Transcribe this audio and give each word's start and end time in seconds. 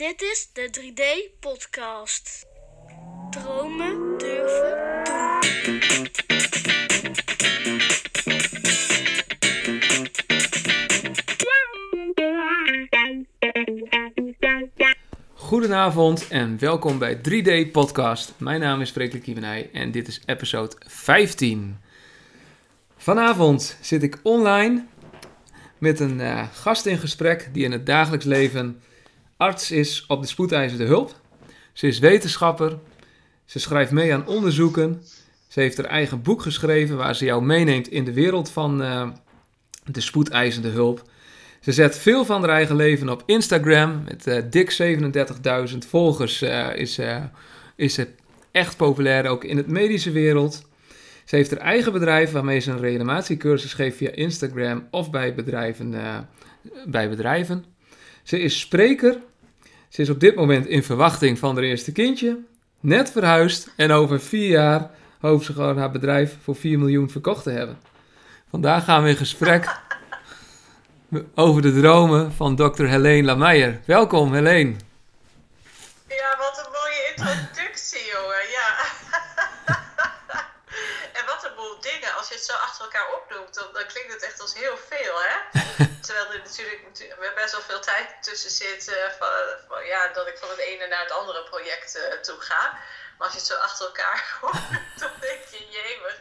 Dit 0.00 0.22
is 0.22 0.48
de 0.52 0.70
3D-podcast. 0.80 2.46
Dromen 3.30 4.18
durven 4.18 4.78
doen. 5.64 6.10
Goedenavond 15.34 16.28
en 16.28 16.58
welkom 16.58 16.98
bij 16.98 17.16
3D 17.16 17.70
Podcast. 17.72 18.32
Mijn 18.36 18.60
naam 18.60 18.80
is 18.80 18.90
Freek 18.90 19.22
Kievenij 19.22 19.70
en 19.72 19.90
dit 19.90 20.08
is 20.08 20.20
episode 20.26 20.76
15. 20.86 21.78
Vanavond 22.96 23.78
zit 23.80 24.02
ik 24.02 24.18
online 24.22 24.86
met 25.78 26.00
een 26.00 26.20
eh, 26.20 26.48
gast 26.52 26.86
in 26.86 26.98
gesprek 26.98 27.48
die 27.52 27.64
in 27.64 27.72
het 27.72 27.86
dagelijks 27.86 28.24
leven 28.24 28.82
arts 29.40 29.70
is 29.70 30.04
op 30.06 30.20
de 30.20 30.28
spoedeisende 30.28 30.84
hulp. 30.84 31.14
Ze 31.72 31.86
is 31.86 31.98
wetenschapper, 31.98 32.78
ze 33.44 33.58
schrijft 33.58 33.90
mee 33.90 34.14
aan 34.14 34.26
onderzoeken, 34.26 35.02
ze 35.48 35.60
heeft 35.60 35.76
haar 35.76 35.86
eigen 35.86 36.22
boek 36.22 36.42
geschreven 36.42 36.96
waar 36.96 37.14
ze 37.14 37.24
jou 37.24 37.44
meeneemt 37.44 37.88
in 37.88 38.04
de 38.04 38.12
wereld 38.12 38.50
van 38.50 38.82
eh, 38.82 39.08
de 39.84 40.00
spoedeisende 40.00 40.68
hulp. 40.68 41.02
Ze 41.60 41.72
zet 41.72 41.98
veel 41.98 42.24
van 42.24 42.40
haar 42.40 42.50
eigen 42.50 42.76
leven 42.76 43.08
op 43.08 43.22
Instagram. 43.26 44.02
Met 44.04 44.26
eh, 44.26 44.42
dik 44.50 44.76
37.000 45.72 45.78
volgers 45.88 46.42
eh, 46.42 46.68
is, 46.74 47.00
is 47.76 47.94
ze 47.94 48.08
echt 48.50 48.76
populair, 48.76 49.26
ook 49.26 49.44
in 49.44 49.56
het 49.56 49.66
medische 49.66 50.10
wereld. 50.10 50.68
Ze 51.24 51.36
heeft 51.36 51.50
haar 51.50 51.60
eigen 51.60 51.92
bedrijf 51.92 52.32
waarmee 52.32 52.60
ze 52.60 52.70
een 52.70 52.80
reanimatiecursus 52.80 53.74
geeft 53.74 53.96
via 53.96 54.10
Instagram 54.10 54.86
of 54.90 55.10
bij 55.10 55.34
bedrijven. 55.34 55.94
bij 56.86 57.08
bedrijven. 57.08 57.64
Ze 58.22 58.40
is 58.40 58.60
spreker. 58.60 59.28
Ze 59.90 60.02
is 60.02 60.10
op 60.10 60.20
dit 60.20 60.34
moment 60.34 60.66
in 60.66 60.82
verwachting 60.82 61.38
van 61.38 61.54
haar 61.54 61.64
eerste 61.64 61.92
kindje. 61.92 62.38
Net 62.80 63.10
verhuisd 63.10 63.68
en 63.76 63.92
over 63.92 64.20
vier 64.20 64.48
jaar 64.48 64.90
hoopt 65.20 65.44
ze 65.44 65.52
gewoon 65.52 65.78
haar 65.78 65.90
bedrijf 65.90 66.36
voor 66.42 66.56
4 66.56 66.78
miljoen 66.78 67.10
verkocht 67.10 67.42
te 67.42 67.50
hebben. 67.50 67.78
Vandaag 68.50 68.84
gaan 68.84 69.02
we 69.02 69.08
in 69.08 69.16
gesprek 69.16 69.76
over 71.34 71.62
de 71.62 71.80
dromen 71.80 72.32
van 72.32 72.56
Dr. 72.56 72.84
Helene 72.84 73.26
Lameijer. 73.26 73.80
Welkom, 73.84 74.34
Helene. 74.34 74.74
Ja, 76.08 76.36
wat 76.38 76.64
een 76.64 76.72
mooie 76.72 77.12
introductie, 77.16 78.04
jongen. 78.12 78.44
Ja. 78.58 78.68
en 81.18 81.24
wat 81.26 81.44
een 81.44 81.56
boel 81.56 81.80
dingen. 81.80 82.16
Als 82.16 82.19
je 82.30 82.34
het 82.40 82.44
zo 82.50 82.56
achter 82.66 82.84
elkaar 82.84 83.08
opnoemt, 83.18 83.54
dan, 83.54 83.68
dan 83.72 83.86
klinkt 83.92 84.12
het 84.12 84.24
echt 84.28 84.40
als 84.40 84.54
heel 84.62 84.76
veel, 84.92 85.14
hè? 85.26 85.34
Terwijl 86.06 86.26
er 86.32 86.42
natuurlijk 86.48 86.80
best 87.40 87.52
wel 87.56 87.66
veel 87.70 87.80
tijd 87.80 88.08
tussen 88.20 88.50
zit. 88.50 88.82
eh, 88.88 89.10
van, 89.18 89.28
van, 89.68 89.84
ja, 89.92 90.00
dat 90.16 90.26
ik 90.26 90.36
van 90.42 90.48
het 90.48 90.58
ene 90.70 90.86
naar 90.88 91.02
het 91.06 91.12
andere 91.20 91.42
project 91.50 91.90
eh, 91.96 92.18
toe 92.20 92.40
ga. 92.40 92.62
Maar 93.18 93.26
als 93.28 93.32
je 93.36 93.42
het 93.42 93.48
zo 93.52 93.54
achter 93.68 93.86
elkaar 93.86 94.20
hoort, 94.40 94.62
dan 95.02 95.10
denk 95.20 95.40
je, 95.50 95.58
jemig, 95.70 96.16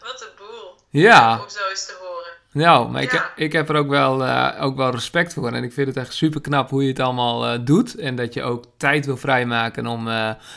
wat 0.00 0.20
een 0.22 0.34
boel. 0.36 0.78
Ja, 0.90 1.40
Om 1.40 1.48
zo 1.48 1.68
eens 1.68 1.86
te 1.86 1.96
horen. 2.00 2.32
nou, 2.52 2.88
maar 2.88 3.02
ik, 3.02 3.12
Ja. 3.12 3.32
ik 3.36 3.52
heb 3.52 3.68
er 3.68 3.76
ook 3.76 3.88
wel, 3.88 4.24
eh, 4.24 4.62
ook 4.64 4.76
wel 4.76 4.90
respect 4.90 5.32
voor. 5.34 5.52
En 5.52 5.64
ik 5.64 5.72
vind 5.72 5.86
het 5.88 5.96
echt 5.96 6.12
super 6.14 6.40
knap 6.40 6.70
hoe 6.70 6.82
je 6.82 6.88
het 6.88 7.00
allemaal 7.00 7.64
doet. 7.64 7.94
En 7.96 8.16
dat 8.16 8.34
je 8.34 8.42
ook 8.42 8.64
tijd 8.76 9.06
wil 9.06 9.16
vrijmaken 9.16 9.86
om 9.86 10.04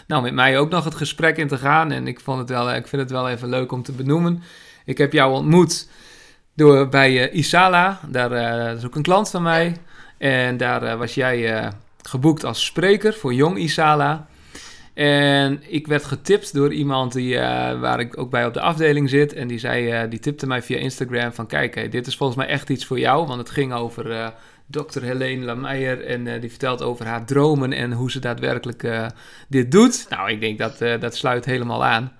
nou, 0.07 0.21
met 0.21 0.33
mij 0.33 0.57
ook 0.59 0.69
nog 0.69 0.83
het 0.83 0.95
gesprek 0.95 1.37
in 1.37 1.47
te 1.47 1.57
gaan. 1.57 1.91
En 1.91 2.07
ik, 2.07 2.19
vond 2.19 2.39
het 2.39 2.49
wel, 2.49 2.71
ik 2.73 2.87
vind 2.87 3.01
het 3.01 3.11
wel 3.11 3.29
even 3.29 3.49
leuk 3.49 3.71
om 3.71 3.83
te 3.83 3.91
benoemen. 3.91 4.43
Ik 4.85 4.97
heb 4.97 5.13
jou 5.13 5.33
ontmoet 5.33 5.87
door, 6.55 6.89
bij 6.89 7.29
eh, 7.29 7.37
Isala. 7.37 7.99
Daar 8.07 8.31
eh, 8.31 8.65
dat 8.65 8.77
is 8.77 8.85
ook 8.85 8.95
een 8.95 9.01
klant 9.01 9.29
van 9.29 9.43
mij. 9.43 9.75
En 10.17 10.57
daar 10.57 10.83
eh, 10.83 10.97
was 10.97 11.13
jij 11.13 11.71
geboekt 12.01 12.43
als 12.43 12.65
spreker 12.65 13.13
voor 13.13 13.33
Jong 13.33 13.57
Isala. 13.57 14.27
En 14.93 15.61
ik 15.67 15.87
werd 15.87 16.03
getipt 16.03 16.53
door 16.53 16.73
iemand 16.73 17.13
die, 17.13 17.37
waar 17.79 17.99
ik 17.99 18.17
ook 18.17 18.29
bij 18.29 18.45
op 18.45 18.53
de 18.53 18.61
afdeling 18.61 19.09
zit. 19.09 19.33
En 19.33 19.47
die, 19.47 19.59
zei, 19.59 20.09
die 20.09 20.19
tipte 20.19 20.47
mij 20.47 20.61
via 20.61 20.77
Instagram 20.77 21.33
van... 21.33 21.47
Kijk, 21.47 21.91
dit 21.91 22.07
is 22.07 22.15
volgens 22.15 22.37
mij 22.37 22.47
echt 22.47 22.69
iets 22.69 22.85
voor 22.85 22.99
jou. 22.99 23.27
Want 23.27 23.39
het 23.39 23.49
ging 23.49 23.73
over 23.73 24.11
eh 24.11 24.27
Dr. 24.65 25.01
Helene 25.01 25.45
Lameijer. 25.45 26.05
En 26.05 26.39
die 26.39 26.49
vertelt 26.49 26.81
over 26.81 27.05
haar 27.05 27.25
dromen 27.25 27.73
en 27.73 27.91
hoe 27.91 28.11
ze 28.11 28.19
daadwerkelijk 28.19 28.87
dit 29.47 29.71
doet. 29.71 30.05
Nou, 30.09 30.31
ik 30.31 30.39
denk 30.39 30.57
dat 30.57 31.01
dat 31.01 31.15
sluit 31.15 31.45
helemaal 31.45 31.85
aan. 31.85 32.11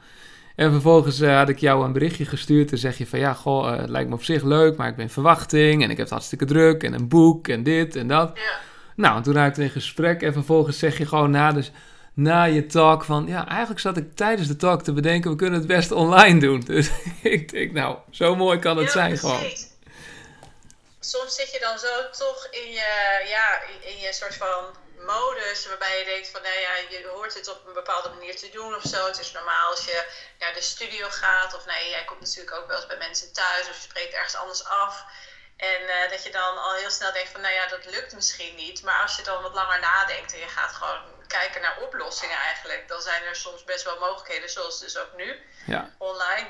En 0.56 0.72
vervolgens 0.72 1.20
eh, 1.20 1.38
had 1.38 1.50
ik 1.50 1.60
jou 1.60 1.86
een 1.86 1.94
berichtje 1.94 2.26
gestuurd. 2.26 2.72
En 2.72 2.78
zeg 2.78 2.98
je 2.98 3.08
van 3.08 3.20
ja, 3.20 3.34
goh, 3.34 3.74
eh, 3.74 3.80
het 3.80 3.90
lijkt 3.90 4.10
me 4.10 4.16
op 4.16 4.24
zich 4.24 4.44
leuk. 4.44 4.78
Maar 4.78 4.88
ik 4.88 4.96
ben 4.96 5.06
in 5.06 5.12
verwachting. 5.12 5.84
En 5.84 5.90
ik 5.90 5.98
heb 5.98 6.06
het 6.06 6.10
hartstikke 6.10 6.46
druk. 6.46 6.84
En 6.84 6.94
een 6.94 7.08
boek 7.08 7.48
en 7.48 7.64
dit 7.64 7.96
en 7.96 8.08
dat. 8.08 8.32
Ja. 8.36 8.60
Nou, 8.96 9.18
en 9.18 9.24
toen 9.24 9.34
raakten 9.34 9.62
we 9.62 9.68
in 9.68 9.74
gesprek 9.74 10.22
en 10.22 10.34
vervolgens 10.34 10.80
zeg 10.80 10.98
je 10.98 11.06
gewoon 11.06 11.32
na, 11.32 11.52
dus, 11.52 11.72
na 12.14 12.44
je 12.44 12.66
talk 12.66 13.04
van... 13.04 13.26
Ja, 13.28 13.48
eigenlijk 13.48 13.80
zat 13.80 13.98
ik 13.98 14.16
tijdens 14.16 14.48
de 14.48 14.56
talk 14.56 14.84
te 14.84 14.94
bedenken, 14.94 15.32
we 15.32 15.38
kunnen 15.38 15.60
het 15.60 15.68
best 15.68 15.92
online 15.92 16.40
doen. 16.40 16.60
Dus 16.74 16.90
ik 17.22 17.52
denk, 17.52 17.72
nou, 17.72 17.98
zo 18.10 18.36
mooi 18.36 18.60
kan 18.60 18.78
het 18.78 18.86
Ja, 18.86 18.92
zijn 18.92 19.18
gewoon. 19.18 19.44
Soms 21.00 21.36
zit 21.36 21.52
je 21.52 21.60
dan 21.60 21.78
zo 21.80 22.26
toch 22.26 22.48
in 22.52 22.72
je, 22.72 23.22
ja, 23.30 23.62
in 23.90 24.00
je 24.02 24.10
soort 24.12 24.36
van 24.36 24.83
modus 25.06 25.66
waarbij 25.66 25.98
je 26.00 26.06
denkt 26.06 26.30
van, 26.30 26.42
nou 26.42 26.60
ja, 26.60 26.76
je 26.76 27.08
hoort 27.08 27.34
het 27.34 27.48
op 27.48 27.66
een 27.66 27.74
bepaalde 27.74 28.10
manier 28.10 28.36
te 28.36 28.50
doen 28.50 28.76
of 28.76 28.82
zo. 28.82 29.06
Het 29.06 29.20
is 29.20 29.32
normaal 29.32 29.70
als 29.70 29.86
je 29.86 30.06
naar 30.40 30.54
de 30.54 30.62
studio 30.62 31.10
gaat 31.10 31.54
of 31.54 31.66
nee, 31.66 31.90
jij 31.90 32.04
komt 32.04 32.20
natuurlijk 32.20 32.56
ook 32.58 32.68
wel 32.68 32.76
eens 32.76 32.86
bij 32.86 32.98
mensen 32.98 33.34
thuis 33.34 33.70
of 33.70 33.76
je 33.76 33.82
spreekt 33.82 34.14
ergens 34.14 34.36
anders 34.36 34.66
af. 34.66 35.06
En 35.58 35.88
eh, 35.88 36.10
dat 36.10 36.24
je 36.24 36.32
dan 36.32 36.58
al 36.58 36.74
heel 36.74 36.90
snel 36.90 37.12
denkt 37.12 37.30
van, 37.30 37.42
nou 37.42 37.54
ja, 37.54 37.68
dat 37.68 37.86
lukt 37.86 38.14
misschien 38.14 38.56
niet. 38.56 38.84
Maar 38.84 39.02
als 39.02 39.16
je 39.16 39.24
dan 39.24 39.42
wat 39.42 39.54
langer 39.54 39.80
nadenkt 39.80 40.34
en 40.34 40.40
je 40.40 40.48
gaat 40.48 40.72
gewoon 40.72 41.02
kijken 41.28 41.62
naar 41.62 41.78
oplossingen 41.78 42.38
eigenlijk, 42.38 42.88
dan 42.88 43.02
zijn 43.02 43.24
er 43.24 43.36
soms 43.36 43.64
best 43.64 43.84
wel 43.84 44.00
mogelijkheden, 44.00 44.50
zoals 44.50 44.80
dus 44.80 44.98
ook 44.98 45.14
nu 45.16 45.42
Ja, 45.66 45.90
online. 45.98 46.48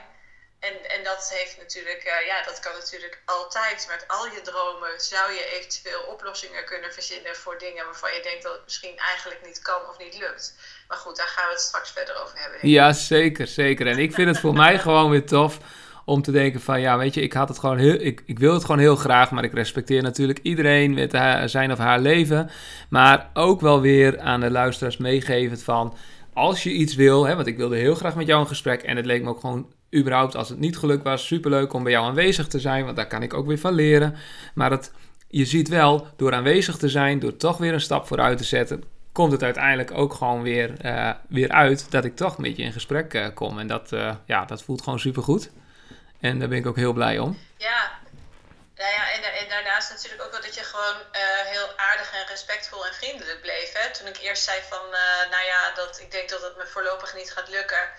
En, 0.68 0.75
en 0.96 1.03
dat 1.03 1.22
heeft 1.38 1.57
natuurlijk, 1.57 2.03
eh, 2.03 2.28
ja, 2.31 2.44
dat 2.50 2.59
kan 2.59 2.74
natuurlijk 2.81 3.22
altijd. 3.25 3.88
Met 3.90 4.03
al 4.07 4.25
je 4.25 4.41
dromen 4.41 4.94
zou 4.97 5.31
je 5.31 5.46
eventueel 5.57 6.01
oplossingen 6.13 6.66
kunnen 6.66 6.94
verzinnen 6.94 7.35
voor 7.35 7.57
dingen 7.57 7.85
waarvan 7.85 8.13
je 8.13 8.22
denkt 8.24 8.44
dat 8.44 8.53
het 8.53 8.63
misschien 8.63 8.97
eigenlijk 9.12 9.41
niet 9.46 9.62
kan 9.62 9.81
of 9.90 9.97
niet 9.97 10.18
lukt. 10.19 10.56
Maar 10.88 10.97
goed, 10.97 11.18
daar 11.18 11.34
gaan 11.35 11.47
we 11.47 11.51
het 11.51 11.62
straks 11.62 11.91
verder 11.91 12.22
over 12.22 12.38
hebben. 12.40 12.69
ja 12.69 12.94
zeker, 12.94 13.47
zeker. 13.47 13.88
En 13.88 14.00
ik 14.00 14.13
vind 14.13 14.28
het 14.28 14.40
voor 14.40 14.53
mij 14.53 14.79
gewoon 14.79 15.09
weer 15.09 15.25
tof 15.25 15.57
om 16.06 16.22
te 16.22 16.31
denken 16.31 16.62
van... 16.62 16.81
Ja, 16.81 16.97
weet 16.97 17.13
je, 17.13 17.22
ik, 17.22 17.34
had 17.34 17.50
het 17.50 17.59
gewoon 17.59 17.78
heel, 17.78 18.00
ik, 18.00 18.24
ik 18.25 18.40
wil 18.40 18.53
het 18.53 18.66
gewoon 18.66 18.80
heel 18.80 18.95
graag... 18.95 19.31
maar 19.31 19.44
ik 19.44 19.53
respecteer 19.53 20.01
natuurlijk 20.01 20.40
iedereen 20.41 20.94
met 20.94 21.12
zijn 21.50 21.72
of 21.72 21.78
haar 21.78 22.00
leven. 22.00 22.51
Maar 22.90 23.30
ook 23.34 23.62
wel 23.62 23.81
weer 23.81 24.19
aan 24.19 24.40
de 24.40 24.51
luisteraars 24.51 24.97
meegeven 24.97 25.59
van... 25.59 25.97
Als 26.34 26.63
je 26.63 26.69
iets 26.69 26.95
wil, 26.95 27.25
hè, 27.25 27.35
want 27.35 27.47
ik 27.47 27.57
wilde 27.57 27.75
heel 27.75 27.95
graag 27.95 28.16
met 28.16 28.28
jou 28.28 28.41
een 28.41 28.47
gesprek... 28.47 28.81
en 28.81 28.95
het 28.95 29.06
leek 29.06 29.24
me 29.24 29.30
ook 29.30 29.40
gewoon 29.40 29.74
überhaupt 29.96 30.36
als 30.36 30.50
het 30.50 30.59
niet 30.59 30.78
gelukt 30.78 31.04
was... 31.04 31.28
superleuk 31.28 31.74
om 31.74 31.84
bij 31.84 31.92
jou 31.92 32.06
aanwezig 32.06 32.48
te 32.48 32.59
zijn... 32.59 32.86
want 32.86 32.96
daar 32.96 33.08
kan 33.08 33.24
ik 33.24 33.34
ook 33.34 33.48
weer 33.48 33.59
van 33.59 33.74
leren. 33.74 34.18
Maar 34.54 34.72
het, 34.72 34.92
je 35.28 35.46
ziet 35.46 35.68
wel, 35.68 36.08
door 36.18 36.34
aanwezig 36.34 36.78
te 36.78 36.90
zijn... 36.90 37.20
door 37.20 37.38
toch 37.38 37.58
weer 37.58 37.74
een 37.74 37.81
stap 37.81 38.08
vooruit 38.08 38.38
te 38.38 38.44
zetten... 38.44 38.84
komt 39.12 39.31
het 39.31 39.44
uiteindelijk 39.44 39.92
ook 39.92 40.14
gewoon 40.14 40.42
weer, 40.42 40.80
eh, 40.81 41.12
weer 41.30 41.50
uit... 41.50 41.92
dat 41.92 42.06
ik 42.06 42.16
toch 42.16 42.38
met 42.38 42.58
je 42.58 42.64
in 42.64 42.74
gesprek 42.74 43.14
eh, 43.14 43.28
kom. 43.34 43.59
En 43.59 43.68
dat, 43.68 43.92
eh, 43.92 44.16
ja, 44.26 44.46
dat 44.46 44.64
voelt 44.64 44.81
gewoon 44.81 45.00
supergoed. 45.00 45.50
En 46.20 46.40
daar 46.40 46.48
ben 46.48 46.58
ik 46.58 46.68
ook 46.68 46.75
heel 46.75 46.94
blij 46.94 47.20
om. 47.20 47.40
Ja, 47.58 47.92
nou 48.75 48.92
ja 48.92 49.12
en, 49.12 49.50
daarnaast 49.50 49.90
natuurlijk 49.90 50.24
ook 50.24 50.31
wel 50.31 50.42
dat 50.42 50.56
je 50.56 50.64
gewoon 50.64 51.00
heel 51.46 51.68
aardig 51.78 52.14
en 52.14 52.28
respectvol 52.28 52.86
en 52.86 52.94
vriendelijk 52.94 53.42
bleef. 53.42 53.72
Hè? 53.74 53.94
Toen 53.94 54.08
ik 54.08 54.18
eerst 54.18 54.44
zei 54.44 54.58
van, 54.70 54.86
nou 55.31 55.46
ja, 55.46 55.72
dat 55.75 56.00
ik 56.02 56.12
denk 56.12 56.30
dat 56.30 56.42
het 56.42 56.58
me 56.58 56.66
voorlopig 56.66 57.16
niet 57.16 57.31
gaat 57.31 57.50
lukken 57.50 57.90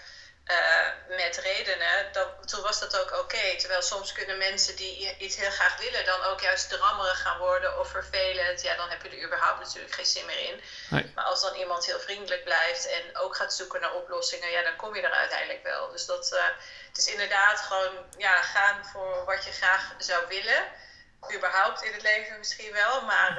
eh, 0.45 0.89
met 1.09 1.37
redenen, 1.37 2.13
dan, 2.13 2.29
toen 2.45 2.63
was 2.63 2.81
dat 2.81 3.01
ook 3.01 3.19
oké. 3.19 3.57
Terwijl 3.57 3.83
soms 3.83 4.13
kunnen 4.13 4.39
mensen 4.39 4.77
die 4.77 5.17
iets 5.19 5.37
heel 5.37 5.51
graag 5.51 5.77
willen 5.77 6.05
dan 6.05 6.23
ook 6.23 6.41
juist 6.41 6.69
drammerig 6.69 7.21
gaan 7.23 7.39
worden 7.39 7.79
of 7.79 7.89
vervelend. 7.89 8.63
Ja, 8.63 8.77
dan 8.77 8.89
heb 8.89 9.03
je 9.03 9.09
er 9.09 9.25
überhaupt 9.25 9.61
natuurlijk 9.61 9.95
geen 9.95 10.07
zin 10.07 10.27
meer 10.27 10.39
in. 10.39 10.61
Nee. 10.91 11.13
Maar 11.15 11.25
als 11.25 11.41
dan 11.41 11.55
iemand 11.55 11.87
heel 11.87 12.01
vriendelijk 12.01 12.45
blijft 12.45 12.87
en 12.89 13.17
ook 13.17 13.37
gaat 13.37 13.55
zoeken 13.55 13.81
naar 13.81 13.93
oplossingen, 13.95 14.51
ja, 14.51 14.63
dan 14.63 14.77
kom 14.77 14.95
je 14.95 15.03
er 15.03 15.11
uiteindelijk 15.11 15.63
wel. 15.63 15.91
Dus 15.91 16.07
dat, 16.07 16.33
eh, 16.33 16.45
het 16.89 16.99
is 16.99 17.07
inderdaad 17.07 17.61
gewoon 17.61 18.07
ja, 18.17 18.43
gaan 18.43 18.85
voor 18.85 19.25
wat 19.25 19.45
je 19.45 19.53
graag 19.53 19.95
zou 19.99 20.27
willen. 20.29 20.65
Überhaupt 21.35 21.83
in 21.83 21.93
het 21.93 22.03
leven 22.03 22.39
misschien 22.39 22.73
wel, 22.73 23.03
maar, 23.03 23.39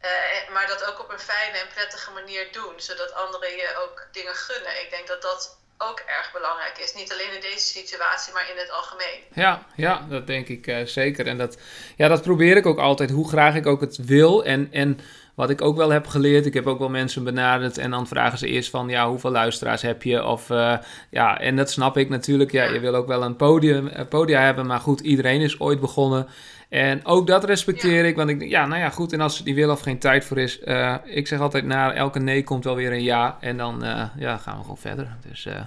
eh, 0.00 0.48
maar 0.48 0.66
dat 0.66 0.84
ook 0.84 0.98
op 0.98 1.10
een 1.10 1.20
fijne 1.20 1.58
en 1.58 1.68
prettige 1.68 2.10
manier 2.10 2.52
doen, 2.52 2.80
zodat 2.80 3.12
anderen 3.12 3.56
je 3.56 3.76
ook 3.76 4.08
dingen 4.12 4.36
gunnen. 4.36 4.80
Ik 4.80 4.90
denk 4.90 5.06
dat 5.06 5.22
dat 5.22 5.56
ook 5.78 6.02
erg 6.18 6.32
belangrijk 6.32 6.78
is. 6.78 6.94
Niet 6.94 7.12
alleen 7.12 7.34
in 7.34 7.40
deze 7.40 7.66
situatie, 7.66 8.32
maar 8.32 8.50
in 8.50 8.58
het 8.58 8.70
algemeen. 8.70 9.20
Ja, 9.32 9.66
ja, 9.76 10.06
dat 10.08 10.26
denk 10.26 10.48
ik 10.48 10.66
eh, 10.66 10.86
zeker. 10.86 11.26
En 11.26 11.38
dat, 11.38 11.58
ja, 11.96 12.08
dat 12.08 12.22
probeer 12.22 12.56
ik 12.56 12.66
ook 12.66 12.78
altijd, 12.78 13.10
hoe 13.10 13.28
graag 13.28 13.54
ik 13.54 13.66
ook 13.66 13.80
het 13.80 13.96
wil. 13.96 14.44
En, 14.44 14.68
en 14.72 15.00
wat 15.36 15.50
ik 15.50 15.60
ook 15.60 15.76
wel 15.76 15.90
heb 15.90 16.06
geleerd, 16.06 16.46
ik 16.46 16.54
heb 16.54 16.66
ook 16.66 16.78
wel 16.78 16.88
mensen 16.88 17.24
benaderd 17.24 17.78
en 17.78 17.90
dan 17.90 18.06
vragen 18.06 18.38
ze 18.38 18.46
eerst 18.46 18.70
van, 18.70 18.88
ja, 18.88 19.08
hoeveel 19.08 19.30
luisteraars 19.30 19.82
heb 19.82 20.02
je? 20.02 20.24
Of, 20.24 20.50
eh, 20.50 20.78
ja, 21.10 21.40
en 21.40 21.56
dat 21.56 21.70
snap 21.70 21.96
ik 21.96 22.08
natuurlijk. 22.08 22.52
Ja, 22.52 22.64
je 22.64 22.80
wil 22.80 22.94
ook 22.94 23.06
wel 23.06 23.22
een 23.22 23.36
podium, 23.36 23.88
eh, 23.88 24.06
podia 24.08 24.40
hebben, 24.40 24.66
maar 24.66 24.80
goed, 24.80 25.00
iedereen 25.00 25.40
is 25.40 25.60
ooit 25.60 25.80
begonnen. 25.80 26.28
En 26.68 27.04
ook 27.04 27.26
dat 27.26 27.44
respecteer 27.44 28.04
ik, 28.04 28.16
want 28.16 28.30
ik 28.30 28.38
denk, 28.38 28.50
ja, 28.50 28.66
nou 28.66 28.80
ja, 28.80 28.90
goed. 28.90 29.12
En 29.12 29.20
als 29.20 29.42
niet 29.42 29.54
wil 29.54 29.70
of 29.70 29.80
geen 29.80 29.98
tijd 29.98 30.24
voor 30.24 30.38
is, 30.38 30.60
uh, 30.60 30.96
ik 31.04 31.26
zeg 31.26 31.40
altijd, 31.40 31.64
na 31.64 31.92
elke 31.94 32.18
nee 32.18 32.44
komt 32.44 32.64
wel 32.64 32.74
weer 32.74 32.92
een 32.92 33.02
ja. 33.02 33.36
En 33.40 33.56
dan 33.56 33.84
uh, 33.84 34.04
ja, 34.16 34.36
gaan 34.36 34.56
we 34.56 34.60
gewoon 34.60 34.78
verder. 34.78 35.16
Dus 35.28 35.44
uh, 35.44 35.60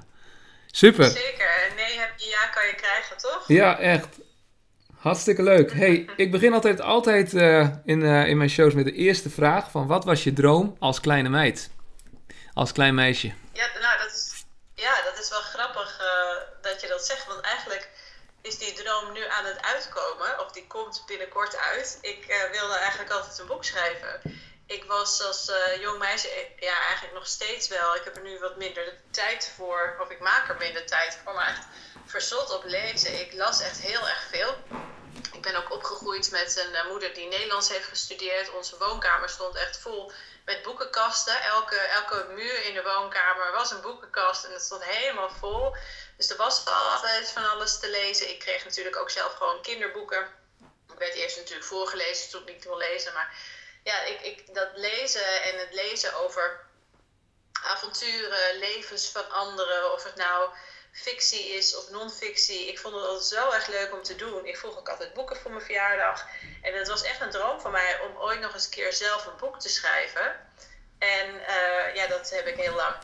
super. 0.71 1.05
Zeker, 1.05 1.69
een 1.69 1.75
nee 1.75 1.99
heb 1.99 2.11
je, 2.15 2.29
ja 2.29 2.47
kan 2.47 2.67
je 2.67 2.75
krijgen, 2.75 3.17
toch? 3.17 3.43
Ja, 3.47 3.79
echt. 3.79 4.07
Hartstikke 4.95 5.43
leuk. 5.43 5.73
Hey, 5.73 6.09
ik 6.15 6.31
begin 6.31 6.53
altijd, 6.53 6.81
altijd 6.81 7.33
in, 7.83 8.01
in 8.01 8.37
mijn 8.37 8.49
shows 8.49 8.73
met 8.73 8.85
de 8.85 8.93
eerste 8.93 9.29
vraag 9.29 9.71
van 9.71 9.87
wat 9.87 10.05
was 10.05 10.23
je 10.23 10.33
droom 10.33 10.75
als 10.79 10.99
kleine 10.99 11.29
meid? 11.29 11.69
Als 12.53 12.71
klein 12.71 12.95
meisje. 12.95 13.27
Ja, 13.53 13.67
nou, 13.81 13.97
dat 13.97 14.11
is, 14.11 14.45
ja, 14.75 15.01
dat 15.03 15.19
is 15.19 15.29
wel 15.29 15.39
grappig 15.39 16.01
dat 16.61 16.81
je 16.81 16.87
dat 16.87 17.05
zegt, 17.05 17.27
want 17.27 17.39
eigenlijk 17.39 17.89
is 18.49 18.57
die 18.57 18.73
droom 18.73 19.11
nu 19.11 19.25
aan 19.25 19.45
het 19.45 19.61
uitkomen, 19.61 20.39
of 20.39 20.51
die 20.51 20.67
komt 20.67 21.03
binnenkort 21.05 21.57
uit. 21.57 21.97
Ik 22.01 22.25
uh, 22.27 22.51
wilde 22.51 22.73
eigenlijk 22.73 23.11
altijd 23.11 23.39
een 23.39 23.45
boek 23.45 23.63
schrijven. 23.63 24.21
Ik 24.65 24.83
was 24.83 25.23
als 25.23 25.49
uh, 25.49 25.81
jong 25.81 25.99
meisje, 25.99 26.29
eh, 26.29 26.59
ja, 26.59 26.77
eigenlijk 26.81 27.13
nog 27.13 27.27
steeds 27.27 27.67
wel. 27.67 27.95
Ik 27.95 28.03
heb 28.03 28.15
er 28.15 28.21
nu 28.21 28.39
wat 28.39 28.57
minder 28.57 28.85
de 28.85 28.95
tijd 29.11 29.51
voor, 29.55 29.97
of 29.99 30.09
ik 30.09 30.19
maak 30.19 30.49
er 30.49 30.57
minder 30.57 30.85
tijd 30.85 31.17
voor, 31.23 31.33
maar 31.33 31.47
echt 31.47 31.65
verzot 32.05 32.51
op 32.51 32.63
lezen. 32.63 33.19
Ik 33.19 33.33
las 33.33 33.61
echt 33.61 33.81
heel 33.81 34.07
erg 34.07 34.23
veel. 34.29 34.55
Ik 35.33 35.41
ben 35.41 35.55
ook 35.55 35.71
opgegroeid 35.71 36.31
met 36.31 36.57
een 36.57 36.87
moeder 36.87 37.13
die 37.13 37.27
Nederlands 37.27 37.69
heeft 37.69 37.87
gestudeerd. 37.87 38.51
Onze 38.51 38.77
woonkamer 38.77 39.29
stond 39.29 39.55
echt 39.55 39.77
vol 39.77 40.11
met 40.49 40.61
boekenkasten. 40.61 41.41
Elke, 41.41 41.75
elke 41.75 42.25
muur 42.29 42.65
in 42.65 42.73
de 42.73 42.83
woonkamer 42.83 43.51
was 43.51 43.71
een 43.71 43.81
boekenkast 43.81 44.43
en 44.43 44.51
het 44.51 44.61
stond 44.61 44.83
helemaal 44.83 45.29
vol. 45.29 45.75
Dus 46.17 46.29
er 46.29 46.37
was 46.37 46.65
altijd 46.65 47.31
van 47.31 47.49
alles 47.49 47.79
te 47.79 47.89
lezen. 47.89 48.29
Ik 48.29 48.39
kreeg 48.39 48.63
natuurlijk 48.63 48.95
ook 48.95 49.09
zelf 49.09 49.33
gewoon 49.33 49.61
kinderboeken. 49.61 50.27
Ik 50.91 50.97
werd 50.97 51.13
eerst 51.13 51.37
natuurlijk 51.37 51.67
voorgelezen 51.67 52.29
toen 52.29 52.41
ik 52.41 52.53
niet 52.53 52.63
wil 52.63 52.77
lezen. 52.77 53.13
Maar 53.13 53.35
ja, 53.83 54.01
ik, 54.01 54.21
ik, 54.21 54.53
dat 54.53 54.69
lezen 54.73 55.43
en 55.43 55.59
het 55.59 55.73
lezen 55.73 56.13
over 56.13 56.59
avonturen, 57.63 58.59
levens 58.59 59.09
van 59.09 59.31
anderen, 59.31 59.93
of 59.93 60.03
het 60.03 60.15
nou 60.15 60.49
fictie 60.91 61.49
is 61.49 61.75
of 61.75 61.89
non-fictie. 61.89 62.67
Ik 62.67 62.79
vond 62.79 62.95
het 62.95 63.03
altijd 63.03 63.25
zo 63.25 63.51
erg 63.51 63.67
leuk 63.67 63.93
om 63.93 64.03
te 64.03 64.15
doen. 64.15 64.45
Ik 64.45 64.57
vroeg 64.57 64.77
ook 64.77 64.89
altijd 64.89 65.13
boeken 65.13 65.37
voor 65.37 65.51
mijn 65.51 65.63
verjaardag. 65.63 66.27
En 66.61 66.73
het 66.73 66.87
was 66.87 67.03
echt 67.03 67.21
een 67.21 67.29
droom 67.29 67.59
van 67.61 67.71
mij 67.71 67.99
om 67.99 68.17
ooit 68.17 68.39
nog 68.39 68.53
eens 68.53 68.65
een 68.65 68.71
keer 68.71 68.93
zelf 68.93 69.25
een 69.25 69.37
boek 69.37 69.59
te 69.59 69.69
schrijven. 69.69 70.47
En 70.99 71.33
uh, 71.33 71.95
ja, 71.95 72.07
dat 72.07 72.29
heb 72.29 72.47
ik 72.47 72.55
heel 72.55 72.75
lang 72.75 72.95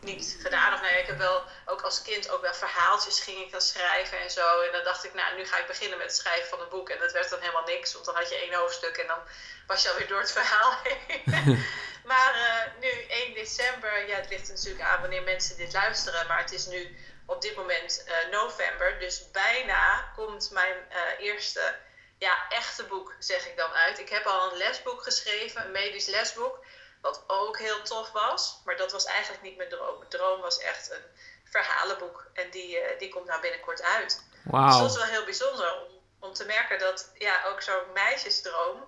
niet 0.00 0.36
gedaan. 0.40 0.74
Of 0.74 0.80
nee, 0.80 1.00
ik 1.00 1.06
heb 1.06 1.18
wel 1.18 1.42
ook 1.66 1.82
als 1.82 2.02
kind 2.02 2.30
ook 2.30 2.40
wel 2.40 2.54
verhaaltjes 2.54 3.20
ging 3.20 3.38
ik 3.38 3.50
dan 3.50 3.60
schrijven 3.60 4.18
en 4.20 4.30
zo. 4.30 4.60
En 4.60 4.72
dan 4.72 4.84
dacht 4.84 5.04
ik, 5.04 5.14
nou, 5.14 5.36
nu 5.36 5.46
ga 5.46 5.58
ik 5.58 5.66
beginnen 5.66 5.98
met 5.98 6.06
het 6.06 6.16
schrijven 6.16 6.48
van 6.48 6.60
een 6.60 6.68
boek. 6.68 6.88
En 6.88 6.98
dat 6.98 7.12
werd 7.12 7.30
dan 7.30 7.40
helemaal 7.40 7.66
niks, 7.66 7.92
want 7.92 8.04
dan 8.04 8.14
had 8.14 8.28
je 8.28 8.34
één 8.34 8.54
hoofdstuk 8.54 8.96
en 8.96 9.06
dan 9.06 9.18
was 9.66 9.82
je 9.82 9.90
alweer 9.90 10.08
door 10.08 10.20
het 10.20 10.32
verhaal 10.32 10.72
heen. 10.84 11.64
maar 12.10 12.34
uh, 12.34 12.80
nu 12.80 13.06
1 13.08 13.34
december, 13.34 14.08
ja, 14.08 14.16
het 14.16 14.28
ligt 14.28 14.48
natuurlijk 14.48 14.84
aan 14.84 15.00
wanneer 15.00 15.22
mensen 15.22 15.56
dit 15.56 15.72
luisteren. 15.72 16.26
Maar 16.26 16.38
het 16.38 16.52
is 16.52 16.66
nu 16.66 16.96
op 17.28 17.42
dit 17.42 17.56
moment 17.56 18.04
uh, 18.06 18.32
november. 18.32 18.98
Dus 18.98 19.30
bijna 19.30 20.12
komt 20.16 20.50
mijn 20.50 20.76
uh, 20.90 21.26
eerste 21.26 21.74
ja, 22.18 22.48
echte 22.48 22.84
boek, 22.84 23.14
zeg 23.18 23.46
ik 23.46 23.56
dan 23.56 23.70
uit. 23.70 23.98
Ik 23.98 24.08
heb 24.08 24.24
al 24.24 24.50
een 24.50 24.58
lesboek 24.58 25.02
geschreven, 25.02 25.64
een 25.64 25.70
medisch 25.70 26.06
lesboek. 26.06 26.64
Wat 27.00 27.24
ook 27.26 27.58
heel 27.58 27.82
tof 27.82 28.12
was. 28.12 28.60
Maar 28.64 28.76
dat 28.76 28.92
was 28.92 29.04
eigenlijk 29.04 29.42
niet 29.42 29.56
mijn 29.56 29.68
droom. 29.68 29.98
Mijn 29.98 30.10
droom 30.10 30.40
was 30.40 30.58
echt 30.58 30.90
een 30.90 31.04
verhalenboek. 31.44 32.30
En 32.32 32.50
die, 32.50 32.76
uh, 32.76 32.98
die 32.98 33.08
komt 33.08 33.26
nou 33.26 33.40
binnenkort 33.40 33.82
uit. 33.82 34.22
Wow. 34.44 34.68
Dus 34.68 34.78
dat 34.78 34.90
is 34.90 34.96
wel 34.96 35.06
heel 35.06 35.24
bijzonder 35.24 35.72
om, 35.72 35.92
om 36.28 36.32
te 36.32 36.44
merken 36.44 36.78
dat 36.78 37.10
ja, 37.14 37.44
ook 37.46 37.62
zo'n 37.62 37.92
meisjesdroom 37.94 38.84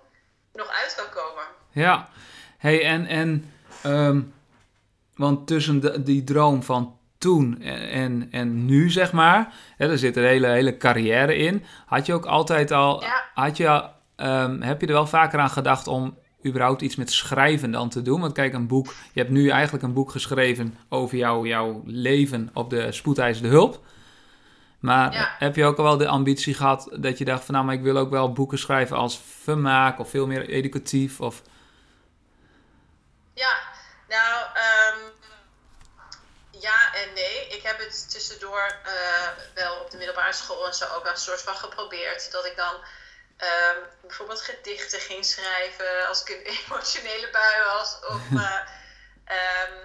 nog 0.53 0.67
uit 0.67 0.95
kan 0.95 1.09
komen. 1.09 1.45
Ja, 1.71 2.09
hey, 2.57 2.85
en, 2.85 3.07
en 3.07 3.53
um, 3.85 4.33
want 5.15 5.47
tussen 5.47 5.79
de, 5.79 6.03
die 6.03 6.23
droom 6.23 6.63
van 6.63 6.99
toen 7.21 7.61
en, 7.61 7.89
en, 7.89 8.27
en 8.31 8.65
nu, 8.65 8.89
zeg 8.89 9.11
maar, 9.11 9.53
hè, 9.77 9.89
er 9.89 9.97
zit 9.97 10.15
een 10.15 10.23
hele, 10.23 10.47
hele 10.47 10.77
carrière 10.77 11.35
in. 11.35 11.63
Had 11.85 12.05
je 12.05 12.13
ook 12.13 12.25
altijd 12.25 12.71
al, 12.71 13.01
ja. 13.01 13.23
had 13.33 13.57
je, 13.57 13.83
um, 14.17 14.61
heb 14.61 14.81
je 14.81 14.87
er 14.87 14.93
wel 14.93 15.07
vaker 15.07 15.39
aan 15.39 15.49
gedacht 15.49 15.87
om 15.87 16.17
überhaupt 16.45 16.81
iets 16.81 16.95
met 16.95 17.11
schrijven 17.11 17.71
dan 17.71 17.89
te 17.89 18.01
doen? 18.01 18.21
Want 18.21 18.33
kijk, 18.33 18.53
een 18.53 18.67
boek, 18.67 18.93
je 19.13 19.19
hebt 19.19 19.31
nu 19.31 19.49
eigenlijk 19.49 19.83
een 19.83 19.93
boek 19.93 20.11
geschreven 20.11 20.77
over 20.89 21.17
jou, 21.17 21.47
jouw 21.47 21.81
leven 21.85 22.49
op 22.53 22.69
de 22.69 22.91
spoedeisende 22.91 23.49
hulp. 23.49 23.79
Maar 24.79 25.13
Ja. 25.13 25.35
heb 25.39 25.55
je 25.55 25.65
ook 25.65 25.77
al 25.77 25.83
wel 25.83 25.97
de 25.97 26.07
ambitie 26.07 26.53
gehad 26.53 26.89
dat 26.99 27.17
je 27.17 27.25
dacht 27.25 27.45
van 27.45 27.53
nou, 27.53 27.65
maar 27.65 27.75
ik 27.75 27.81
wil 27.81 27.97
ook 27.97 28.09
wel 28.09 28.31
boeken 28.31 28.57
schrijven 28.59 28.97
als 28.97 29.21
vermaak 29.41 29.99
of 29.99 30.09
veel 30.09 30.27
meer 30.27 30.49
educatief 30.49 31.19
of... 31.19 31.41
Ja, 33.33 33.53
nou, 34.09 34.45
ehm. 34.53 35.10
Ik 37.61 37.67
heb 37.67 37.79
het 37.79 38.11
tussendoor 38.11 38.79
eh, 38.83 39.27
wel 39.53 39.75
op 39.75 39.91
de 39.91 39.97
middelbare 39.97 40.33
school 40.33 40.67
en 40.67 40.73
zo 40.73 40.85
ook 40.85 41.03
wel 41.03 41.11
een 41.11 41.17
soort 41.17 41.41
van 41.41 41.55
geprobeerd. 41.55 42.31
Dat 42.31 42.45
ik 42.45 42.55
dan 42.55 42.83
ehm, 43.37 43.77
bijvoorbeeld 44.01 44.41
gedichten 44.41 44.99
ging 44.99 45.25
schrijven 45.25 46.07
als 46.07 46.23
ik 46.23 46.29
een 46.29 46.53
emotionele 46.65 47.29
bui 47.29 47.63
was. 47.63 47.99
Of, 48.07 48.21
eh, 48.45 48.59
ehm, 49.25 49.77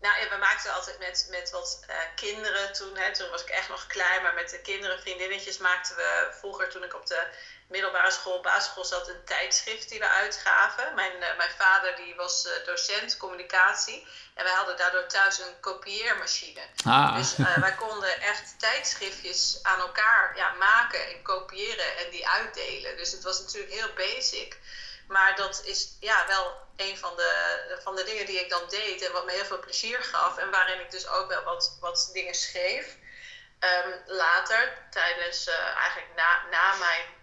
nou, 0.00 0.18
ja, 0.20 0.28
we 0.28 0.36
maakten 0.40 0.72
altijd 0.72 0.98
met, 0.98 1.26
met 1.30 1.50
wat 1.50 1.84
eh, 1.86 1.96
kinderen 2.14 2.72
toen. 2.72 2.96
Hè, 2.96 3.14
toen 3.14 3.30
was 3.30 3.42
ik 3.42 3.48
echt 3.48 3.68
nog 3.68 3.86
klein, 3.86 4.22
maar 4.22 4.34
met 4.34 4.50
de 4.50 4.60
kinderen, 4.60 5.00
vriendinnetjes 5.00 5.58
maakten 5.58 5.96
we 5.96 6.28
vroeger 6.38 6.68
toen 6.68 6.84
ik 6.84 6.94
op 6.94 7.06
de 7.06 7.26
middelbare 7.68 8.10
school, 8.10 8.40
basisschool 8.40 8.84
zat, 8.84 9.08
een 9.08 9.24
tijdschrift 9.24 9.88
die 9.88 9.98
we 9.98 10.08
uitgaven. 10.08 10.94
Mijn, 10.94 11.22
eh, 11.22 11.36
mijn 11.36 11.50
vader 11.58 11.96
die 11.96 12.14
was 12.14 12.46
eh, 12.46 12.66
docent 12.66 13.16
communicatie 13.16 14.06
en 14.34 14.44
wij 14.44 14.52
hadden 14.52 14.76
daardoor 14.76 15.06
thuis 15.06 15.38
een 15.38 15.60
kopieermachine. 15.60 16.60
Ah, 16.84 17.16
Dus 17.16 17.34
eh, 17.34 17.56
wij 17.56 17.74
konden 17.74 18.20
echt 18.20 18.58
tijdschriftjes 18.58 19.58
aan 19.62 19.80
elkaar 19.80 20.36
ja, 20.36 20.52
maken 20.52 21.08
en 21.08 21.22
kopiëren 21.22 21.96
en 21.96 22.10
die 22.10 22.28
uitdelen. 22.28 22.96
Dus 22.96 23.12
het 23.12 23.22
was 23.22 23.40
natuurlijk 23.40 23.72
heel 23.72 23.92
basic. 23.94 24.58
Maar 25.08 25.36
dat 25.36 25.62
is 25.64 25.96
ja, 26.00 26.26
wel 26.26 26.56
een 26.76 26.98
van 26.98 27.16
de, 27.16 27.78
van 27.82 27.96
de 27.96 28.04
dingen 28.04 28.26
die 28.26 28.40
ik 28.40 28.50
dan 28.50 28.68
deed 28.68 29.02
en 29.02 29.12
wat 29.12 29.24
me 29.24 29.32
heel 29.32 29.44
veel 29.44 29.60
plezier 29.60 30.02
gaf. 30.02 30.36
En 30.38 30.50
waarin 30.50 30.80
ik 30.80 30.90
dus 30.90 31.08
ook 31.08 31.28
wel 31.28 31.42
wat, 31.42 31.76
wat 31.80 32.10
dingen 32.12 32.34
schreef. 32.34 32.96
Ehm, 33.58 33.90
later, 34.06 34.78
tijdens 34.90 35.46
eigenlijk 35.76 36.14
na, 36.16 36.42
na 36.50 36.74
mijn 36.74 37.15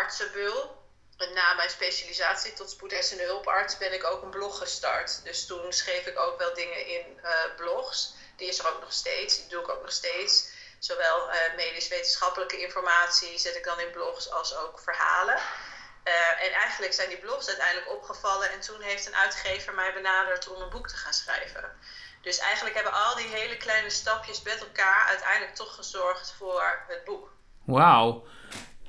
artsenbul, 0.00 0.76
en 1.16 1.32
na 1.32 1.54
mijn 1.54 1.70
specialisatie 1.70 2.52
tot 2.52 2.70
spoedeisende 2.70 3.22
hulparts, 3.22 3.78
ben 3.78 3.92
ik 3.92 4.04
ook 4.04 4.22
een 4.22 4.30
blog 4.30 4.58
gestart. 4.58 5.24
Dus 5.24 5.46
toen 5.46 5.72
schreef 5.72 6.06
ik 6.06 6.18
ook 6.18 6.38
wel 6.38 6.54
dingen 6.54 6.86
in 6.86 7.20
eh, 7.22 7.30
blogs. 7.56 8.14
Die 8.36 8.48
is 8.48 8.58
er 8.58 8.68
ook 8.68 8.80
nog 8.80 8.92
steeds, 8.92 9.36
die 9.36 9.48
doe 9.48 9.62
ik 9.62 9.68
ook 9.68 9.82
nog 9.82 9.92
steeds. 9.92 10.48
Zowel 10.78 11.30
eh, 11.30 11.56
medisch-wetenschappelijke 11.56 12.60
informatie 12.60 13.38
zet 13.38 13.56
ik 13.56 13.64
dan 13.64 13.80
in 13.80 13.90
blogs 13.90 14.30
als 14.30 14.56
ook 14.56 14.78
verhalen. 14.78 15.38
Eh, 16.02 16.44
en 16.44 16.52
eigenlijk 16.52 16.92
zijn 16.92 17.08
die 17.08 17.18
blogs 17.18 17.48
uiteindelijk 17.48 17.90
opgevallen 17.90 18.50
en 18.50 18.60
toen 18.60 18.80
heeft 18.80 19.06
een 19.06 19.16
uitgever 19.16 19.74
mij 19.74 19.92
benaderd 19.92 20.48
om 20.48 20.62
een 20.62 20.70
boek 20.70 20.88
te 20.88 20.96
gaan 20.96 21.12
schrijven. 21.12 21.78
Dus 22.22 22.38
eigenlijk 22.38 22.74
hebben 22.74 22.92
al 22.92 23.16
die 23.16 23.26
hele 23.26 23.56
kleine 23.56 23.90
stapjes 23.90 24.42
met 24.42 24.60
elkaar 24.60 25.06
uiteindelijk 25.08 25.54
toch 25.54 25.74
gezorgd 25.74 26.34
voor 26.38 26.84
het 26.88 27.04
boek. 27.04 27.30
wauw. 27.64 28.26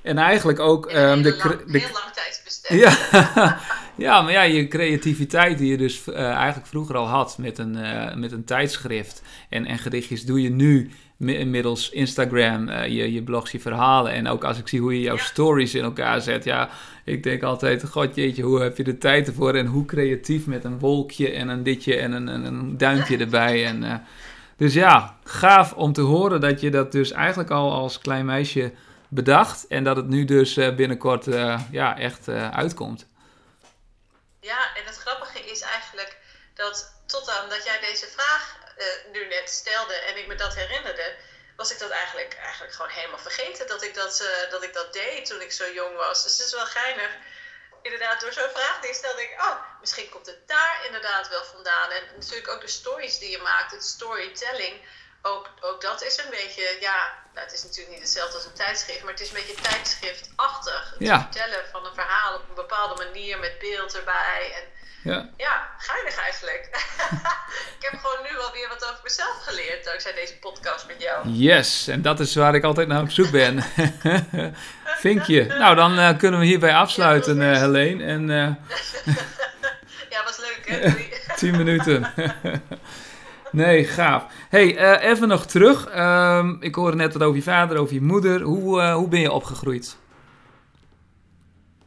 En 0.07 0.17
eigenlijk 0.17 0.59
ook 0.59 0.85
een 0.85 0.93
ehm, 0.95 1.21
de, 1.21 1.29
lang, 1.37 1.71
heel 1.71 1.81
lang 1.81 2.13
tijdsbestek. 2.13 2.71
Ja, 2.79 3.57
ja, 4.05 4.21
maar 4.21 4.31
ja, 4.31 4.41
je 4.41 4.67
creativiteit 4.67 5.57
die 5.57 5.71
je 5.71 5.77
dus 5.77 6.07
eh, 6.07 6.29
eigenlijk 6.29 6.67
vroeger 6.67 6.95
al 6.97 7.07
had 7.07 7.37
met 7.37 7.57
een, 7.57 7.75
eh, 7.75 8.15
met 8.15 8.31
een 8.31 8.43
tijdschrift 8.43 9.21
en, 9.49 9.65
en 9.65 9.77
gedichtjes, 9.77 10.25
doe 10.25 10.41
je 10.41 10.49
nu 10.49 10.89
mi- 11.17 11.45
middels 11.45 11.89
Instagram, 11.89 12.67
eh, 12.69 12.87
je, 12.87 13.13
je 13.13 13.23
blogs, 13.23 13.51
je 13.51 13.59
verhalen. 13.59 14.11
En 14.11 14.27
ook 14.27 14.43
als 14.43 14.57
ik 14.59 14.67
zie 14.67 14.79
hoe 14.79 14.93
je 14.93 15.01
jouw 15.01 15.15
Ja. 15.15 15.23
stories 15.23 15.75
in 15.75 15.83
elkaar 15.83 16.21
zet, 16.21 16.43
ja, 16.43 16.69
ik 17.05 17.23
denk 17.23 17.43
altijd, 17.43 17.89
god 17.89 18.15
jeetje, 18.15 18.43
hoe 18.43 18.61
heb 18.61 18.77
je 18.77 18.83
de 18.83 18.97
tijd 18.97 19.27
ervoor 19.27 19.53
en 19.55 19.65
hoe 19.65 19.85
creatief 19.85 20.45
met 20.47 20.63
een 20.63 20.79
wolkje 20.79 21.31
en 21.31 21.47
een 21.47 21.63
ditje 21.63 21.95
en 21.95 22.11
een, 22.11 22.27
een, 22.27 22.45
een 22.45 22.77
duimpje 22.77 23.17
erbij. 23.17 23.65
En, 23.65 24.01
dus 24.57 24.73
ja, 24.73 25.15
gaaf 25.23 25.73
om 25.73 25.93
te 25.93 26.01
horen 26.01 26.41
dat 26.41 26.61
je 26.61 26.71
dat 26.71 26.91
dus 26.91 27.11
eigenlijk 27.11 27.49
al 27.49 27.71
als 27.71 27.99
klein 27.99 28.25
meisje 28.25 28.71
bedacht 29.09 29.67
en 29.67 29.83
dat 29.83 29.95
het 29.95 30.07
nu 30.07 30.25
dus 30.25 30.57
eh, 30.57 30.75
binnenkort 30.75 31.27
eh, 31.27 31.61
ja, 31.71 31.97
echt 31.97 32.27
eh, 32.27 32.51
uitkomt. 32.51 33.07
Ja, 34.39 34.75
en 34.75 34.85
het 34.85 34.97
grappige 34.97 35.39
is 35.39 35.61
eigenlijk 35.61 36.17
dat 36.53 37.01
tot 37.05 37.29
aan 37.29 37.49
dat 37.49 37.63
jij 37.65 37.79
deze 37.79 38.07
vraag 38.07 38.55
nu 39.11 39.27
net 39.27 39.49
stelde 39.49 39.93
en 39.93 40.17
ik 40.17 40.27
me 40.27 40.35
dat 40.35 40.55
herinnerde, 40.55 41.15
was 41.55 41.71
ik 41.71 41.79
dat 41.79 41.89
eigenlijk, 41.89 42.37
eigenlijk 42.43 42.73
gewoon 42.73 42.91
helemaal 42.91 43.19
vergeten 43.19 43.67
dat 43.67 43.83
ik 43.83 43.93
dat, 43.93 44.29
dat 44.49 44.63
ik 44.63 44.73
dat 44.73 44.93
deed 44.93 45.25
toen 45.25 45.41
ik 45.41 45.51
zo 45.51 45.71
jong 45.73 45.95
was. 45.95 46.23
Dus 46.23 46.37
het 46.37 46.45
is 46.45 46.53
wel 46.53 46.65
geinig. 46.65 47.09
Inderdaad, 47.81 48.21
door 48.21 48.33
zo'n 48.33 48.49
vraag 48.53 48.79
die 48.81 48.93
stelde, 48.93 49.21
ik, 49.21 49.41
oh, 49.41 49.55
misschien 49.79 50.09
komt 50.09 50.25
het 50.25 50.47
daar 50.47 50.81
inderdaad 50.85 51.29
wel 51.29 51.43
vandaan. 51.43 51.91
En 51.91 52.03
natuurlijk 52.15 52.47
ook 52.47 52.61
de 52.61 52.67
stories 52.67 53.19
die 53.19 53.29
je 53.29 53.37
maakt, 53.37 53.71
het 53.71 53.83
storytelling. 53.83 54.81
Ook, 55.27 55.50
ook 55.62 55.81
dat 55.81 56.03
is 56.03 56.17
een 56.24 56.29
beetje, 56.29 56.77
ja, 56.79 56.98
nou, 57.34 57.46
het 57.46 57.53
is 57.57 57.63
natuurlijk 57.63 57.89
niet 57.93 58.03
hetzelfde 58.05 58.36
als 58.36 58.46
een 58.46 58.53
tijdschrift, 58.63 59.01
maar 59.03 59.12
het 59.12 59.22
is 59.22 59.27
een 59.29 59.39
beetje 59.41 59.62
tijdschriftachtig. 59.62 60.89
Het 60.89 61.07
Ja. 61.07 61.19
vertellen 61.22 61.63
van 61.72 61.86
een 61.86 61.93
verhaal 61.93 62.36
op 62.36 62.43
een 62.50 62.55
bepaalde 62.55 63.03
manier 63.03 63.39
met 63.39 63.60
beeld 63.60 63.96
erbij. 63.98 64.51
En 64.55 64.65
Ja. 65.12 65.29
ja, 65.38 65.67
geinig 65.77 66.15
eigenlijk. 66.24 66.63
ik 67.77 67.88
heb 67.89 68.00
gewoon 68.00 68.24
nu 68.31 68.38
alweer 68.39 68.67
wat 68.69 68.84
over 68.86 69.00
mezelf 69.03 69.43
geleerd 69.43 69.84
dankzij 69.86 70.13
deze 70.13 70.38
podcast 70.39 70.88
met 70.88 71.01
jou. 71.01 71.27
Yes, 71.29 71.88
en 71.88 72.01
dat 72.01 72.19
is 72.19 72.36
waar 72.36 72.55
ik 72.55 72.63
altijd 72.63 72.88
naar 72.88 73.01
op 73.01 73.10
zoek 73.12 73.31
ben. 73.31 73.63
Vinkje. 75.05 75.46
Nou, 75.46 75.75
dan 75.75 75.98
eh, 76.00 76.17
kunnen 76.17 76.39
we 76.39 76.46
hierbij 76.46 76.74
afsluiten, 76.75 77.41
eh 77.41 77.57
Helene. 77.60 78.03
En 78.05 78.29
eh 78.29 78.75
Ja, 80.10 80.24
was 80.24 80.38
leuk 80.38 80.62
hè? 80.65 81.36
10 81.36 81.57
minuten. 81.57 82.13
Nee, 83.51 83.86
gaaf. 83.86 84.24
hey, 84.50 84.77
eh, 84.77 85.10
even 85.10 85.27
nog 85.27 85.46
terug. 85.46 85.88
Ehm, 85.88 86.56
ik 86.60 86.75
hoorde 86.75 86.98
net 86.98 87.13
wat 87.13 87.22
over 87.22 87.36
je 87.36 87.44
vader, 87.44 87.77
over 87.77 87.94
je 87.94 88.01
moeder. 88.01 88.42
Hoe, 88.42 88.82
eh, 88.82 88.94
hoe 88.94 89.08
ben 89.08 89.20
je 89.20 89.32
opgegroeid? 89.32 89.96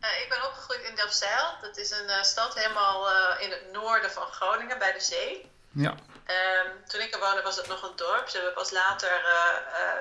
Eh, 0.01 0.23
ik 0.23 0.29
ben 0.29 0.47
opgegroeid 0.47 0.83
in 0.89 0.95
Delfzijl. 0.97 1.47
Dat 1.61 1.77
is 1.77 1.91
een 1.91 2.25
stad 2.25 2.55
helemaal 2.55 3.09
in 3.39 3.51
het 3.51 3.65
noorden 3.73 4.11
van 4.11 4.27
Groningen, 4.31 4.79
bij 4.79 4.93
de 4.93 5.01
zee. 5.01 5.51
Ja. 5.73 5.95
Ehm, 6.27 6.69
toen 6.87 7.01
ik 7.01 7.15
er 7.15 7.21
woonde 7.21 7.43
was 7.43 7.57
het 7.57 7.69
nog 7.69 7.83
een 7.83 7.97
dorp. 7.97 8.29
Ze 8.29 8.37
hebben 8.37 8.55
pas 8.55 8.71
later 8.71 9.11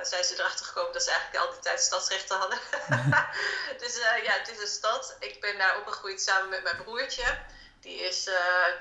zijn 0.01 0.23
ze 0.23 0.33
erachter 0.39 0.65
gekomen 0.65 0.93
dat 0.93 1.03
ze 1.03 1.11
eigenlijk 1.11 1.45
al 1.45 1.51
die 1.51 1.61
tijd 1.61 1.79
stadsrechten 1.79 2.37
hadden. 2.37 2.59
dus 3.81 3.99
eh, 3.99 4.23
ja, 4.23 4.31
het 4.31 4.51
is 4.51 4.61
een 4.61 4.67
stad. 4.67 5.15
Ik 5.19 5.41
ben 5.41 5.57
daar 5.57 5.77
opgegroeid 5.77 6.21
samen 6.21 6.49
met 6.49 6.63
mijn 6.63 6.83
broertje. 6.83 7.37
Die 7.81 7.99
is 8.01 8.29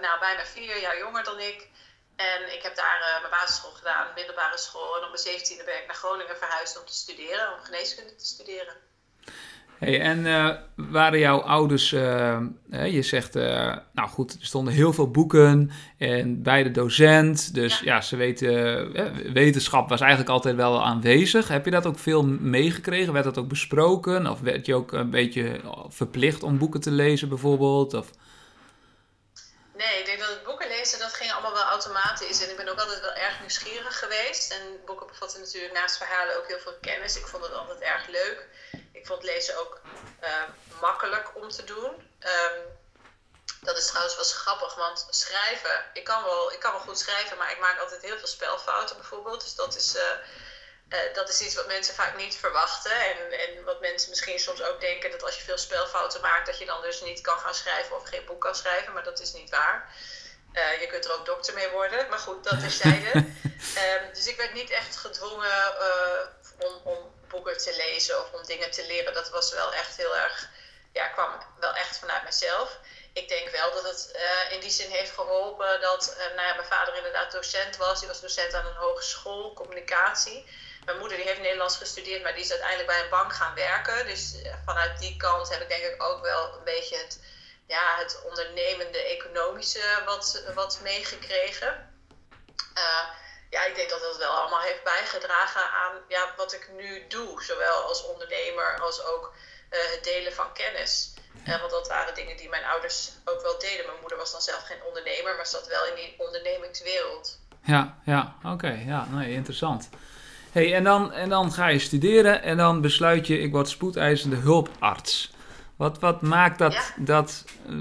nou, 0.01 0.19
bijna 0.19 0.45
vier 0.45 0.81
jaar 0.81 0.99
jonger 0.99 1.25
dan 1.25 1.39
ik. 1.39 1.69
En 2.19 2.41
ik 2.57 2.63
heb 2.63 2.77
daar 2.77 3.01
eh, 3.01 3.21
mijn 3.21 3.33
basisschool 3.33 3.71
gedaan, 3.71 4.07
middelbare 4.15 4.59
school. 4.59 4.97
En 4.97 5.03
op 5.03 5.09
mijn 5.09 5.23
zeventiende 5.23 5.65
ben 5.65 5.75
ik 5.81 5.87
naar 5.87 5.97
Groningen 5.97 6.37
verhuisd 6.37 6.79
om 6.81 6.87
te 6.87 6.95
studeren, 6.95 7.53
om 7.53 7.65
geneeskunde 7.65 8.15
te 8.15 8.27
studeren. 8.27 8.75
Hey, 9.79 10.01
en 10.01 10.27
eh, 10.27 10.57
waren 10.75 11.19
jouw 11.19 11.41
ouders, 11.41 11.93
eh, 11.93 12.41
je 12.71 13.03
zegt, 13.03 13.35
nou 13.93 14.09
goed, 14.09 14.33
er 14.33 14.47
stonden 14.47 14.75
heel 14.75 14.93
veel 14.93 15.11
boeken 15.11 15.71
en 15.99 16.43
beide 16.43 16.71
docent, 16.71 17.55
dus 17.55 17.79
ja, 17.79 17.95
Ja. 17.95 18.01
ze 18.01 18.17
weten, 18.17 18.53
wetenschap 19.33 19.89
was 19.89 20.01
eigenlijk 20.01 20.31
altijd 20.31 20.57
wel 20.57 20.85
aanwezig. 20.85 21.49
Heb 21.49 21.65
je 21.65 21.71
dat 21.71 21.87
ook 21.87 21.99
veel 21.99 22.25
meegekregen? 22.27 23.13
Werd 23.13 23.25
dat 23.25 23.39
ook 23.39 23.49
besproken? 23.49 24.27
Of 24.27 24.41
werd 24.41 24.67
je 24.67 24.75
ook 24.75 24.93
een 24.93 25.11
beetje 25.11 25.61
verplicht 25.89 26.43
om 26.43 26.59
boeken 26.59 26.81
te 26.81 26.91
lezen 26.91 27.29
bijvoorbeeld? 27.29 27.95
Of... 27.95 28.11
Nee, 29.79 29.99
ik 29.99 30.07
denk 30.07 30.19
dat 30.19 30.29
het 30.29 30.43
boeken 30.43 30.69
lezen, 30.69 30.99
dat 30.99 31.15
ging 31.15 31.33
allemaal 31.33 31.53
wel 31.53 31.63
automatisch. 31.63 32.43
En 32.43 32.51
ik 32.51 32.57
ben 32.57 32.69
ook 32.69 32.79
altijd 32.81 33.01
wel 33.01 33.13
erg 33.13 33.41
nieuwsgierig 33.41 33.99
geweest. 33.99 34.51
En 34.53 34.85
boeken 34.85 35.07
bevatten 35.07 35.41
natuurlijk 35.41 35.73
naast 35.73 35.97
verhalen 35.97 36.37
ook 36.37 36.47
heel 36.47 36.59
veel 36.59 36.79
kennis. 36.81 37.17
Ik 37.17 37.27
vond 37.27 37.43
het 37.43 37.53
altijd 37.53 37.81
erg 37.81 38.07
leuk. 38.07 38.47
Ik 38.93 39.07
vond 39.07 39.23
lezen 39.23 39.59
ook 39.59 39.81
eh, 40.21 40.43
makkelijk 40.81 41.37
om 41.37 41.49
te 41.49 41.65
doen. 41.65 42.11
Ehm, 42.19 42.59
dat 43.61 43.77
is 43.77 43.87
trouwens 43.87 44.17
wel 44.17 44.25
grappig, 44.25 44.75
want 44.75 45.07
schrijven, 45.11 45.85
ik 45.93 46.05
kan, 46.05 46.25
wel, 46.25 46.53
ik 46.53 46.61
kan 46.61 46.73
wel 46.73 46.81
goed 46.81 46.99
schrijven, 46.99 47.37
maar 47.37 47.51
ik 47.51 47.61
maak 47.61 47.81
altijd 47.81 48.03
heel 48.03 48.19
veel 48.19 48.27
spelfouten 48.27 48.97
bijvoorbeeld. 48.97 49.41
Dus 49.41 49.55
dat 49.55 49.77
is, 49.77 49.97
eh, 49.97 50.19
eh, 50.88 51.14
dat 51.14 51.28
is 51.28 51.40
iets 51.40 51.54
wat 51.54 51.66
mensen 51.66 51.95
vaak 51.95 52.16
niet 52.16 52.37
verwachten. 52.37 52.92
En, 52.92 53.33
en 53.33 53.64
wat 53.64 53.80
mensen 53.80 54.11
misschien 54.11 54.38
soms 54.38 54.62
ook 54.62 54.80
denken 54.80 55.11
dat 55.11 55.23
als 55.23 55.37
je 55.37 55.42
veel 55.42 55.59
spelfouten 55.59 56.21
maakt, 56.21 56.47
dat 56.47 56.59
je 56.59 56.64
dan 56.64 56.83
dus 56.83 57.00
niet 57.00 57.21
kan 57.21 57.38
gaan 57.38 57.54
schrijven 57.54 57.97
of 57.97 58.09
geen 58.09 58.25
boek 58.25 58.40
kan 58.40 58.54
schrijven. 58.54 58.92
Maar 58.92 59.04
dat 59.04 59.21
is 59.21 59.33
niet 59.33 59.50
waar. 59.50 59.92
Eh, 60.52 60.80
je 60.80 60.87
kunt 60.87 61.04
er 61.04 61.12
ook 61.12 61.26
dokter 61.26 61.54
mee 61.54 61.68
worden, 61.68 62.09
maar 62.09 62.18
goed, 62.18 62.45
dat 62.45 62.61
terzijde. 62.61 63.11
Ehm 63.75 64.14
dus 64.14 64.26
ik 64.26 64.37
werd 64.37 64.54
niet 64.54 64.71
echt 64.71 64.97
gedwongen 64.97 65.78
eh, 65.80 66.26
om, 66.59 66.80
om 66.85 67.14
boeken 67.28 67.59
te 67.59 67.76
lezen 67.76 68.21
of 68.21 68.33
om 68.33 68.47
dingen 68.47 68.71
te 68.71 68.87
leren. 68.87 69.14
Dat 69.14 69.30
was 69.30 69.52
wel 69.52 69.73
echt 69.73 69.97
heel 69.97 70.16
erg, 70.16 70.49
ja, 70.92 71.09
kwam 71.09 71.30
wel 71.61 71.75
echt 71.75 71.99
vanuit 71.99 72.25
mezelf. 72.25 72.78
Ik 73.12 73.28
denk 73.28 73.49
wel 73.49 73.73
dat 73.73 73.85
het 73.85 74.18
in 74.50 74.61
die 74.61 74.71
zin 74.71 74.90
heeft 74.90 75.11
geholpen 75.11 75.80
dat 75.80 76.16
nou 76.37 76.49
ja, 76.49 76.54
mijn 76.54 76.66
vader 76.66 76.97
inderdaad 76.97 77.33
docent 77.33 77.76
was. 77.76 77.99
Die 77.99 78.09
was 78.09 78.21
docent 78.21 78.54
aan 78.54 78.66
een 78.66 78.75
hogeschool, 78.75 79.52
communicatie. 79.52 80.47
Mijn 80.88 81.00
moeder 81.00 81.16
die 81.16 81.26
heeft 81.26 81.40
Nederlands 81.40 81.76
gestudeerd, 81.76 82.23
maar 82.23 82.35
die 82.35 82.45
is 82.45 82.50
uiteindelijk 82.50 82.88
bij 82.88 83.02
een 83.02 83.11
bank 83.11 83.33
gaan 83.33 83.54
werken. 83.54 84.07
Dus 84.07 84.42
eh, 84.42 84.54
vanuit 84.64 84.99
die 84.99 85.16
kant 85.16 85.49
heb 85.49 85.61
ik 85.61 85.68
denk 85.68 85.85
ik 85.85 86.02
ook 86.02 86.23
wel 86.23 86.54
een 86.54 86.64
beetje 86.64 86.97
het, 86.97 87.21
ja, 87.66 87.97
het 87.99 88.23
ondernemende 88.25 88.99
economische 88.99 90.02
wat, 90.04 90.45
wat 90.54 90.80
meegekregen. 90.83 91.92
Eh, 92.75 93.07
ja, 93.50 93.64
ik 93.64 93.75
denk 93.75 93.90
dat 93.90 94.00
dat 94.00 94.16
wel 94.16 94.30
allemaal 94.30 94.61
heeft 94.61 94.85
bijgedragen 94.85 95.62
aan 95.62 95.92
ja, 96.09 96.33
wat 96.37 96.52
ik 96.52 96.71
nu 96.76 97.07
doe. 97.09 97.42
Zowel 97.42 97.83
als 97.83 98.04
ondernemer 98.04 98.80
als 98.80 99.04
ook 99.04 99.33
eh, 99.68 99.78
het 99.90 100.04
delen 100.04 100.33
van 100.33 100.52
kennis. 100.52 101.14
Eh, 101.45 101.59
want 101.59 101.71
dat 101.71 101.88
waren 101.88 102.14
dingen 102.14 102.37
die 102.37 102.49
mijn 102.49 102.64
ouders 102.64 103.11
ook 103.25 103.42
wel 103.42 103.59
deden. 103.59 103.87
Mijn 103.87 104.00
moeder 104.00 104.18
was 104.18 104.33
dan 104.33 104.40
zelf 104.40 104.62
geen 104.62 104.83
ondernemer, 104.83 105.37
maar 105.37 105.47
zat 105.47 105.66
wel 105.66 105.87
in 105.87 105.95
die 105.95 106.14
ondernemingswereld. 106.18 107.38
Ja, 107.64 107.99
ja, 108.04 108.35
oké, 108.45 108.83
ja, 108.87 109.04
nee, 109.04 109.33
interessant. 109.33 109.88
Hey, 110.52 110.75
en, 110.75 110.85
dan, 110.85 111.12
en 111.12 111.28
dan 111.28 111.52
ga 111.52 111.67
je 111.67 111.78
studeren 111.78 112.43
en 112.43 112.57
dan 112.57 112.81
besluit 112.81 113.26
je, 113.26 113.38
ik 113.38 113.52
word 113.52 113.69
spoedeisende 113.69 114.37
hulparts. 114.37 115.31
Wat, 115.76 115.99
wat 115.99 116.23
maakt 116.23 116.59
dat, 116.59 116.73
Ja. 116.73 116.83
dat, 116.97 117.45
eh, 117.69 117.75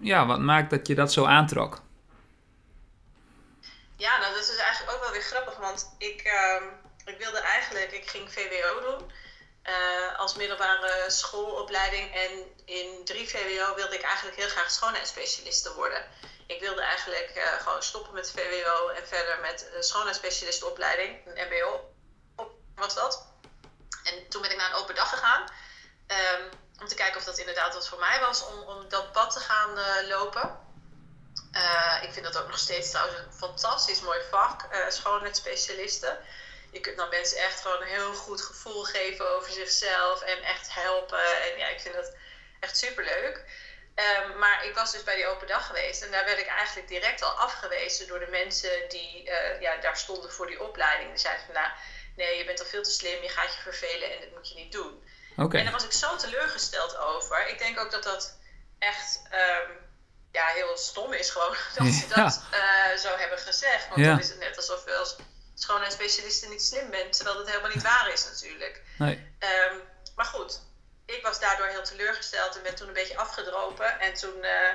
ja, 0.00 0.26
wat 0.26 0.38
maakt 0.38 0.70
dat 0.70 0.86
je 0.86 0.94
dat 0.94 1.12
zo 1.12 1.24
aantrok? 1.24 1.80
Ja, 3.96 4.18
nou 4.18 4.34
dat 4.34 4.42
is 4.42 4.56
eigenlijk 4.56 4.96
ook 4.96 5.02
wel 5.02 5.12
weer 5.12 5.22
grappig, 5.22 5.56
want 5.56 5.94
ik, 5.98 6.20
ehm, 6.20 6.64
ik 7.04 7.18
wilde 7.18 7.38
eigenlijk, 7.38 7.92
ik 7.92 8.08
ging 8.10 8.32
VWO 8.32 8.80
doen 8.90 9.10
eh, 9.62 10.18
als 10.18 10.36
middelbare 10.36 11.04
schoolopleiding 11.06 12.14
en 12.14 12.30
in 12.64 13.04
drie 13.04 13.28
VWO 13.28 13.74
wilde 13.74 13.94
ik 13.94 14.02
eigenlijk 14.02 14.36
heel 14.36 14.48
graag 14.48 14.70
schoonheidsspecialiste 14.70 15.74
worden. 15.74 16.02
Ik 16.48 16.60
wilde 16.60 16.82
eigenlijk 16.82 17.30
eh, 17.34 17.60
gewoon 17.60 17.82
stoppen 17.82 18.14
met 18.14 18.30
VWO 18.30 18.88
en 18.88 19.06
verder 19.06 19.40
met 19.40 19.66
een 19.74 19.82
schoonheidsspecialistenopleiding, 19.82 21.26
een 21.26 21.46
MBO 21.46 21.94
was 22.74 22.94
dat. 22.94 23.26
En 24.04 24.28
toen 24.28 24.42
ben 24.42 24.50
ik 24.50 24.56
naar 24.56 24.70
een 24.70 24.80
open 24.82 24.94
dag 24.94 25.08
gegaan. 25.08 25.44
ehm, 26.06 26.42
om 26.80 26.86
te 26.86 26.94
kijken 26.94 27.16
of 27.16 27.24
dat 27.24 27.38
inderdaad 27.38 27.74
wat 27.74 27.88
voor 27.88 27.98
mij 27.98 28.20
was 28.20 28.44
om, 28.44 28.58
om 28.60 28.88
dat 28.88 29.12
pad 29.12 29.30
te 29.30 29.40
gaan 29.40 29.78
eh, 29.78 30.08
lopen. 30.08 30.58
Eh, 31.52 31.98
ik 32.02 32.12
vind 32.12 32.24
dat 32.24 32.38
ook 32.38 32.48
nog 32.48 32.58
steeds 32.58 32.90
trouwens 32.90 33.18
een 33.18 33.32
fantastisch 33.32 34.00
mooi 34.00 34.20
vak, 34.30 34.62
eh 34.62 34.88
schoonheidsspecialisten. 34.88 36.18
Je 36.70 36.80
kunt 36.80 36.96
dan 36.96 37.08
mensen 37.08 37.38
echt 37.38 37.60
gewoon 37.60 37.80
een 37.80 37.88
heel 37.88 38.14
goed 38.14 38.42
gevoel 38.42 38.84
geven 38.84 39.36
over 39.36 39.52
zichzelf 39.52 40.20
en 40.20 40.42
echt 40.42 40.74
helpen. 40.74 41.42
En 41.42 41.58
ja, 41.58 41.66
ik 41.66 41.80
vind 41.80 41.94
dat 41.94 42.14
echt 42.60 42.76
superleuk. 42.76 43.44
Ehm, 43.98 44.38
maar 44.38 44.64
ik 44.64 44.74
was 44.74 44.92
dus 44.92 45.02
bij 45.02 45.14
die 45.16 45.26
open 45.26 45.46
dag 45.46 45.66
geweest 45.66 46.02
en 46.02 46.10
daar 46.10 46.24
werd 46.24 46.38
ik 46.38 46.46
eigenlijk 46.46 46.88
direct 46.88 47.22
al 47.22 47.30
afgewezen 47.30 48.06
door 48.06 48.18
de 48.18 48.26
mensen 48.30 48.88
die 48.88 49.30
eh, 49.30 49.60
ja, 49.60 49.76
daar 49.76 49.96
stonden 49.96 50.32
voor 50.32 50.46
die 50.46 50.62
opleiding. 50.62 51.08
Die 51.10 51.18
zeiden 51.18 51.44
van 51.44 51.54
nou, 51.54 51.68
nee, 52.16 52.36
je 52.38 52.44
bent 52.44 52.60
al 52.60 52.66
veel 52.66 52.82
te 52.82 52.90
slim, 52.90 53.22
je 53.22 53.28
gaat 53.28 53.54
je 53.54 53.60
vervelen 53.60 54.12
en 54.12 54.20
dat 54.20 54.30
moet 54.30 54.48
je 54.48 54.54
niet 54.54 54.72
doen. 54.72 55.02
Oké, 55.36 55.56
En 55.58 55.64
daar 55.64 55.72
was 55.72 55.84
ik 55.84 55.92
zo 55.92 56.16
teleurgesteld 56.16 56.96
over. 56.96 57.48
Ik 57.48 57.58
denk 57.58 57.78
ook 57.80 57.90
dat 57.90 58.02
dat 58.02 58.36
echt 58.78 59.22
ehm, 59.30 59.70
ja, 60.32 60.46
heel 60.46 60.76
stom 60.76 61.12
is 61.12 61.30
gewoon 61.30 61.56
dat 61.76 61.86
ze 61.86 62.06
Ja. 62.08 62.14
dat 62.24 62.42
eh, 62.50 62.96
zo 62.98 63.16
hebben 63.16 63.38
gezegd. 63.38 63.88
Want 63.88 64.00
Ja. 64.00 64.06
dan 64.10 64.18
is 64.18 64.28
het 64.28 64.38
net 64.38 64.56
alsof 64.56 64.84
je 64.84 64.96
als 64.96 65.16
schoonheidsspecialiste 65.54 66.48
niet 66.48 66.62
slim 66.62 66.90
bent, 66.90 67.12
terwijl 67.16 67.36
dat 67.36 67.46
helemaal 67.48 67.70
niet 67.70 67.82
waar 67.82 68.10
is 68.12 68.24
natuurlijk. 68.24 68.82
nee, 68.98 69.32
Ehm, 69.38 69.76
maar 70.14 70.24
goed, 70.26 70.60
ik 71.16 71.22
was 71.22 71.40
daardoor 71.40 71.66
heel 71.66 71.82
teleurgesteld 71.82 72.56
en 72.56 72.62
ben 72.62 72.74
toen 72.74 72.88
een 72.88 72.92
beetje 73.02 73.16
afgedropen. 73.16 74.00
En 74.00 74.14
toen 74.14 74.42
eh, 74.42 74.70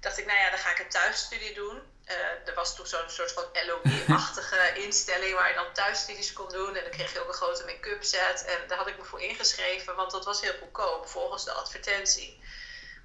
dacht 0.00 0.18
ik, 0.18 0.26
nou 0.26 0.38
ja, 0.38 0.50
dan 0.50 0.58
ga 0.58 0.70
ik 0.70 0.78
een 0.78 0.88
thuisstudie 0.88 1.54
doen. 1.54 1.82
Eh, 2.04 2.48
er 2.48 2.54
was 2.54 2.76
toen 2.76 2.86
zo'n 2.86 3.10
soort 3.10 3.32
van 3.32 3.44
LOE-achtige 3.66 4.72
instelling 4.84 5.34
waar 5.34 5.48
je 5.48 5.54
dan 5.54 5.72
thuisstudies 5.72 6.32
kon 6.32 6.48
doen. 6.48 6.76
En 6.76 6.82
dan 6.82 6.92
kreeg 6.92 7.12
je 7.12 7.20
ook 7.20 7.28
een 7.28 7.34
grote 7.34 7.64
make-up 7.64 8.04
set. 8.04 8.44
En 8.44 8.68
daar 8.68 8.78
had 8.78 8.86
ik 8.86 8.98
me 8.98 9.04
voor 9.04 9.20
ingeschreven, 9.20 9.94
want 9.96 10.10
dat 10.10 10.24
was 10.24 10.40
heel 10.40 10.58
goedkoop 10.58 11.08
volgens 11.08 11.44
de 11.44 11.52
advertentie. 11.52 12.40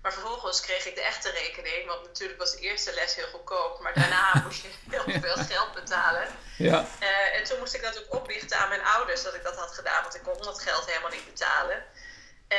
Maar 0.01 0.13
vervolgens 0.13 0.61
kreeg 0.61 0.85
ik 0.85 0.95
de 0.95 1.01
echte 1.01 1.29
rekening, 1.29 1.87
want 1.87 2.03
natuurlijk 2.03 2.39
was 2.39 2.51
de 2.51 2.59
eerste 2.59 2.93
les 2.93 3.15
heel 3.15 3.27
goedkoop. 3.27 3.79
Maar 3.81 3.93
daarna 3.93 4.33
moest 4.45 4.61
je 4.61 4.69
heel 4.89 5.21
veel 5.21 5.35
geld 5.35 5.73
betalen. 5.73 6.27
ja, 6.57 6.85
Eh, 6.99 7.35
en 7.37 7.43
toen 7.43 7.59
moest 7.59 7.73
ik 7.73 7.81
dat 7.83 7.99
ook 7.99 8.13
opbiechten 8.13 8.57
aan 8.57 8.69
mijn 8.69 8.85
ouders 8.85 9.23
dat 9.23 9.33
ik 9.33 9.43
dat 9.43 9.55
had 9.55 9.73
gedaan, 9.73 10.01
want 10.01 10.15
ik 10.15 10.23
kon 10.23 10.41
dat 10.41 10.61
geld 10.61 10.85
helemaal 10.85 11.09
niet 11.09 11.25
betalen. 11.25 11.85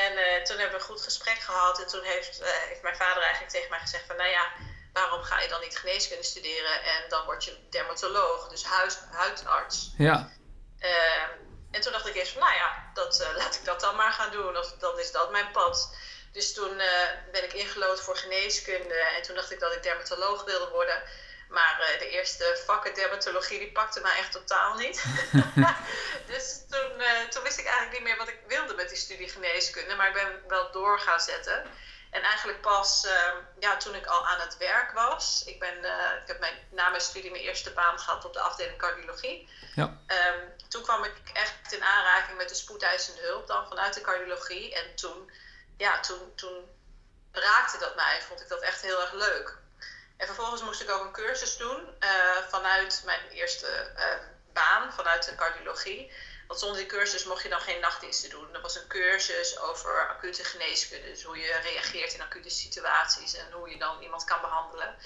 En 0.02 0.16
eh, 0.16 0.42
toen 0.42 0.58
hebben 0.58 0.76
we 0.76 0.82
een 0.82 0.90
goed 0.90 1.02
gesprek 1.02 1.38
gehad 1.38 1.80
en 1.80 1.86
toen 1.86 2.02
heeft, 2.02 2.40
eh, 2.40 2.48
heeft 2.68 2.82
mijn 2.82 2.96
vader 2.96 3.22
eigenlijk 3.22 3.52
tegen 3.52 3.70
mij 3.70 3.78
gezegd 3.78 4.06
van, 4.06 4.16
nou 4.16 4.30
ja, 4.30 4.52
waarom 4.92 5.22
ga 5.22 5.40
je 5.40 5.48
dan 5.48 5.60
niet 5.60 5.78
geneeskunde 5.78 6.22
studeren 6.22 6.82
en 6.82 7.08
dan 7.08 7.24
word 7.24 7.44
je 7.44 7.56
dermatoloog, 7.70 8.48
dus 8.48 8.64
huis, 8.64 8.98
huidarts. 9.10 9.94
ja, 9.98 10.30
Eh, 10.78 11.22
en 11.70 11.80
toen 11.80 11.92
dacht 11.92 12.06
ik 12.06 12.14
eerst 12.14 12.32
van, 12.32 12.40
nou 12.40 12.54
ja, 12.54 12.90
dat, 12.94 13.20
eh, 13.20 13.36
laat 13.40 13.54
ik 13.54 13.64
dat 13.64 13.80
dan 13.80 13.96
maar 13.96 14.12
gaan 14.12 14.30
doen, 14.30 14.56
of 14.56 14.72
dan 14.78 14.98
is 14.98 15.12
dat 15.12 15.30
mijn 15.30 15.50
pad. 15.50 15.96
Dus 16.32 16.54
toen 16.54 16.76
ben 17.32 17.44
ik 17.44 17.52
ingelood 17.52 18.00
voor 18.00 18.16
geneeskunde 18.16 18.94
en 18.94 19.22
toen 19.22 19.34
dacht 19.34 19.50
ik 19.50 19.60
dat 19.60 19.72
ik 19.72 19.82
dermatoloog 19.82 20.44
wilde 20.44 20.68
worden. 20.68 21.02
Maar 21.48 21.80
uh, 21.80 21.98
de 21.98 22.08
eerste 22.08 22.62
vakken 22.66 22.94
dermatologie 22.94 23.58
die 23.58 23.72
pakte 23.72 24.00
mij 24.00 24.16
echt 24.18 24.32
totaal 24.32 24.74
niet. 24.74 25.04
dus 26.32 26.60
toen, 26.70 26.92
uh, 26.98 27.28
toen 27.28 27.42
wist 27.42 27.58
ik 27.58 27.66
eigenlijk 27.66 27.92
niet 27.92 28.08
meer 28.08 28.16
wat 28.16 28.28
ik 28.28 28.38
wilde 28.46 28.74
met 28.74 28.88
die 28.88 28.98
studie 28.98 29.28
geneeskunde. 29.28 29.94
Maar 29.94 30.08
ik 30.08 30.14
ben 30.14 30.42
wel 30.48 30.70
door 30.72 31.00
gaan 31.00 31.20
zetten. 31.20 31.62
En 32.10 32.22
eigenlijk 32.22 32.60
pas 32.60 33.04
uh, 33.04 33.32
ja, 33.58 33.76
toen 33.76 33.94
ik 33.94 34.06
al 34.06 34.26
aan 34.26 34.40
het 34.40 34.56
werk 34.56 34.92
was. 34.92 35.42
Ik, 35.46 35.58
ben, 35.58 35.78
ik 36.22 36.26
heb 36.26 36.40
mijn, 36.40 36.54
na 36.70 36.88
mijn 36.88 37.00
studie 37.00 37.30
mijn 37.30 37.42
eerste 37.42 37.72
baan 37.72 37.98
gehad 37.98 38.24
op 38.24 38.32
de 38.32 38.40
afdeling 38.40 38.78
cardiologie. 38.78 39.48
Ja. 39.74 39.84
Um, 39.84 40.52
toen 40.68 40.82
kwam 40.82 41.04
ik 41.04 41.14
echt 41.32 41.72
in 41.72 41.84
aanraking 41.84 42.36
met 42.36 42.48
de 42.48 42.54
spoedeisende 42.54 43.20
hulp 43.20 43.46
dan 43.46 43.68
vanuit 43.68 43.94
de 43.94 44.00
cardiologie. 44.00 44.74
En 44.74 44.94
toen, 44.94 45.30
ja, 45.76 46.00
toen, 46.00 46.34
toen 46.34 46.64
raakte 47.32 47.78
dat 47.78 47.96
mij. 47.96 48.22
Vond 48.22 48.40
ik 48.40 48.48
dat 48.48 48.60
echt 48.60 48.82
heel 48.82 49.00
erg 49.00 49.12
leuk. 49.12 49.58
En 50.16 50.26
vervolgens 50.26 50.62
moest 50.62 50.80
ik 50.80 50.90
ook 50.90 51.04
een 51.04 51.12
cursus 51.12 51.56
doen 51.56 51.97
uh, 52.00 52.37
vanuit 52.49 53.02
mijn 53.04 53.28
eerste 53.30 53.92
uh, 53.97 54.04
baan, 54.52 54.92
vanuit 54.92 55.25
de 55.25 55.35
cardiologie. 55.35 56.12
Want 56.47 56.61
zonder 56.61 56.78
die 56.78 56.87
cursus 56.87 57.25
mocht 57.25 57.42
je 57.42 57.49
dan 57.49 57.61
geen 57.61 57.80
nachtdiensten 57.80 58.30
doen. 58.30 58.52
Dat 58.52 58.62
was 58.62 58.76
een 58.76 58.87
cursus 58.87 59.59
over 59.59 60.09
acute 60.09 60.44
geneeskunde. 60.44 61.09
Dus 61.09 61.23
hoe 61.23 61.38
je 61.38 61.61
reageert 61.62 62.14
in 62.14 62.23
acute 62.23 62.50
situaties 62.50 63.35
en 63.35 63.52
hoe 63.52 63.71
je 63.71 63.78
dan 63.78 64.02
iemand 64.02 64.25
kan 64.25 64.40
behandelen. 64.40 64.97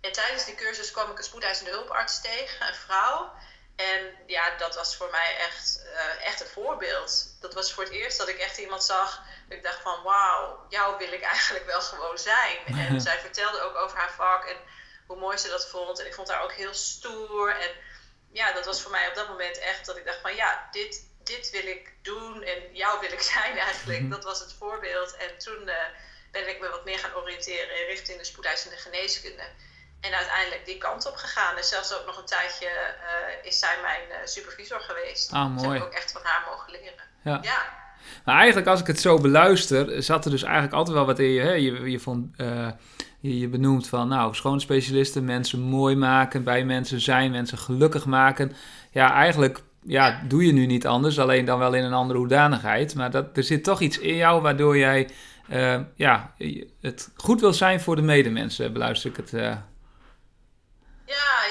En 0.00 0.12
tijdens 0.12 0.44
die 0.44 0.54
cursus 0.54 0.90
kwam 0.90 1.10
ik 1.10 1.18
een 1.18 1.24
spoedeisende 1.24 1.70
hulparts 1.70 2.20
tegen, 2.20 2.66
een 2.66 2.74
vrouw. 2.74 3.32
En 3.76 4.14
ja, 4.26 4.56
dat 4.56 4.74
was 4.74 4.96
voor 4.96 5.10
mij 5.10 5.36
echt, 5.36 5.80
uh, 5.84 6.26
echt 6.26 6.40
een 6.40 6.46
voorbeeld. 6.46 7.26
Dat 7.40 7.54
was 7.54 7.72
voor 7.72 7.84
het 7.84 7.92
eerst 7.92 8.18
dat 8.18 8.28
ik 8.28 8.38
echt 8.38 8.58
iemand 8.58 8.84
zag. 8.84 9.22
Ik 9.52 9.62
dacht 9.62 9.80
van 9.82 10.02
wauw, 10.02 10.66
jou 10.68 10.98
wil 10.98 11.12
ik 11.12 11.22
eigenlijk 11.22 11.66
wel 11.66 11.80
gewoon 11.80 12.18
zijn. 12.18 12.56
En 12.88 13.00
zij 13.00 13.18
vertelde 13.18 13.60
ook 13.60 13.76
over 13.76 13.98
haar 13.98 14.12
vak 14.12 14.44
en 14.44 14.56
hoe 15.06 15.16
mooi 15.16 15.38
ze 15.38 15.48
dat 15.48 15.68
vond. 15.68 16.00
En 16.00 16.06
ik 16.06 16.14
vond 16.14 16.30
haar 16.30 16.42
ook 16.42 16.52
heel 16.52 16.74
stoer. 16.74 17.56
En 17.56 17.70
ja, 18.32 18.52
dat 18.52 18.64
was 18.64 18.82
voor 18.82 18.90
mij 18.90 19.08
op 19.08 19.14
dat 19.14 19.28
moment 19.28 19.58
echt 19.58 19.86
dat 19.86 19.96
ik 19.96 20.04
dacht 20.04 20.20
van 20.20 20.34
ja, 20.34 20.68
dit, 20.70 21.06
dit 21.24 21.50
wil 21.50 21.66
ik 21.66 21.92
doen 22.02 22.42
en 22.42 22.74
jou 22.74 23.00
wil 23.00 23.12
ik 23.12 23.22
zijn 23.34 23.58
eigenlijk. 23.58 24.00
Mhm. 24.00 24.10
Dat 24.10 24.24
was 24.24 24.40
het 24.40 24.54
voorbeeld. 24.58 25.16
En 25.16 25.38
toen 25.38 25.68
uh, 25.68 25.74
ben 26.30 26.48
ik 26.48 26.60
me 26.60 26.68
wat 26.68 26.84
meer 26.84 26.98
gaan 26.98 27.14
oriënteren 27.14 27.86
richting 27.86 28.18
de 28.18 28.24
spoedeisende 28.24 28.76
geneeskunde. 28.76 29.44
En 30.00 30.14
uiteindelijk 30.14 30.66
die 30.66 30.78
kant 30.78 31.06
op 31.06 31.16
gegaan. 31.16 31.56
En 31.56 31.64
zelfs 31.64 31.92
ook 31.92 32.06
nog 32.06 32.16
een 32.16 32.26
tijdje 32.26 32.66
uh, 32.66 33.44
is 33.44 33.58
zij 33.58 33.80
mijn 33.80 34.08
uh, 34.08 34.16
supervisor 34.24 34.80
geweest. 34.80 35.32
Ah, 35.32 35.46
mooi. 35.46 35.56
Dus 35.56 35.66
ik 35.66 35.72
heb 35.72 35.82
ook 35.82 35.92
echt 35.92 36.12
van 36.12 36.22
haar 36.24 36.44
mogen 36.46 36.70
leren. 36.70 37.10
Ja. 37.22 37.38
ja. 37.42 37.81
Maar 38.24 38.36
eigenlijk 38.36 38.66
als 38.66 38.80
ik 38.80 38.86
het 38.86 39.00
zo 39.00 39.18
beluister, 39.18 40.02
zat 40.02 40.24
er 40.24 40.30
dus 40.30 40.42
eigenlijk 40.42 40.74
altijd 40.74 40.96
wel 40.96 41.06
wat 41.06 41.18
in 41.18 41.28
je. 41.28 41.40
Hè? 41.40 41.52
Je, 41.52 41.90
je, 41.90 42.00
uh, 42.36 42.68
je, 43.20 43.38
je 43.38 43.48
benoemt 43.48 43.88
van, 43.88 44.08
nou, 44.08 44.34
schoonspecialisten, 44.34 45.24
mensen 45.24 45.60
mooi 45.60 45.96
maken, 45.96 46.44
bij 46.44 46.64
mensen 46.64 47.00
zijn, 47.00 47.30
mensen 47.30 47.58
gelukkig 47.58 48.04
maken. 48.04 48.52
Ja, 48.90 49.12
eigenlijk 49.12 49.62
ja, 49.82 50.20
doe 50.24 50.46
je 50.46 50.52
nu 50.52 50.66
niet 50.66 50.86
anders, 50.86 51.18
alleen 51.18 51.44
dan 51.44 51.58
wel 51.58 51.74
in 51.74 51.84
een 51.84 51.92
andere 51.92 52.18
hoedanigheid. 52.18 52.94
Maar 52.94 53.10
dat, 53.10 53.36
er 53.36 53.44
zit 53.44 53.64
toch 53.64 53.80
iets 53.80 53.98
in 53.98 54.16
jou 54.16 54.42
waardoor 54.42 54.78
jij 54.78 55.08
ja, 55.94 56.34
het 56.80 57.10
goed 57.16 57.40
wil 57.40 57.52
zijn 57.52 57.80
voor 57.80 57.96
de 57.96 58.02
medemensen, 58.02 58.72
beluister 58.72 59.10
ik 59.10 59.16
het. 59.16 59.30
Ja, 59.30 59.66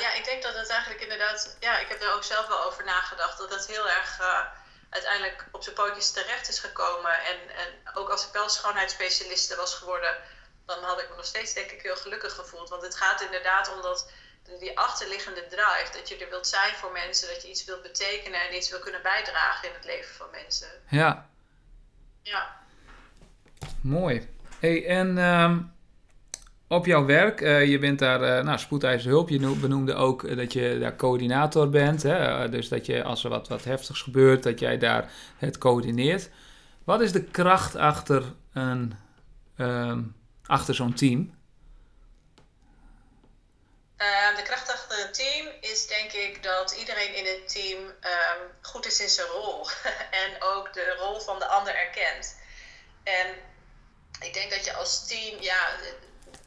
ja, 0.01 0.13
ik 0.13 0.25
denk 0.25 0.43
dat 0.43 0.55
het 0.55 0.69
eigenlijk 0.69 1.01
inderdaad. 1.01 1.57
Ja, 1.59 1.79
ik 1.79 1.87
heb 1.87 2.01
er 2.01 2.15
ook 2.15 2.23
zelf 2.23 2.47
wel 2.47 2.65
over 2.65 2.85
nagedacht. 2.85 3.37
Dat 3.37 3.49
het 3.49 3.67
heel 3.67 3.89
erg 3.89 4.19
uiteindelijk 4.91 5.45
op 5.51 5.63
zijn 5.63 5.75
pootjes 5.75 6.11
terecht 6.11 6.49
is 6.49 6.59
gekomen. 6.59 7.11
En, 7.11 7.55
en 7.55 7.67
ook 7.93 8.09
als 8.09 8.25
ik 8.27 8.33
wel 8.33 8.49
schoonheidsspecialiste 8.49 9.55
was 9.55 9.75
geworden, 9.75 10.15
dan 10.65 10.83
had 10.83 11.01
ik 11.01 11.09
me 11.09 11.15
nog 11.15 11.25
steeds 11.25 11.53
denk 11.53 11.71
ik 11.71 11.81
heel 11.81 11.95
gelukkig 11.95 12.35
gevoeld. 12.35 12.69
Want 12.69 12.81
het 12.81 12.95
gaat 12.95 13.21
inderdaad 13.21 13.73
om 13.73 13.81
dat, 13.81 14.11
die 14.59 14.79
achterliggende 14.79 15.47
drive. 15.47 15.89
Dat 15.93 16.09
je 16.09 16.17
er 16.17 16.29
wilt 16.29 16.47
zijn 16.47 16.73
voor 16.75 16.91
mensen, 16.91 17.33
dat 17.33 17.41
je 17.41 17.49
iets 17.49 17.65
wilt 17.65 17.81
betekenen 17.81 18.47
en 18.47 18.55
iets 18.55 18.69
wil 18.69 18.79
kunnen 18.79 19.01
bijdragen 19.01 19.67
in 19.67 19.73
het 19.73 19.85
leven 19.85 20.15
van 20.15 20.27
mensen. 20.31 20.69
Ja. 20.89 21.29
Ja. 22.21 22.59
Mooi. 23.81 24.35
Hey, 24.59 24.87
en 24.87 25.17
um, 25.17 25.75
op 26.71 26.85
jouw 26.85 27.05
werk. 27.05 27.41
Uh, 27.41 27.65
je 27.65 27.79
bent 27.79 27.99
daar 27.99 28.21
uh, 28.21 28.43
nou, 28.43 28.99
hulp. 29.01 29.29
Je 29.29 29.39
benoemde 29.39 29.93
ook 29.95 30.23
uh, 30.23 30.37
dat 30.37 30.53
je 30.53 30.79
daar 30.79 30.95
coördinator 30.95 31.69
bent. 31.69 32.03
Hè? 32.03 32.49
dus 32.49 32.67
dat 32.67 32.85
je 32.85 33.03
als 33.03 33.23
er 33.23 33.29
wat, 33.29 33.47
wat 33.47 33.63
heftigs 33.63 34.01
gebeurt, 34.01 34.43
dat 34.43 34.59
jij 34.59 34.77
daar 34.77 35.11
het 35.37 35.57
coördineert. 35.57 36.29
Wat 36.83 37.01
is 37.01 37.11
de 37.11 37.23
kracht 37.23 37.75
achter, 37.75 38.23
een, 38.53 38.93
um, 39.57 40.15
achter 40.45 40.75
zo'n 40.75 40.93
team? 40.93 41.39
Ehm, 43.97 44.35
de 44.35 44.43
kracht 44.43 44.71
achter 44.71 45.05
een 45.05 45.11
team 45.11 45.47
is 45.61 45.87
denk 45.87 46.11
ik 46.11 46.43
dat 46.43 46.75
iedereen 46.79 47.15
in 47.15 47.25
het 47.25 47.53
team 47.53 47.79
um, 47.83 48.41
goed 48.61 48.85
is 48.85 48.99
in 48.99 49.09
zijn 49.09 49.27
rol. 49.27 49.67
en 50.25 50.31
ook 50.39 50.73
de 50.73 50.95
rol 50.99 51.19
van 51.19 51.39
de 51.39 51.45
ander 51.45 51.75
erkent. 51.75 52.35
En 53.03 53.27
ik 54.21 54.33
denk 54.33 54.51
dat 54.51 54.65
je 54.65 54.73
als 54.73 55.07
team, 55.07 55.41
ja, 55.41 55.69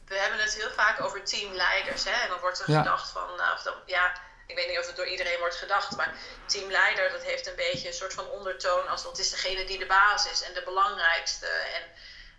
we 0.07 0.15
hebben 0.15 0.39
het 0.39 0.55
heel 0.55 0.71
vaak 0.71 1.01
over 1.01 1.23
teamleiders. 1.23 2.03
Hè? 2.03 2.11
En 2.11 2.29
dan 2.29 2.39
wordt 2.39 2.59
er 2.59 2.65
gedacht 2.65 3.09
van, 3.09 3.35
nou, 3.35 3.53
of 3.53 3.61
dan, 3.61 3.73
ja, 3.85 4.21
ik 4.47 4.55
weet 4.55 4.67
niet 4.67 4.79
of 4.79 4.87
het 4.87 4.95
door 4.95 5.07
iedereen 5.07 5.39
wordt 5.39 5.55
gedacht, 5.55 5.95
maar 5.95 6.13
teamleider, 6.45 7.11
dat 7.11 7.23
heeft 7.23 7.47
een 7.47 7.55
beetje 7.55 7.87
een 7.87 7.93
soort 7.93 8.13
van 8.13 8.29
ondertoon 8.29 8.87
als 8.87 9.03
dat 9.03 9.19
is 9.19 9.29
degene 9.29 9.65
die 9.65 9.77
de 9.77 9.85
baas 9.85 10.31
is 10.31 10.41
en 10.41 10.53
de 10.53 10.63
belangrijkste 10.63 11.47
en, 11.47 11.81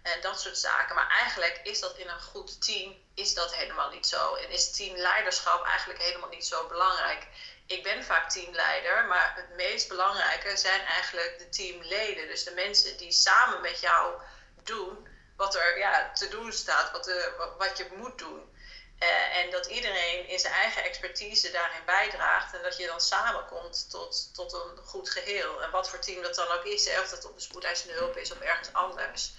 en 0.03 0.21
dat 0.21 0.41
soort 0.41 0.59
zaken. 0.59 0.95
Maar 0.95 1.11
eigenlijk 1.11 1.61
is 1.63 1.81
dat 1.81 1.97
in 1.97 2.09
een 2.09 2.21
goed 2.21 2.65
team, 2.65 2.95
is 3.15 3.35
dat 3.35 3.55
helemaal 3.55 3.91
niet 3.91 4.07
zo. 4.07 4.35
En 4.35 4.51
is 4.51 4.71
teamleiderschap 4.71 5.65
eigenlijk 5.65 6.03
helemaal 6.03 6.29
niet 6.29 6.47
zo 6.47 6.67
belangrijk. 6.67 7.27
Ik 7.67 7.83
ben 7.83 8.05
vaak 8.05 8.31
teamleider, 8.31 9.05
maar 9.05 9.33
het 9.37 9.57
meest 9.57 9.89
belangrijke 9.89 10.57
zijn 10.57 10.81
eigenlijk 10.81 11.39
de 11.39 11.49
teamleden. 11.49 12.29
Dus 12.29 12.45
de 12.45 12.55
mensen 12.55 12.97
die 12.97 13.13
samen 13.13 13.61
met 13.61 13.81
jou 13.81 14.21
doen 14.63 15.09
wat 15.37 15.55
er 15.55 15.79
ja, 15.79 16.13
te 16.13 16.29
doen 16.29 16.53
staat, 16.53 16.91
wat, 16.91 17.05
de, 17.05 17.53
wat 17.59 17.79
je 17.79 17.87
moet 17.97 18.19
doen. 18.19 18.55
Uh, 19.03 19.37
en 19.37 19.51
dat 19.51 19.67
iedereen 19.67 20.29
in 20.29 20.39
zijn 20.39 20.53
eigen 20.53 20.85
expertise 20.85 21.51
daarin 21.51 21.85
bijdraagt. 21.85 22.55
En 22.55 22.63
dat 22.63 22.77
je 22.77 22.87
dan 22.87 23.01
samenkomt 23.01 23.91
tot, 23.91 24.35
tot 24.35 24.53
een 24.53 24.79
goed 24.85 25.11
geheel. 25.11 25.63
En 25.63 25.71
wat 25.71 25.89
voor 25.89 25.99
team 25.99 26.23
dat 26.23 26.35
dan 26.35 26.49
ook 26.49 26.65
is. 26.65 26.89
Of 27.01 27.09
dat 27.09 27.25
op 27.25 27.35
de 27.35 27.41
spoedeisende 27.41 27.95
hulp 27.95 28.17
is 28.17 28.33
of 28.33 28.41
ergens 28.41 28.73
anders. 28.73 29.33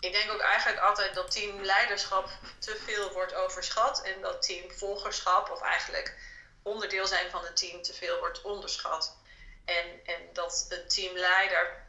Ik 0.00 0.12
denk 0.12 0.32
ook 0.32 0.40
eigenlijk 0.40 0.80
altijd 0.80 1.14
dat 1.14 1.30
teamleiderschap 1.30 2.28
te 2.58 2.76
veel 2.84 3.12
wordt 3.12 3.34
overschat. 3.34 4.02
En 4.02 4.20
dat 4.20 4.42
teamvolgerschap 4.42 5.50
of 5.50 5.60
eigenlijk 5.60 6.18
onderdeel 6.62 7.06
zijn 7.06 7.30
van 7.30 7.44
een 7.44 7.54
team 7.54 7.82
te 7.82 7.94
veel 7.94 8.18
wordt 8.18 8.42
onderschat. 8.42 9.16
En, 9.64 10.04
en 10.04 10.32
dat 10.32 10.66
een 10.68 10.88
teamleider 10.88 11.86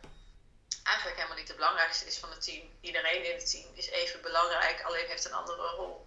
eigenlijk 0.91 1.17
helemaal 1.17 1.38
niet 1.38 1.47
de 1.47 1.60
belangrijkste 1.62 2.06
is 2.08 2.17
van 2.17 2.30
het 2.30 2.43
team. 2.43 2.63
Iedereen 2.82 3.23
in 3.30 3.36
het 3.38 3.52
team 3.52 3.67
is 3.82 3.89
even 4.02 4.19
belangrijk, 4.21 4.84
alleen 4.88 5.08
heeft 5.08 5.26
een 5.26 5.39
andere 5.41 5.63
rol. 5.78 6.06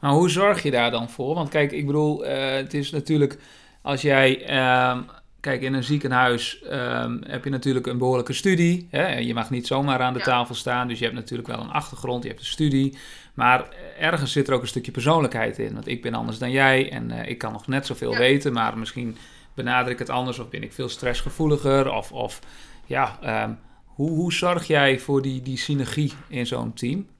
Maar 0.00 0.10
hoe 0.10 0.30
zorg 0.30 0.62
je 0.62 0.70
daar 0.70 0.90
dan 0.90 1.10
voor? 1.10 1.34
Want 1.34 1.48
kijk, 1.48 1.72
ik 1.72 1.86
bedoel, 1.86 2.26
uh, 2.26 2.50
het 2.50 2.74
is 2.74 2.90
natuurlijk 2.90 3.38
als 3.82 4.02
jij. 4.02 4.50
Uh, 4.50 4.98
kijk, 5.40 5.62
in 5.62 5.74
een 5.74 5.84
ziekenhuis 5.84 6.62
uh, 6.62 7.14
heb 7.20 7.44
je 7.44 7.50
natuurlijk 7.50 7.86
een 7.86 7.98
behoorlijke 7.98 8.32
studie. 8.32 8.88
Hè? 8.90 9.18
Je 9.18 9.34
mag 9.34 9.50
niet 9.50 9.66
zomaar 9.66 10.00
aan 10.00 10.12
de 10.12 10.18
ja. 10.18 10.24
tafel 10.24 10.54
staan, 10.54 10.88
dus 10.88 10.98
je 10.98 11.04
hebt 11.04 11.16
natuurlijk 11.16 11.48
wel 11.48 11.60
een 11.60 11.70
achtergrond, 11.70 12.22
je 12.22 12.28
hebt 12.28 12.40
een 12.40 12.46
studie. 12.46 12.98
Maar 13.34 13.68
ergens 13.98 14.32
zit 14.32 14.48
er 14.48 14.54
ook 14.54 14.62
een 14.62 14.68
stukje 14.68 14.92
persoonlijkheid 14.92 15.58
in. 15.58 15.74
Want 15.74 15.86
ik 15.86 16.02
ben 16.02 16.14
anders 16.14 16.38
dan 16.38 16.50
jij 16.50 16.90
en 16.90 17.10
uh, 17.10 17.28
ik 17.28 17.38
kan 17.38 17.52
nog 17.52 17.66
net 17.66 17.86
zoveel 17.86 18.12
ja. 18.12 18.18
weten, 18.18 18.52
maar 18.52 18.78
misschien 18.78 19.16
benader 19.54 19.92
ik 19.92 19.98
het 19.98 20.10
anders 20.10 20.38
of 20.38 20.48
ben 20.48 20.62
ik 20.62 20.72
veel 20.72 20.88
stressgevoeliger. 20.88 21.92
Of, 21.92 22.12
of 22.12 22.40
ja, 22.86 23.18
um, 23.44 23.58
hoe, 23.94 24.10
hoe 24.10 24.32
zorg 24.32 24.66
jij 24.66 24.98
voor 24.98 25.22
die, 25.22 25.42
die 25.42 25.58
synergie 25.58 26.12
in 26.28 26.46
zo'n 26.46 26.74
team? 26.74 27.10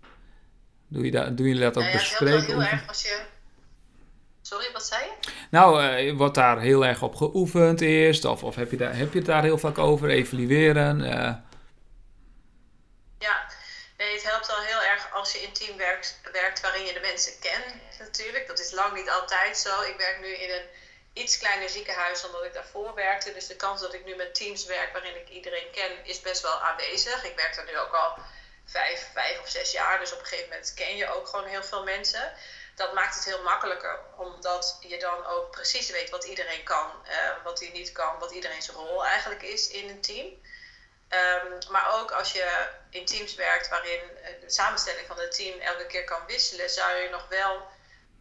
Doe, 0.88 1.04
je 1.04 1.10
dat, 1.10 1.36
doe 1.36 1.46
jullie 1.46 1.62
dat 1.62 1.76
ook 1.76 1.82
nou 1.82 1.94
ja, 1.94 1.98
bespreken? 1.98 2.36
Het 2.36 2.46
heel 2.46 2.62
erg 2.62 2.88
als 2.88 3.02
je... 3.02 3.20
Sorry, 4.42 4.72
wat 4.72 4.84
zei 4.86 5.04
je? 5.04 5.30
Nou, 5.50 5.82
uh, 5.82 6.16
wordt 6.16 6.34
daar 6.34 6.60
heel 6.60 6.86
erg 6.86 7.02
op 7.02 7.14
geoefend 7.14 7.80
eerst? 7.80 8.24
Of, 8.24 8.42
of 8.42 8.54
heb, 8.54 8.70
je 8.70 8.76
daar, 8.76 8.96
heb 8.96 9.12
je 9.12 9.18
het 9.18 9.26
daar 9.26 9.42
heel 9.42 9.58
vaak 9.58 9.78
over? 9.78 10.08
Evalueren? 10.08 11.00
Uh... 11.00 11.34
Ja, 13.18 13.46
nee, 13.98 14.12
het 14.12 14.30
helpt 14.30 14.50
al 14.50 14.62
heel 14.62 14.82
erg 14.82 15.12
als 15.12 15.32
je 15.32 15.38
in 15.38 15.52
team 15.52 15.76
werkt, 15.76 16.20
werkt 16.32 16.60
waarin 16.60 16.84
je 16.84 16.92
de 16.92 17.00
mensen 17.00 17.32
kent 17.40 17.74
natuurlijk. 17.98 18.46
Dat 18.46 18.60
is 18.60 18.72
lang 18.72 18.94
niet 18.94 19.10
altijd 19.10 19.56
zo. 19.56 19.82
Ik 19.82 19.94
werk 19.98 20.18
nu 20.20 20.28
in 20.28 20.50
een 20.50 20.66
iets 21.12 21.38
kleiner 21.38 21.68
ziekenhuis 21.68 22.20
dan 22.20 22.32
dat 22.32 22.44
ik 22.44 22.54
daarvoor 22.54 22.94
werkte. 22.94 23.32
Dus 23.32 23.46
de 23.46 23.56
kans 23.56 23.80
dat 23.80 23.94
ik 23.94 24.04
nu 24.04 24.14
met 24.16 24.34
teams 24.34 24.64
werk 24.64 24.92
waarin 24.92 25.16
ik 25.16 25.28
iedereen 25.28 25.70
ken, 25.70 26.04
is 26.04 26.20
best 26.20 26.42
wel 26.42 26.60
aanwezig. 26.60 27.24
Ik 27.24 27.36
werk 27.36 27.54
daar 27.54 27.64
nu 27.64 27.78
ook 27.78 27.94
al 27.94 28.14
vijf, 28.66 29.08
vijf 29.12 29.40
of 29.40 29.48
zes 29.48 29.72
jaar. 29.72 29.98
Dus 29.98 30.12
op 30.12 30.18
een 30.18 30.26
gegeven 30.26 30.48
moment 30.48 30.74
ken 30.74 30.96
je 30.96 31.14
ook 31.14 31.28
gewoon 31.28 31.46
heel 31.46 31.64
veel 31.64 31.82
mensen. 31.82 32.32
Dat 32.74 32.92
maakt 32.92 33.14
het 33.14 33.24
heel 33.24 33.42
makkelijker, 33.42 34.00
omdat 34.16 34.78
je 34.80 34.98
dan 34.98 35.26
ook 35.26 35.50
precies 35.50 35.90
weet 35.90 36.10
wat 36.10 36.24
iedereen 36.24 36.62
kan, 36.62 36.90
uh, 37.08 37.44
wat 37.44 37.60
hij 37.60 37.70
niet 37.70 37.92
kan, 37.92 38.18
wat 38.18 38.30
iedereen 38.30 38.62
zijn 38.62 38.76
rol 38.76 39.04
eigenlijk 39.04 39.42
is 39.42 39.68
in 39.68 39.88
een 39.88 40.00
team. 40.00 40.26
Um, 41.08 41.58
maar 41.70 42.00
ook 42.00 42.10
als 42.10 42.32
je 42.32 42.68
in 42.90 43.04
teams 43.04 43.34
werkt 43.34 43.68
waarin 43.68 44.00
de 44.40 44.50
samenstelling 44.50 45.06
van 45.06 45.18
het 45.18 45.32
team 45.34 45.60
elke 45.60 45.86
keer 45.86 46.04
kan 46.04 46.26
wisselen, 46.26 46.70
zou 46.70 46.96
je 46.96 47.08
nog 47.08 47.28
wel 47.28 47.54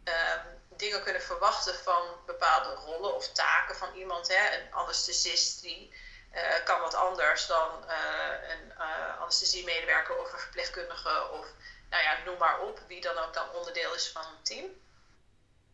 um, 0.04 0.51
dingen 0.82 1.02
kunnen 1.02 1.22
verwachten 1.22 1.74
van 1.74 2.02
bepaalde 2.26 2.74
rollen 2.74 3.14
of 3.14 3.32
taken 3.32 3.76
van 3.76 3.94
iemand. 3.94 4.28
Hè. 4.28 4.56
Een 4.56 4.72
anesthesist 4.72 5.62
die 5.62 5.94
uh, 6.34 6.64
kan 6.64 6.80
wat 6.80 6.94
anders 6.94 7.46
dan 7.46 7.84
uh, 7.88 8.50
een 8.50 8.72
uh, 8.78 9.20
anesthesiemedewerker 9.20 10.18
of 10.18 10.32
een 10.32 10.38
verpleegkundige 10.38 11.28
of 11.30 11.46
nou 11.90 12.02
ja, 12.02 12.18
noem 12.24 12.38
maar 12.38 12.60
op, 12.60 12.80
wie 12.88 13.00
dan 13.00 13.18
ook 13.18 13.34
dan 13.34 13.50
onderdeel 13.50 13.94
is 13.94 14.08
van 14.08 14.24
een 14.24 14.42
team. 14.42 14.64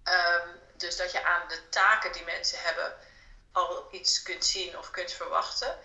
Um, 0.05 0.61
dus 0.77 0.97
dat 0.97 1.12
je 1.12 1.25
aan 1.25 1.49
de 1.49 1.68
taken 1.68 2.12
die 2.12 2.25
mensen 2.25 2.59
hebben 2.61 2.97
al 3.53 3.88
iets 3.90 4.23
kunt 4.23 4.44
zien 4.44 4.79
of 4.79 4.90
kunt 4.90 5.12
verwachten. 5.12 5.79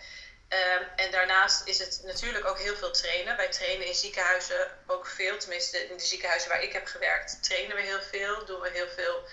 Um, 0.53 0.87
en 0.95 1.11
daarnaast 1.11 1.67
is 1.67 1.79
het 1.79 2.01
natuurlijk 2.03 2.45
ook 2.45 2.59
heel 2.59 2.75
veel 2.75 2.91
trainen. 2.91 3.37
Wij 3.37 3.49
trainen 3.49 3.87
in 3.87 3.95
ziekenhuizen 3.95 4.71
ook 4.87 5.07
veel. 5.07 5.37
Tenminste, 5.37 5.89
in 5.89 5.97
de 5.97 6.03
ziekenhuizen 6.03 6.49
waar 6.49 6.63
ik 6.63 6.73
heb 6.73 6.85
gewerkt, 6.85 7.43
trainen 7.43 7.75
we 7.75 7.81
heel 7.81 8.01
veel. 8.01 8.45
Doen 8.45 8.61
we 8.61 8.69
heel 8.69 8.89
veel 8.95 9.27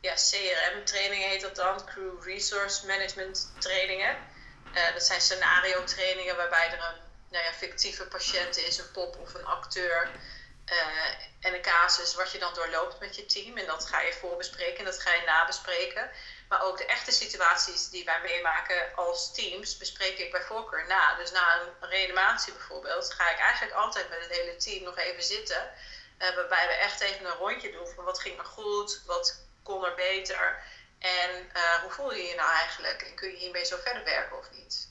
ja, 0.00 0.14
CRM-trainingen 0.14 1.28
heet 1.28 1.40
dat 1.40 1.56
dan. 1.56 1.84
Crew 1.84 2.24
Resource 2.24 2.86
Management 2.86 3.52
trainingen. 3.58 4.16
Uh, 4.74 4.92
dat 4.92 5.02
zijn 5.02 5.20
scenario 5.20 5.84
trainingen 5.84 6.36
waarbij 6.36 6.66
er 6.66 6.72
een 6.72 7.00
nou 7.30 7.44
ja, 7.44 7.52
fictieve 7.52 8.06
patiënt 8.06 8.56
is, 8.56 8.78
een 8.78 8.90
pop 8.90 9.16
of 9.16 9.34
een 9.34 9.46
acteur. 9.46 10.10
Uh, 10.72 11.08
en 11.40 11.54
een 11.54 11.62
casus 11.62 12.14
wat 12.14 12.32
je 12.32 12.38
dan 12.38 12.54
doorloopt 12.54 13.00
met 13.00 13.16
je 13.16 13.26
team. 13.26 13.56
En 13.56 13.66
dat 13.66 13.86
ga 13.86 14.00
je 14.00 14.12
voorbespreken 14.12 14.78
en 14.78 14.84
dat 14.84 15.00
ga 15.00 15.14
je 15.14 15.22
nabespreken. 15.26 16.10
Maar 16.48 16.62
ook 16.62 16.78
de 16.78 16.86
echte 16.86 17.12
situaties 17.12 17.88
die 17.88 18.04
wij 18.04 18.20
meemaken 18.22 18.94
als 18.94 19.32
teams 19.34 19.76
bespreek 19.76 20.18
ik 20.18 20.30
bij 20.30 20.42
voorkeur 20.42 20.86
na. 20.86 21.16
Dus 21.16 21.30
na 21.30 21.60
een 21.60 21.88
reanimatie 21.88 22.52
bijvoorbeeld 22.52 23.12
ga 23.12 23.30
ik 23.30 23.38
eigenlijk 23.38 23.74
altijd 23.74 24.08
met 24.08 24.20
het 24.20 24.38
hele 24.38 24.56
team 24.56 24.84
nog 24.84 24.98
even 24.98 25.22
zitten. 25.22 25.70
Uh, 26.18 26.34
waarbij 26.34 26.66
we 26.66 26.72
echt 26.72 27.00
even 27.00 27.26
een 27.26 27.36
rondje 27.36 27.72
doen 27.72 27.86
van 27.86 28.04
wat 28.04 28.20
ging 28.20 28.38
er 28.38 28.44
goed, 28.44 29.02
wat 29.06 29.40
kon 29.62 29.84
er 29.84 29.94
beter. 29.94 30.62
En 30.98 31.50
uh, 31.56 31.74
hoe 31.82 31.90
voel 31.90 32.14
je 32.14 32.22
je 32.22 32.34
nou 32.34 32.50
eigenlijk? 32.50 33.02
En 33.02 33.14
kun 33.14 33.30
je 33.30 33.36
hiermee 33.36 33.64
zo 33.64 33.76
verder 33.76 34.04
werken 34.04 34.38
of 34.38 34.50
niet? 34.52 34.88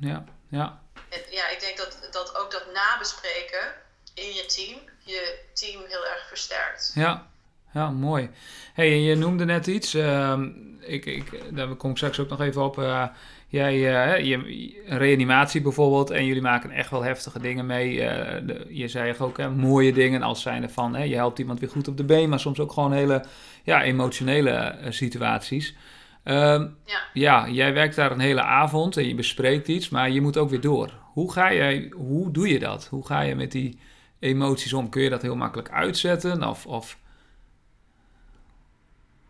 Ja, 0.00 0.24
ja. 0.50 0.82
En 1.08 1.22
ja, 1.30 1.48
ik 1.48 1.60
denk 1.60 1.76
dat, 1.76 1.98
dat 2.10 2.36
ook 2.36 2.50
dat 2.50 2.72
nabespreken 2.72 3.74
in 4.14 4.34
je 4.34 4.46
team 4.46 4.90
je 4.98 5.44
team 5.52 5.84
heel 5.86 6.06
erg 6.06 6.28
versterkt. 6.28 6.90
Ja, 6.94 7.30
ja 7.74 7.90
mooi. 7.90 8.30
hey, 8.74 9.00
je 9.00 9.14
noemde 9.14 9.44
net 9.44 9.66
iets. 9.66 9.94
Uh, 9.94 10.40
ik, 10.80 11.04
ik, 11.06 11.40
daar 11.50 11.74
kom 11.74 11.90
ik 11.90 11.96
straks 11.96 12.20
ook 12.20 12.28
nog 12.28 12.40
even 12.40 12.64
op. 12.64 12.78
Uh, 12.78 13.04
jij, 13.48 13.74
uh, 13.74 14.24
je, 14.24 14.82
reanimatie 14.86 15.60
bijvoorbeeld. 15.60 16.10
En 16.10 16.26
jullie 16.26 16.42
maken 16.42 16.70
echt 16.70 16.90
wel 16.90 17.02
heftige 17.02 17.40
dingen 17.40 17.66
mee. 17.66 17.96
De, 17.96 18.66
je 18.68 18.88
zei 18.88 19.14
ook 19.18 19.38
hè, 19.38 19.50
mooie 19.50 19.92
dingen 19.92 20.22
als 20.22 20.42
zijnde 20.42 20.68
van... 20.68 20.94
Hè, 20.94 21.02
je 21.02 21.14
helpt 21.14 21.38
iemand 21.38 21.60
weer 21.60 21.68
goed 21.70 21.88
op 21.88 21.96
de 21.96 22.04
been. 22.04 22.28
Maar 22.28 22.40
soms 22.40 22.60
ook 22.60 22.72
gewoon 22.72 22.92
hele 22.92 23.24
ja, 23.62 23.82
emotionele 23.82 24.76
situaties. 24.88 25.76
Um, 26.24 26.76
ja. 26.84 27.00
ja, 27.12 27.48
jij 27.48 27.72
werkt 27.72 27.96
daar 27.96 28.10
een 28.10 28.20
hele 28.20 28.42
avond 28.42 28.96
en 28.96 29.08
je 29.08 29.14
bespreekt 29.14 29.68
iets. 29.68 29.88
Maar 29.88 30.10
je 30.10 30.20
moet 30.20 30.36
ook 30.36 30.50
weer 30.50 30.60
door. 30.60 30.90
Hoe 31.12 31.32
ga 31.32 31.52
jij... 31.52 31.92
Hoe 31.94 32.30
doe 32.30 32.48
je 32.48 32.58
dat? 32.58 32.86
Hoe 32.86 33.06
ga 33.06 33.20
je 33.20 33.34
met 33.34 33.52
die 33.52 33.78
emoties 34.18 34.72
om? 34.72 34.88
Kun 34.88 35.02
je 35.02 35.10
dat 35.10 35.22
heel 35.22 35.36
makkelijk 35.36 35.70
uitzetten? 35.70 36.48
Of, 36.48 36.66
of... 36.66 36.98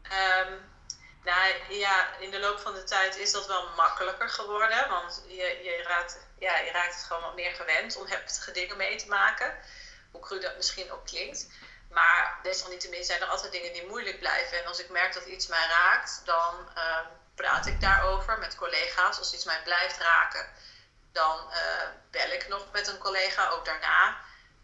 Um, 0.04 0.52
nou 1.24 1.38
ja, 1.78 2.16
in 2.18 2.30
de 2.30 2.40
loop 2.40 2.58
van 2.60 2.74
de 2.74 2.84
tijd 2.84 3.16
is 3.16 3.32
dat 3.32 3.46
wel 3.46 3.68
makkelijker 3.68 4.28
geworden. 4.28 4.88
Want 4.88 5.22
je, 5.26 5.60
je, 5.62 5.82
raakt, 5.82 6.18
ja, 6.38 6.58
je 6.58 6.70
raakt 6.70 6.94
het 6.94 7.04
gewoon 7.04 7.22
wat 7.22 7.34
meer 7.34 7.54
gewend 7.54 7.96
om 7.96 8.06
heftige 8.06 8.50
dingen 8.50 8.76
mee 8.76 8.96
te 8.96 9.08
maken. 9.08 9.58
Hoe 10.10 10.20
cru 10.20 10.40
dat 10.40 10.56
misschien 10.56 10.92
ook 10.92 11.06
klinkt. 11.06 11.46
Maar 11.90 12.38
desalniettemin 12.42 13.04
zijn 13.04 13.20
er 13.20 13.26
altijd 13.26 13.52
dingen 13.52 13.72
die 13.72 13.86
moeilijk 13.86 14.18
blijven. 14.18 14.58
En 14.58 14.66
als 14.66 14.78
ik 14.80 14.88
merk 14.88 15.14
dat 15.14 15.24
iets 15.24 15.46
mij 15.46 15.66
raakt, 15.66 16.22
dan 16.24 16.68
uh, 16.76 16.98
praat 17.34 17.66
ik 17.66 17.80
daarover 17.80 18.38
met 18.38 18.56
collega's. 18.56 19.18
Als 19.18 19.34
iets 19.34 19.44
mij 19.44 19.62
blijft 19.62 19.98
raken, 19.98 20.48
dan 21.12 21.50
uh, 21.50 21.86
bel 22.10 22.30
ik 22.30 22.48
nog 22.48 22.66
met 22.72 22.88
een 22.88 22.98
collega, 22.98 23.48
ook 23.48 23.64
daarna. 23.64 24.16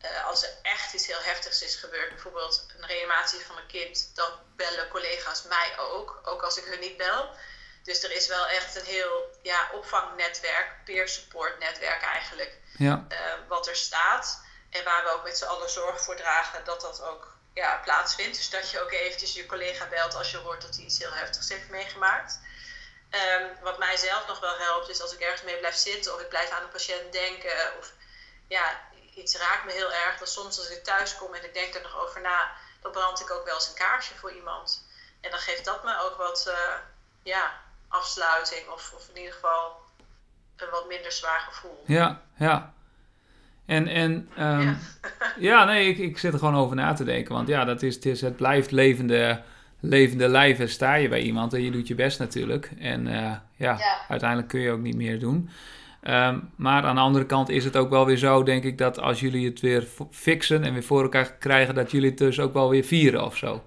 Uh, 0.05 0.27
als 0.27 0.43
er 0.43 0.51
echt 0.63 0.93
iets 0.93 1.07
heel 1.07 1.23
heftigs 1.23 1.63
is 1.63 1.75
gebeurd, 1.75 2.09
bijvoorbeeld 2.09 2.67
een 2.77 2.87
reanimatie 2.87 3.41
van 3.47 3.57
een 3.57 3.67
kind, 3.67 4.11
dan 4.15 4.31
bellen 4.57 4.89
collega's 4.89 5.43
mij 5.43 5.79
ook, 5.79 6.21
ook 6.25 6.43
als 6.43 6.57
ik 6.57 6.65
hun 6.65 6.81
niet 6.81 6.97
bel. 6.97 7.35
Dus 7.83 8.03
er 8.03 8.13
is 8.13 8.27
wel 8.27 8.47
echt 8.47 8.77
een 8.77 8.85
heel 8.85 9.39
ja, 9.43 9.69
opvangnetwerk, 9.73 10.85
peer 10.85 11.09
support 11.09 11.59
netwerk 11.59 12.03
eigenlijk, 12.03 12.59
ja. 12.79 13.07
uh, 13.09 13.19
wat 13.49 13.69
er 13.69 13.77
staat. 13.77 14.43
En 14.71 14.85
waar 14.85 15.05
we 15.05 15.11
ook 15.11 15.25
met 15.25 15.39
z'n 15.39 15.45
allen 15.45 15.71
zorg 15.71 16.01
voor 16.01 16.17
dragen 16.17 16.65
dat 16.65 16.81
dat 16.81 17.03
ook 17.03 17.37
ja, 17.55 17.81
plaatsvindt. 17.85 18.37
Dus 18.37 18.51
dat 18.51 18.71
je 18.71 18.81
ook 18.81 18.93
eventjes 18.93 19.33
je 19.33 19.47
collega 19.47 19.87
belt 19.87 20.15
als 20.15 20.31
je 20.31 20.37
hoort 20.37 20.63
dat 20.63 20.75
hij 20.75 20.85
iets 20.85 20.99
heel 20.99 21.13
heftigs 21.13 21.49
heeft 21.49 21.69
meegemaakt. 21.69 22.39
Um, 23.11 23.63
wat 23.63 23.79
mij 23.79 23.97
zelf 23.97 24.27
nog 24.27 24.41
wel 24.41 24.59
helpt, 24.59 24.89
is 24.89 25.01
als 25.01 25.13
ik 25.13 25.21
ergens 25.21 25.43
mee 25.43 25.57
blijf 25.57 25.75
zitten 25.75 26.15
of 26.15 26.21
ik 26.21 26.29
blijf 26.29 26.51
aan 26.51 26.63
de 26.63 26.69
patiënt 26.69 27.13
denken. 27.13 27.79
Of 27.79 27.93
ja, 28.49 28.81
iets 29.21 29.37
raakt 29.37 29.65
me 29.65 29.73
heel 29.73 29.93
erg. 29.93 30.19
Dat 30.19 30.29
soms 30.29 30.59
als 30.59 30.71
ik 30.71 30.85
thuis 30.85 31.17
kom 31.17 31.35
en 31.35 31.45
ik 31.45 31.55
denk 31.55 31.75
er 31.75 31.83
nog 31.83 31.97
over 32.03 32.21
na, 32.21 32.51
dan 32.83 32.93
brand 32.93 33.21
ik 33.21 33.31
ook 33.31 33.45
wel 33.45 33.55
eens 33.55 33.69
een 33.69 33.83
kaarsje 33.85 34.15
voor 34.15 34.33
iemand. 34.33 34.87
En 35.21 35.31
dan 35.31 35.39
geeft 35.39 35.65
dat 35.65 35.85
me 35.85 35.93
ook 36.05 36.17
wat 36.17 36.45
uh, 36.49 36.75
ja, 37.23 37.53
afsluiting 37.89 38.69
of, 38.69 38.93
of 38.97 39.09
in 39.09 39.17
ieder 39.17 39.33
geval 39.33 39.77
een 40.57 40.71
wat 40.71 40.89
minder 40.89 41.13
zwaar 41.13 41.41
gevoel. 41.41 41.83
Ja, 41.87 42.23
ja. 42.37 42.73
En, 43.67 43.87
en 43.87 44.31
um, 44.39 44.61
ja. 44.61 44.77
ja. 45.51 45.65
nee, 45.65 45.89
ik, 45.89 45.99
ik 45.99 46.19
zit 46.19 46.33
er 46.33 46.39
gewoon 46.39 46.57
over 46.57 46.77
na 46.77 46.93
te 46.93 47.05
denken. 47.05 47.35
Want 47.35 47.49
ja, 47.49 47.65
dat 47.65 47.83
is, 47.83 47.95
het, 47.95 48.07
is, 48.07 48.21
het 48.21 48.37
blijft 48.37 48.71
levende, 48.71 49.43
levende 49.81 50.29
lijven. 50.29 50.69
Sta 50.69 50.95
je 50.95 51.09
bij 51.09 51.21
iemand 51.21 51.53
en 51.55 51.63
je 51.63 51.71
doet 51.71 51.89
je 51.89 51.95
best 51.95 52.19
natuurlijk. 52.19 52.71
En 52.79 53.07
uh, 53.07 53.13
ja, 53.13 53.43
ja, 53.57 54.05
uiteindelijk 54.09 54.49
kun 54.49 54.61
je 54.61 54.71
ook 54.71 54.81
niet 54.81 54.97
meer 54.97 55.19
doen. 55.19 55.51
Um, 56.03 56.53
maar 56.57 56.83
aan 56.85 56.95
de 56.95 57.01
andere 57.01 57.27
kant 57.27 57.49
is 57.49 57.65
het 57.65 57.77
ook 57.77 57.91
wel 57.91 58.07
weer 58.07 58.17
zo, 58.17 58.43
denk 58.43 58.65
ik, 58.65 58.79
dat 58.79 58.99
als 58.99 59.21
jullie 59.21 59.49
het 59.49 59.61
weer 59.61 59.87
fixen 60.11 60.65
en 60.65 60.73
weer 60.73 60.85
voor 60.85 61.03
elkaar 61.03 61.33
krijgen, 61.33 61.75
dat 61.75 61.91
jullie 61.91 62.09
het 62.09 62.19
dus 62.19 62.41
ook 62.41 62.53
wel 62.53 62.69
weer 62.69 62.85
vieren 62.85 63.25
of 63.25 63.37
zo. 63.37 63.65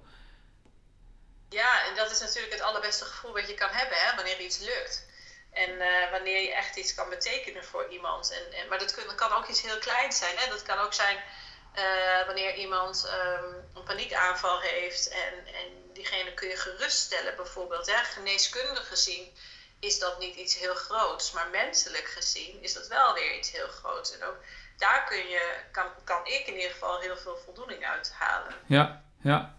Ja, 1.50 1.88
en 1.90 1.96
dat 1.96 2.12
is 2.12 2.20
natuurlijk 2.20 2.54
het 2.54 2.62
allerbeste 2.62 3.06
gevoel 3.06 3.34
wat 3.34 3.48
je 3.48 3.54
kan 3.54 3.70
hebben, 3.72 3.98
hè, 3.98 4.16
wanneer 4.16 4.40
iets 4.40 4.60
lukt. 4.60 5.12
En 5.52 5.70
uh, 5.70 6.12
wanneer 6.12 6.42
je 6.42 6.54
echt 6.54 6.76
iets 6.76 6.94
kan 6.94 7.10
betekenen 7.10 7.64
voor 7.64 7.88
iemand. 7.90 8.32
En, 8.32 8.60
en, 8.60 8.68
maar 8.68 8.80
dat, 8.80 8.94
kun, 8.94 9.16
kan 9.16 9.32
ook 9.32 9.48
iets 9.48 9.62
heel 9.62 9.78
kleins 9.78 10.18
zijn. 10.18 10.38
Hè? 10.38 10.50
Dat 10.50 10.62
kan 10.62 10.78
ook 10.78 10.94
zijn 10.94 11.18
uh, 11.76 12.26
wanneer 12.26 12.56
iemand 12.56 13.10
um, 13.14 13.56
een 13.74 13.84
paniekaanval 13.84 14.60
heeft 14.60 15.10
en, 15.10 15.54
en 15.54 15.92
diegene 15.94 16.34
kun 16.34 16.48
je 16.48 16.58
geruststellen 16.58 17.36
bijvoorbeeld. 17.36 17.86
Hè? 17.86 18.04
Geneeskundig 18.04 18.88
gezien 18.88 19.28
is 19.84 20.00
dat 20.00 20.20
niet 20.20 20.36
iets 20.36 20.60
heel 20.60 20.76
groots. 20.76 21.34
Maar 21.34 21.48
menselijk 21.52 22.08
gezien 22.18 22.54
is 22.62 22.74
dat 22.74 22.88
wel 22.88 23.14
weer 23.14 23.38
iets 23.38 23.52
heel 23.52 23.68
groots. 23.68 24.18
En 24.18 24.28
ook 24.28 24.38
daar 24.78 25.06
kun 25.10 25.18
je, 25.18 25.44
kan, 25.72 25.86
kan 26.04 26.22
ik 26.24 26.44
in 26.48 26.56
ieder 26.56 26.72
geval 26.72 27.00
heel 27.00 27.18
veel 27.18 27.38
voldoening 27.46 27.86
uit 27.86 28.14
halen. 28.18 28.54
Ja, 28.66 29.04
ja. 29.22 29.56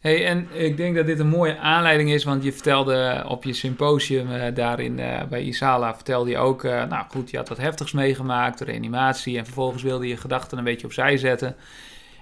Hey, 0.00 0.26
en 0.26 0.50
ik 0.52 0.76
denk 0.76 0.96
dat 0.96 1.06
dit 1.06 1.18
een 1.18 1.28
mooie 1.28 1.58
aanleiding 1.58 2.10
is, 2.10 2.24
want 2.24 2.44
je 2.44 2.52
vertelde 2.52 3.24
op 3.28 3.44
je 3.44 3.52
symposium 3.52 4.30
uh, 4.30 4.54
daarin 4.54 4.98
uh, 4.98 5.22
bij 5.22 5.42
Isala, 5.42 5.94
vertelde 5.94 6.30
je 6.30 6.38
ook, 6.38 6.64
uh, 6.64 6.84
nou 6.84 7.04
goed, 7.08 7.30
je 7.30 7.36
had 7.36 7.48
wat 7.48 7.58
heftigs 7.58 7.92
meegemaakt, 7.92 8.60
reanimatie, 8.60 9.38
en 9.38 9.44
vervolgens 9.44 9.82
wilde 9.82 10.08
je 10.08 10.16
gedachten 10.16 10.58
een 10.58 10.64
beetje 10.64 10.86
opzij 10.86 11.16
zetten. 11.16 11.56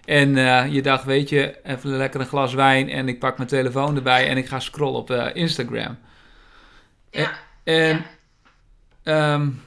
En 0.04 0.36
je 0.72 0.82
dacht, 0.82 1.04
weet 1.04 1.28
je, 1.28 1.58
even 1.62 1.96
lekker 1.96 2.20
een 2.20 2.26
glas 2.26 2.54
wijn 2.54 2.90
en 2.90 3.08
ik 3.08 3.18
pak 3.18 3.36
mijn 3.36 3.48
telefoon 3.48 3.96
erbij 3.96 4.28
en 4.28 4.36
ik 4.36 4.46
ga 4.46 4.60
scrollen 4.60 5.00
op 5.00 5.10
Instagram. 5.10 5.98
Ja. 7.20 7.38
En 7.64 8.04
ja. 9.02 9.32
Um, 9.32 9.64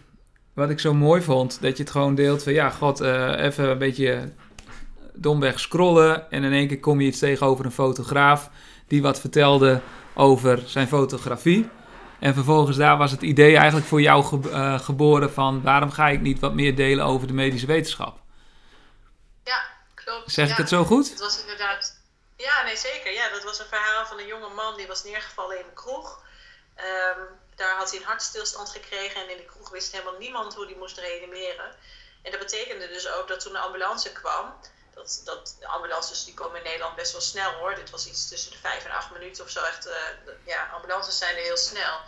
wat 0.53 0.69
ik 0.69 0.79
zo 0.79 0.93
mooi 0.93 1.21
vond, 1.21 1.61
dat 1.61 1.77
je 1.77 1.83
het 1.83 1.91
gewoon 1.91 2.15
deelt 2.15 2.43
van 2.43 2.53
ja, 2.53 2.69
god, 2.69 3.01
uh, 3.01 3.43
even 3.43 3.69
een 3.69 3.77
beetje 3.77 4.33
domweg 5.13 5.59
scrollen. 5.59 6.31
En 6.31 6.43
in 6.43 6.53
één 6.53 6.67
keer 6.67 6.79
kom 6.79 7.01
je 7.01 7.07
iets 7.07 7.19
tegenover 7.19 7.65
een 7.65 7.71
fotograaf 7.71 8.49
die 8.87 9.01
wat 9.01 9.19
vertelde 9.19 9.81
over 10.13 10.63
zijn 10.65 10.87
fotografie. 10.87 11.69
En 12.19 12.33
vervolgens 12.33 12.77
daar 12.77 12.97
was 12.97 13.11
het 13.11 13.21
idee 13.21 13.57
eigenlijk 13.57 13.87
voor 13.87 14.01
jou 14.01 14.23
ge 14.23 14.39
uh, 14.45 14.79
geboren 14.79 15.33
van 15.33 15.61
waarom 15.61 15.91
ga 15.91 16.07
ik 16.07 16.21
niet 16.21 16.39
wat 16.39 16.53
meer 16.53 16.75
delen 16.75 17.05
over 17.05 17.27
de 17.27 17.33
medische 17.33 17.67
wetenschap? 17.67 18.19
Ja, 19.43 19.61
klopt. 19.93 20.31
Zeg 20.31 20.45
ja. 20.45 20.51
ik 20.51 20.57
het 20.57 20.69
zo 20.69 20.83
goed? 20.83 21.09
Het 21.09 21.19
was 21.19 21.41
inderdaad. 21.41 21.97
Ja, 22.37 22.63
nee 22.63 22.77
zeker. 22.77 23.13
Ja, 23.13 23.29
dat 23.29 23.43
was 23.43 23.59
een 23.59 23.65
verhaal 23.65 24.05
van 24.05 24.19
een 24.19 24.27
jonge 24.27 24.53
man 24.55 24.77
die 24.77 24.87
was 24.87 25.03
neergevallen 25.03 25.59
in 25.59 25.65
een 25.65 25.73
kroeg. 25.73 26.23
Um, 26.83 27.39
daar 27.55 27.75
had 27.75 27.89
hij 27.89 27.99
een 27.99 28.05
hartstilstand 28.05 28.69
gekregen 28.69 29.21
en 29.21 29.29
in 29.29 29.37
de 29.37 29.45
kroeg 29.45 29.69
wist 29.69 29.91
helemaal 29.91 30.17
niemand 30.17 30.53
hoe 30.53 30.67
die 30.67 30.77
moest 30.77 30.97
reanimeren. 30.97 31.75
En 32.21 32.31
dat 32.31 32.39
betekende 32.39 32.87
dus 32.87 33.07
ook 33.07 33.27
dat 33.27 33.39
toen 33.39 33.53
de 33.53 33.59
ambulance 33.59 34.11
kwam, 34.11 34.53
dat, 34.93 35.21
dat 35.25 35.55
de 35.59 35.67
ambulances 35.67 36.25
die 36.25 36.33
komen 36.33 36.57
in 36.57 36.63
Nederland 36.63 36.95
best 36.95 37.11
wel 37.11 37.21
snel 37.21 37.51
hoor. 37.51 37.75
Dit 37.75 37.89
was 37.89 38.07
iets 38.07 38.27
tussen 38.27 38.51
de 38.51 38.57
vijf 38.57 38.85
en 38.85 38.91
acht 38.91 39.11
minuten 39.11 39.43
of 39.43 39.49
zo. 39.49 39.63
Echt, 39.63 39.87
uh, 39.87 39.93
ja, 40.43 40.69
ambulances 40.73 41.17
zijn 41.17 41.35
er 41.35 41.43
heel 41.43 41.57
snel. 41.57 41.99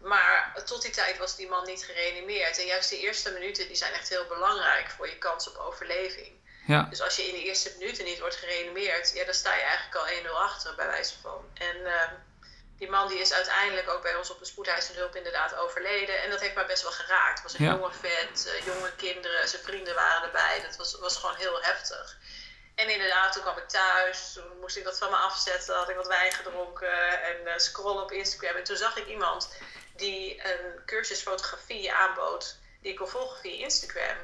Maar 0.00 0.62
tot 0.64 0.82
die 0.82 0.90
tijd 0.90 1.18
was 1.18 1.36
die 1.36 1.48
man 1.48 1.66
niet 1.66 1.84
gereanimeerd. 1.84 2.58
En 2.58 2.66
juist 2.66 2.90
die 2.90 2.98
eerste 2.98 3.30
minuten 3.30 3.66
die 3.66 3.76
zijn 3.76 3.92
echt 3.92 4.08
heel 4.08 4.26
belangrijk 4.26 4.90
voor 4.90 5.08
je 5.08 5.18
kans 5.18 5.48
op 5.48 5.56
overleving. 5.56 6.32
Ja. 6.66 6.82
Dus 6.82 7.00
als 7.00 7.16
je 7.16 7.22
in 7.22 7.34
de 7.34 7.42
eerste 7.42 7.74
minuten 7.78 8.04
niet 8.04 8.20
wordt 8.20 8.36
gereanimeerd, 8.36 9.12
ja, 9.14 9.24
dan 9.24 9.34
sta 9.34 9.54
je 9.54 9.62
eigenlijk 9.62 9.96
al 9.96 10.32
1-0 10.32 10.36
achter, 10.36 10.74
bij 10.74 10.86
wijze 10.86 11.14
van. 11.22 11.50
En 11.54 11.86
ehm, 11.86 12.14
die 12.78 12.90
man 12.90 13.08
die 13.08 13.18
is 13.18 13.32
uiteindelijk 13.32 13.88
ook 13.88 14.02
bij 14.02 14.14
ons 14.14 14.30
op 14.30 14.38
de 14.38 14.44
spoedeisende 14.44 14.98
hulp 15.00 15.16
inderdaad 15.16 15.54
overleden. 15.56 16.22
En 16.22 16.30
dat 16.30 16.40
heeft 16.40 16.54
mij 16.54 16.66
best 16.66 16.82
wel 16.82 16.92
geraakt. 16.92 17.42
Het 17.42 17.42
was 17.42 17.54
een 17.58 17.64
Ja. 17.64 17.72
jonge 17.72 17.92
vent, 17.92 18.46
eh, 18.46 18.64
jonge 18.66 18.92
kinderen, 18.96 19.48
zijn 19.48 19.62
vrienden 19.62 19.94
waren 19.94 20.22
erbij. 20.22 20.62
Dat 20.66 20.76
was, 20.76 20.98
was 20.98 21.16
gewoon 21.16 21.36
heel 21.36 21.62
heftig. 21.62 22.16
En 22.74 22.88
inderdaad, 22.88 23.32
toen 23.32 23.42
kwam 23.42 23.58
ik 23.58 23.68
thuis, 23.68 24.32
toen 24.32 24.58
moest 24.60 24.76
ik 24.76 24.84
dat 24.84 24.98
van 24.98 25.10
me 25.10 25.16
afzetten, 25.16 25.74
had 25.76 25.88
ik 25.88 25.96
wat 25.96 26.06
wijn 26.06 26.32
gedronken 26.32 27.22
en 27.22 27.46
eh, 27.46 27.58
scrollen 27.58 28.02
op 28.02 28.12
Instagram. 28.12 28.56
En 28.56 28.64
toen 28.64 28.76
zag 28.76 28.96
ik 28.96 29.06
iemand 29.06 29.48
die 29.96 30.44
een 30.44 30.84
cursus 30.86 31.20
fotografie 31.20 31.92
aanbood, 31.92 32.56
die 32.80 32.90
ik 32.90 32.96
kon 32.98 33.08
volgen 33.08 33.40
via 33.40 33.64
Instagram. 33.64 34.16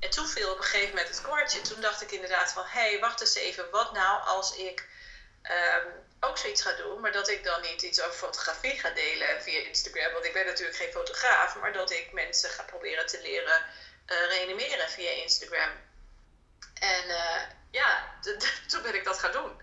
En 0.00 0.10
toen 0.10 0.26
viel 0.28 0.50
op 0.50 0.58
een 0.58 0.64
gegeven 0.64 0.88
moment 0.88 1.08
het 1.08 1.22
kwartje. 1.22 1.60
Toen 1.60 1.80
dacht 1.80 2.02
ik 2.02 2.10
inderdaad 2.10 2.52
van, 2.52 2.64
hé, 2.66 2.80
hey, 2.90 3.00
wacht 3.00 3.20
eens 3.20 3.34
even, 3.34 3.70
wat 3.70 3.92
nou 3.92 4.22
als 4.22 4.56
ik 4.56 4.88
ehm, 5.42 5.86
ook 6.20 6.38
zoiets 6.38 6.62
ga 6.62 6.72
doen, 6.72 7.00
maar 7.00 7.12
dat 7.12 7.28
ik 7.28 7.44
dan 7.44 7.60
niet 7.60 7.82
iets 7.82 8.00
over 8.00 8.14
fotografie 8.14 8.78
ga 8.78 8.90
delen 8.90 9.42
via 9.42 9.60
Instagram, 9.60 10.12
want 10.12 10.24
ik 10.24 10.32
ben 10.32 10.46
natuurlijk 10.46 10.76
geen 10.76 10.92
fotograaf, 10.92 11.56
maar 11.56 11.72
dat 11.72 11.90
ik 11.90 12.12
mensen 12.12 12.50
ga 12.50 12.62
proberen 12.62 13.06
te 13.06 13.20
leren 13.22 13.64
eh, 14.06 14.26
reanimeren 14.28 14.90
via 14.90 15.10
Instagram. 15.10 15.70
En 16.74 17.08
eh, 17.08 17.42
ja, 17.70 18.14
toen 18.68 18.82
ben 18.82 18.94
ik 18.94 19.04
dat 19.04 19.18
gaan 19.18 19.32
doen. 19.32 19.60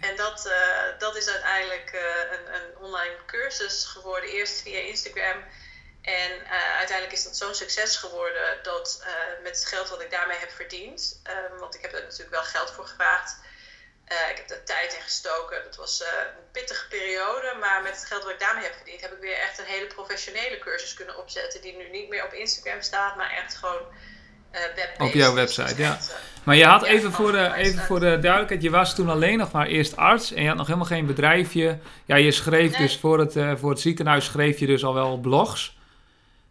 En 0.00 0.16
dat, 0.16 0.46
eh, 0.46 0.98
dat 0.98 1.16
is 1.16 1.28
uiteindelijk 1.28 1.92
een, 2.30 2.54
een 2.54 2.76
online 2.76 3.16
cursus 3.26 3.84
geworden, 3.84 4.30
eerst 4.30 4.62
via 4.62 4.78
Instagram. 4.78 5.44
En 6.02 6.46
uiteindelijk 6.76 7.12
is 7.12 7.24
dat 7.24 7.36
zo'n 7.36 7.54
succes 7.54 7.96
geworden 7.96 8.62
dat 8.62 9.04
met 9.42 9.56
het 9.56 9.66
geld 9.66 9.88
wat 9.88 10.00
ik 10.00 10.10
daarmee 10.10 10.38
heb 10.38 10.50
verdiend, 10.50 11.22
want 11.58 11.74
ik 11.74 11.82
heb 11.82 11.92
er 11.92 12.02
natuurlijk 12.02 12.30
wel 12.30 12.44
geld 12.44 12.70
voor 12.70 12.86
gevraagd, 12.86 13.36
eh, 14.08 14.30
ik 14.30 14.36
heb 14.36 14.50
er 14.50 14.64
tijd 14.64 14.94
in 14.94 15.02
gestoken. 15.02 15.58
Dat 15.64 15.76
was 15.76 16.02
eh, 16.02 16.08
een 16.36 16.50
pittige 16.52 16.88
periode, 16.88 17.56
maar 17.60 17.82
met 17.82 17.92
het 17.96 18.04
geld 18.04 18.22
wat 18.22 18.32
ik 18.32 18.40
daarmee 18.40 18.64
heb 18.64 18.74
verdiend, 18.74 19.00
heb 19.00 19.12
ik 19.12 19.20
weer 19.20 19.38
echt 19.46 19.58
een 19.58 19.64
hele 19.64 19.86
professionele 19.86 20.58
cursus 20.58 20.94
kunnen 20.94 21.18
opzetten, 21.18 21.60
die 21.60 21.76
nu 21.76 21.88
niet 21.90 22.08
meer 22.08 22.24
op 22.24 22.32
Instagram 22.32 22.82
staat, 22.82 23.16
maar 23.16 23.30
echt 23.30 23.56
gewoon 23.56 23.82
eh 24.50 24.60
web-based. 24.60 25.00
Op 25.00 25.12
jouw 25.12 25.34
Dus 25.34 25.40
website, 25.40 25.68
dat 25.68 25.78
is 25.78 25.84
ja. 25.84 25.92
echt, 25.94 26.14
Maar 26.44 26.56
je 26.56 26.64
had 26.66 26.80
Ja, 26.80 26.86
even 26.86 27.12
voor, 27.12 27.32
de, 27.32 27.52
even 27.54 27.82
voor 27.84 28.00
de 28.00 28.18
duidelijkheid, 28.18 28.62
je 28.62 28.70
was 28.70 28.94
toen 28.94 29.08
alleen 29.08 29.38
nog 29.38 29.52
maar 29.52 29.66
eerst 29.66 29.96
arts 29.96 30.32
en 30.32 30.42
je 30.42 30.48
had 30.48 30.56
nog 30.56 30.66
helemaal 30.66 30.88
geen 30.88 31.06
bedrijfje. 31.06 31.78
Ja, 32.04 32.16
je 32.16 32.32
schreef 32.32 32.70
Nee. 32.70 32.80
dus 32.80 32.98
voor 32.98 33.18
het, 33.18 33.36
eh, 33.36 33.52
voor 33.56 33.70
het 33.70 33.80
ziekenhuis 33.80 34.24
schreef 34.24 34.58
je 34.58 34.66
dus 34.66 34.84
al 34.84 34.94
wel 34.94 35.18
blogs. 35.18 35.76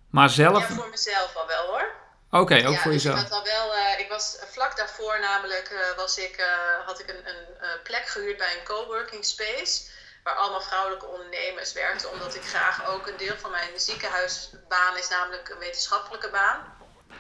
Maar 0.10 0.30
zelf, 0.30 0.70
Ja, 0.70 0.76
voor 0.76 0.89
mezelf 0.89 1.36
al 1.36 1.48
wel 1.48 1.65
hoor. 1.65 1.96
Oké, 2.32 2.56
ook 2.68 2.74
ja, 2.74 2.82
voor 2.82 2.92
dus 2.92 3.04
jezelf. 3.04 3.22
Ik, 3.22 3.28
had 3.28 3.40
al 3.40 3.44
wel, 3.44 3.76
eh, 3.76 4.00
ik 4.00 4.10
was 4.10 4.38
vlak 4.58 4.78
daarvoor 4.78 5.20
namelijk, 5.20 5.70
eh, 5.70 5.96
was 5.96 6.18
ik, 6.18 6.36
eh, 6.38 6.86
had 6.86 7.00
ik 7.00 7.08
een, 7.10 7.28
een 7.28 7.60
eh, 7.60 7.70
plek 7.84 8.08
gehuurd 8.08 8.38
bij 8.38 8.58
een 8.58 8.66
coworking 8.66 9.26
space. 9.26 9.90
Waar 10.24 10.36
allemaal 10.36 10.62
vrouwelijke 10.62 11.06
ondernemers 11.06 11.74
werkten. 11.74 12.12
Omdat 12.12 12.36
ik 12.36 12.42
graag 12.42 12.88
ook 12.88 13.08
een 13.08 13.18
deel 13.18 13.38
van 13.38 13.52
mijn 13.52 13.80
ziekenhuisbaan 13.80 14.98
is 14.98 15.10
namelijk 15.10 15.50
een 15.50 15.58
wetenschappelijke 15.58 16.30
baan. 16.30 16.76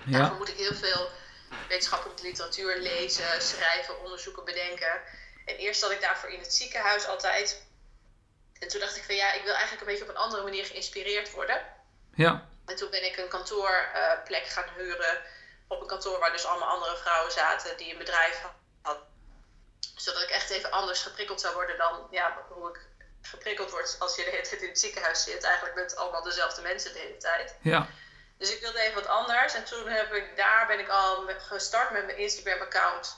Ja, 0.05 0.17
Daarvoor 0.17 0.37
moet 0.37 0.49
ik 0.49 0.57
heel 0.57 0.73
veel 0.73 1.09
wetenschappelijke 1.67 2.23
literatuur 2.23 2.77
lezen, 2.79 3.41
schrijven, 3.41 4.03
onderzoeken, 4.03 4.45
bedenken. 4.45 5.01
En 5.45 5.55
eerst 5.55 5.79
zat 5.79 5.91
ik 5.91 6.01
daarvoor 6.01 6.29
in 6.29 6.39
het 6.39 6.53
ziekenhuis 6.53 7.07
altijd. 7.07 7.65
En 8.59 8.67
toen 8.67 8.79
dacht 8.79 8.95
ik 8.95 9.03
van 9.03 9.15
ja, 9.15 9.33
ik 9.33 9.43
wil 9.43 9.53
eigenlijk 9.53 9.81
een 9.81 9.87
beetje 9.87 10.03
op 10.03 10.09
een 10.09 10.23
andere 10.23 10.43
manier 10.43 10.65
geïnspireerd 10.65 11.31
worden. 11.31 11.65
ja, 12.15 12.49
En 12.67 12.75
toen 12.75 12.89
ben 12.89 13.05
ik 13.05 13.17
een 13.17 13.27
kantoorplek 13.27 14.45
gaan 14.47 14.69
huren. 14.75 15.21
Op 15.67 15.81
een 15.81 15.87
kantoor 15.87 16.19
waar 16.19 16.31
dus 16.31 16.45
allemaal 16.45 16.69
andere 16.69 16.97
vrouwen 16.97 17.31
zaten 17.31 17.77
die 17.77 17.91
een 17.91 17.97
bedrijf 17.97 18.41
hadden. 18.81 19.03
Zodat 19.95 20.21
ik 20.21 20.29
echt 20.29 20.49
even 20.49 20.71
anders 20.71 21.01
geprikkeld 21.01 21.41
zou 21.41 21.53
worden 21.53 21.77
dan 21.77 22.07
ja, 22.11 22.45
hoe 22.49 22.69
ik 22.69 22.79
geprikkeld 23.21 23.71
word 23.71 23.95
als 23.99 24.15
je 24.15 24.23
de 24.23 24.29
hele 24.29 24.47
tijd 24.47 24.61
in 24.61 24.69
het 24.69 24.79
ziekenhuis 24.79 25.23
zit. 25.23 25.43
Eigenlijk 25.43 25.75
met 25.75 25.95
allemaal 25.95 26.23
dezelfde 26.23 26.61
mensen 26.61 26.93
de 26.93 26.99
hele 26.99 27.17
tijd. 27.17 27.55
ja, 27.61 27.87
Dus 28.37 28.53
ik 28.53 28.61
wilde 28.61 28.79
even 28.79 28.95
wat 28.95 29.07
anders. 29.07 29.53
En 29.53 29.65
toen 29.65 29.87
heb 29.87 30.13
ik, 30.13 30.35
daar 30.35 30.67
ben 30.67 30.79
ik 30.79 30.89
al 30.89 31.29
gestart 31.37 31.91
met 31.91 32.05
mijn 32.05 32.17
Instagram 32.17 32.61
account 32.61 33.17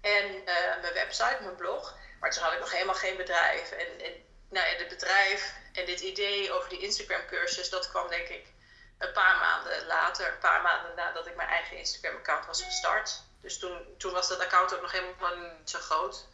en 0.00 0.46
eh, 0.46 0.80
mijn 0.82 0.94
website, 0.94 1.38
mijn 1.40 1.56
blog. 1.56 1.96
Maar 2.20 2.30
toen 2.30 2.42
had 2.42 2.52
ik 2.52 2.60
nog 2.60 2.72
helemaal 2.72 2.94
geen 2.94 3.16
bedrijf. 3.16 3.70
En, 3.70 4.00
en 4.00 4.12
nou 4.50 4.66
ja, 4.68 4.78
dit 4.78 4.88
bedrijf 4.88 5.54
en 5.72 5.86
dit 5.86 6.00
idee 6.00 6.52
over 6.52 6.68
die 6.68 6.80
Instagram 6.80 7.26
cursus, 7.26 7.70
dat 7.70 7.88
kwam 7.88 8.08
denk 8.08 8.28
ik 8.28 8.46
een 8.98 9.12
paar 9.12 9.36
maanden 9.40 9.86
later. 9.86 10.26
Een 10.26 10.38
paar 10.40 10.62
maanden 10.62 10.90
nadat 10.96 11.26
ik 11.26 11.36
mijn 11.36 11.48
eigen 11.48 11.76
Instagram 11.78 12.16
account 12.16 12.46
was 12.46 12.62
gestart. 12.62 13.22
Dus 13.40 13.58
toen, 13.58 13.78
toen 13.98 14.12
was 14.12 14.28
dat 14.28 14.40
account 14.40 14.74
ook 14.74 14.80
nog 14.80 14.92
helemaal 14.92 15.36
niet 15.58 15.70
zo 15.70 15.78
groot. 15.78 16.26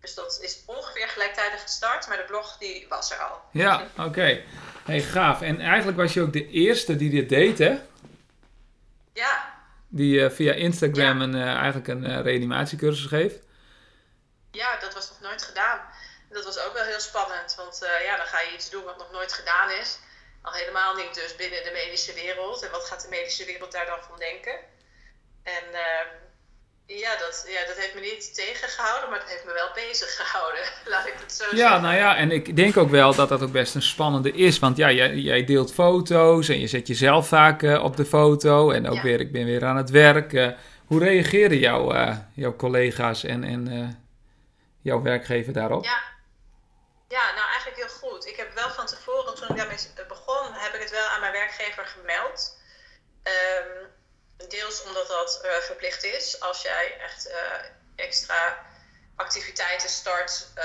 Dus 0.00 0.14
dat 0.14 0.38
is 0.42 0.62
ongeveer 0.66 1.08
gelijktijdig 1.08 1.62
gestart, 1.62 2.08
maar 2.08 2.16
de 2.16 2.22
blog 2.24 2.56
die 2.58 2.86
was 2.88 3.12
er 3.12 3.18
al. 3.18 3.40
ja, 3.52 3.86
oké. 3.98 4.42
Hey, 4.84 5.00
gaaf. 5.00 5.42
En 5.42 5.60
eigenlijk 5.60 5.96
was 5.96 6.12
je 6.14 6.20
ook 6.22 6.32
de 6.32 6.48
eerste 6.48 6.96
die 6.96 7.10
dit 7.10 7.28
deed, 7.28 7.58
hè? 7.58 7.80
Ja, 9.12 9.54
Die 9.88 10.24
eh, 10.24 10.30
via 10.30 10.52
Instagram 10.52 11.20
een, 11.20 11.34
eh, 11.34 11.54
eigenlijk 11.54 11.88
een 11.88 12.04
eh, 12.04 12.20
reanimatiecursus 12.20 13.06
geeft. 13.06 13.38
Ja, 14.50 14.76
dat 14.80 14.94
was 14.94 15.08
nog 15.08 15.20
nooit 15.20 15.42
gedaan. 15.42 15.80
Dat 16.30 16.44
was 16.44 16.58
ook 16.58 16.72
wel 16.72 16.84
heel 16.84 17.00
spannend, 17.00 17.54
want 17.56 17.86
ja, 18.04 18.16
dan 18.16 18.26
ga 18.26 18.40
je 18.40 18.54
iets 18.54 18.70
doen 18.70 18.84
wat 18.84 18.98
nog 18.98 19.12
nooit 19.12 19.32
gedaan 19.32 19.70
is. 19.70 19.98
Al 20.46 20.52
helemaal 20.52 20.94
niet 20.94 21.14
dus 21.14 21.36
binnen 21.36 21.64
de 21.64 21.70
medische 21.72 22.14
wereld. 22.14 22.62
En 22.64 22.70
wat 22.70 22.84
gaat 22.84 23.02
de 23.02 23.08
medische 23.08 23.44
wereld 23.44 23.72
daar 23.72 23.86
dan 23.86 23.98
van 24.08 24.18
denken? 24.18 24.56
En 25.42 25.64
ehm, 25.72 26.08
ja, 26.86 27.16
dat, 27.16 27.44
ja, 27.48 27.66
dat 27.66 27.76
heeft 27.76 27.94
me 27.94 28.00
niet 28.00 28.34
tegengehouden, 28.34 29.10
maar 29.10 29.18
het 29.18 29.28
heeft 29.30 29.44
me 29.44 29.52
wel 29.52 29.70
bezig 29.74 30.16
gehouden. 30.16 30.60
Laat 30.92 31.06
ik 31.06 31.14
het 31.20 31.32
zo 31.32 31.44
Ja, 31.44 31.56
zeggen. 31.56 31.82
nou 31.82 31.94
ja, 31.94 32.16
en 32.16 32.30
ik 32.30 32.56
denk 32.56 32.76
ook 32.76 32.90
wel 32.90 33.14
dat 33.14 33.28
dat 33.28 33.42
ook 33.42 33.52
best 33.52 33.74
een 33.74 33.82
spannende 33.82 34.32
is. 34.32 34.58
Want 34.58 34.76
ja, 34.76 34.90
jij, 34.90 35.14
jij 35.14 35.44
deelt 35.44 35.72
foto's 35.72 36.48
en 36.48 36.60
je 36.60 36.66
zet 36.66 36.86
jezelf 36.86 37.28
vaak 37.28 37.62
eh, 37.62 37.84
op 37.84 37.96
de 37.96 38.04
foto. 38.06 38.70
En 38.70 38.88
ook 38.88 38.96
Ja. 38.96 39.02
weer, 39.02 39.20
ik 39.20 39.32
ben 39.32 39.44
weer 39.44 39.64
aan 39.64 39.76
het 39.76 39.90
werk. 39.90 40.32
Eh, 40.32 40.48
hoe 40.86 40.98
reageren 41.04 41.58
jouw, 41.58 41.92
eh, 41.92 42.16
jouw 42.34 42.56
collega's 42.56 43.24
en, 43.24 43.44
en 43.44 43.60
jouw 44.82 45.02
werkgever 45.02 45.52
daarop? 45.52 45.84
Ja. 45.84 46.02
ja, 47.08 47.32
nou 47.34 47.46
eigenlijk 47.48 47.76
heel 47.76 47.88
goed. 48.10 48.26
Ik 48.26 48.36
heb 48.36 48.54
wel 48.54 48.70
van 48.70 48.86
tevoren, 48.86 49.34
toen 49.34 49.48
ik 49.48 49.56
daarmee 49.56 49.76
begon, 50.08 50.15
heb 50.66 50.74
ik 50.74 50.80
het 50.80 50.90
wel 50.90 51.08
aan 51.08 51.20
mijn 51.20 51.32
werkgever 51.32 51.86
gemeld. 51.86 52.58
Ehm, 53.22 53.84
deels 54.48 54.82
omdat 54.82 55.08
dat 55.08 55.40
eh, 55.42 55.50
verplicht 55.50 56.04
is. 56.04 56.40
Als 56.40 56.62
jij 56.62 56.96
echt 57.00 57.26
eh, 57.28 57.36
extra 57.96 58.66
activiteiten 59.16 59.88
start 59.88 60.46
eh, 60.54 60.64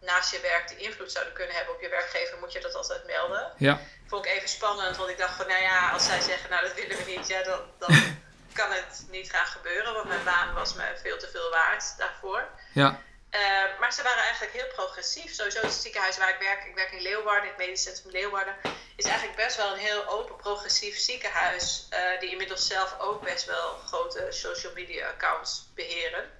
naast 0.00 0.30
je 0.30 0.40
werk 0.40 0.68
die 0.68 0.76
invloed 0.76 1.12
zouden 1.12 1.34
kunnen 1.34 1.56
hebben 1.56 1.74
op 1.74 1.80
je 1.80 1.88
werkgever, 1.88 2.38
moet 2.38 2.52
je 2.52 2.60
dat 2.60 2.74
altijd 2.74 3.06
melden. 3.06 3.52
Ja, 3.56 3.80
Vond 4.06 4.26
ik 4.26 4.32
even 4.32 4.48
spannend, 4.48 4.96
want 4.96 5.10
ik 5.10 5.18
dacht 5.18 5.36
van, 5.36 5.46
nou 5.46 5.62
ja, 5.62 5.90
als 5.90 6.04
zij 6.04 6.20
zeggen, 6.20 6.50
nou 6.50 6.62
dat 6.62 6.74
willen 6.74 6.96
we 6.96 7.10
niet, 7.16 7.26
ja, 7.26 7.42
dan, 7.42 7.60
dan 7.78 8.16
kan 8.52 8.70
het 8.70 9.04
niet 9.10 9.30
gaan 9.30 9.46
gebeuren, 9.46 9.92
want 9.92 10.08
mijn 10.08 10.24
baan 10.24 10.54
was 10.54 10.74
me 10.74 10.98
veel 11.02 11.18
te 11.18 11.28
veel 11.28 11.50
waard 11.50 11.94
daarvoor. 11.98 12.48
ja, 12.72 13.00
Uh, 13.34 13.78
maar 13.80 13.92
ze 13.92 14.02
waren 14.02 14.22
eigenlijk 14.22 14.52
heel 14.52 14.66
progressief. 14.74 15.34
Sowieso 15.34 15.60
het 15.60 15.72
ziekenhuis 15.72 16.18
waar 16.18 16.28
ik 16.28 16.38
werk, 16.38 16.64
ik 16.64 16.74
werk 16.74 16.92
in 16.92 17.02
Leeuwarden, 17.02 17.48
het 17.48 17.58
medisch 17.58 17.82
centrum 17.82 18.10
Leeuwarden, 18.10 18.56
is 18.96 19.04
eigenlijk 19.04 19.36
best 19.36 19.56
wel 19.56 19.72
een 19.72 19.78
heel 19.78 20.06
open, 20.06 20.36
progressief 20.36 20.98
ziekenhuis. 20.98 21.88
Uh, 21.90 22.20
die 22.20 22.30
inmiddels 22.30 22.66
zelf 22.66 22.98
ook 22.98 23.22
best 23.22 23.44
wel 23.44 23.78
grote 23.86 24.26
social 24.30 24.72
media 24.72 25.08
accounts 25.08 25.66
beheren. 25.74 26.30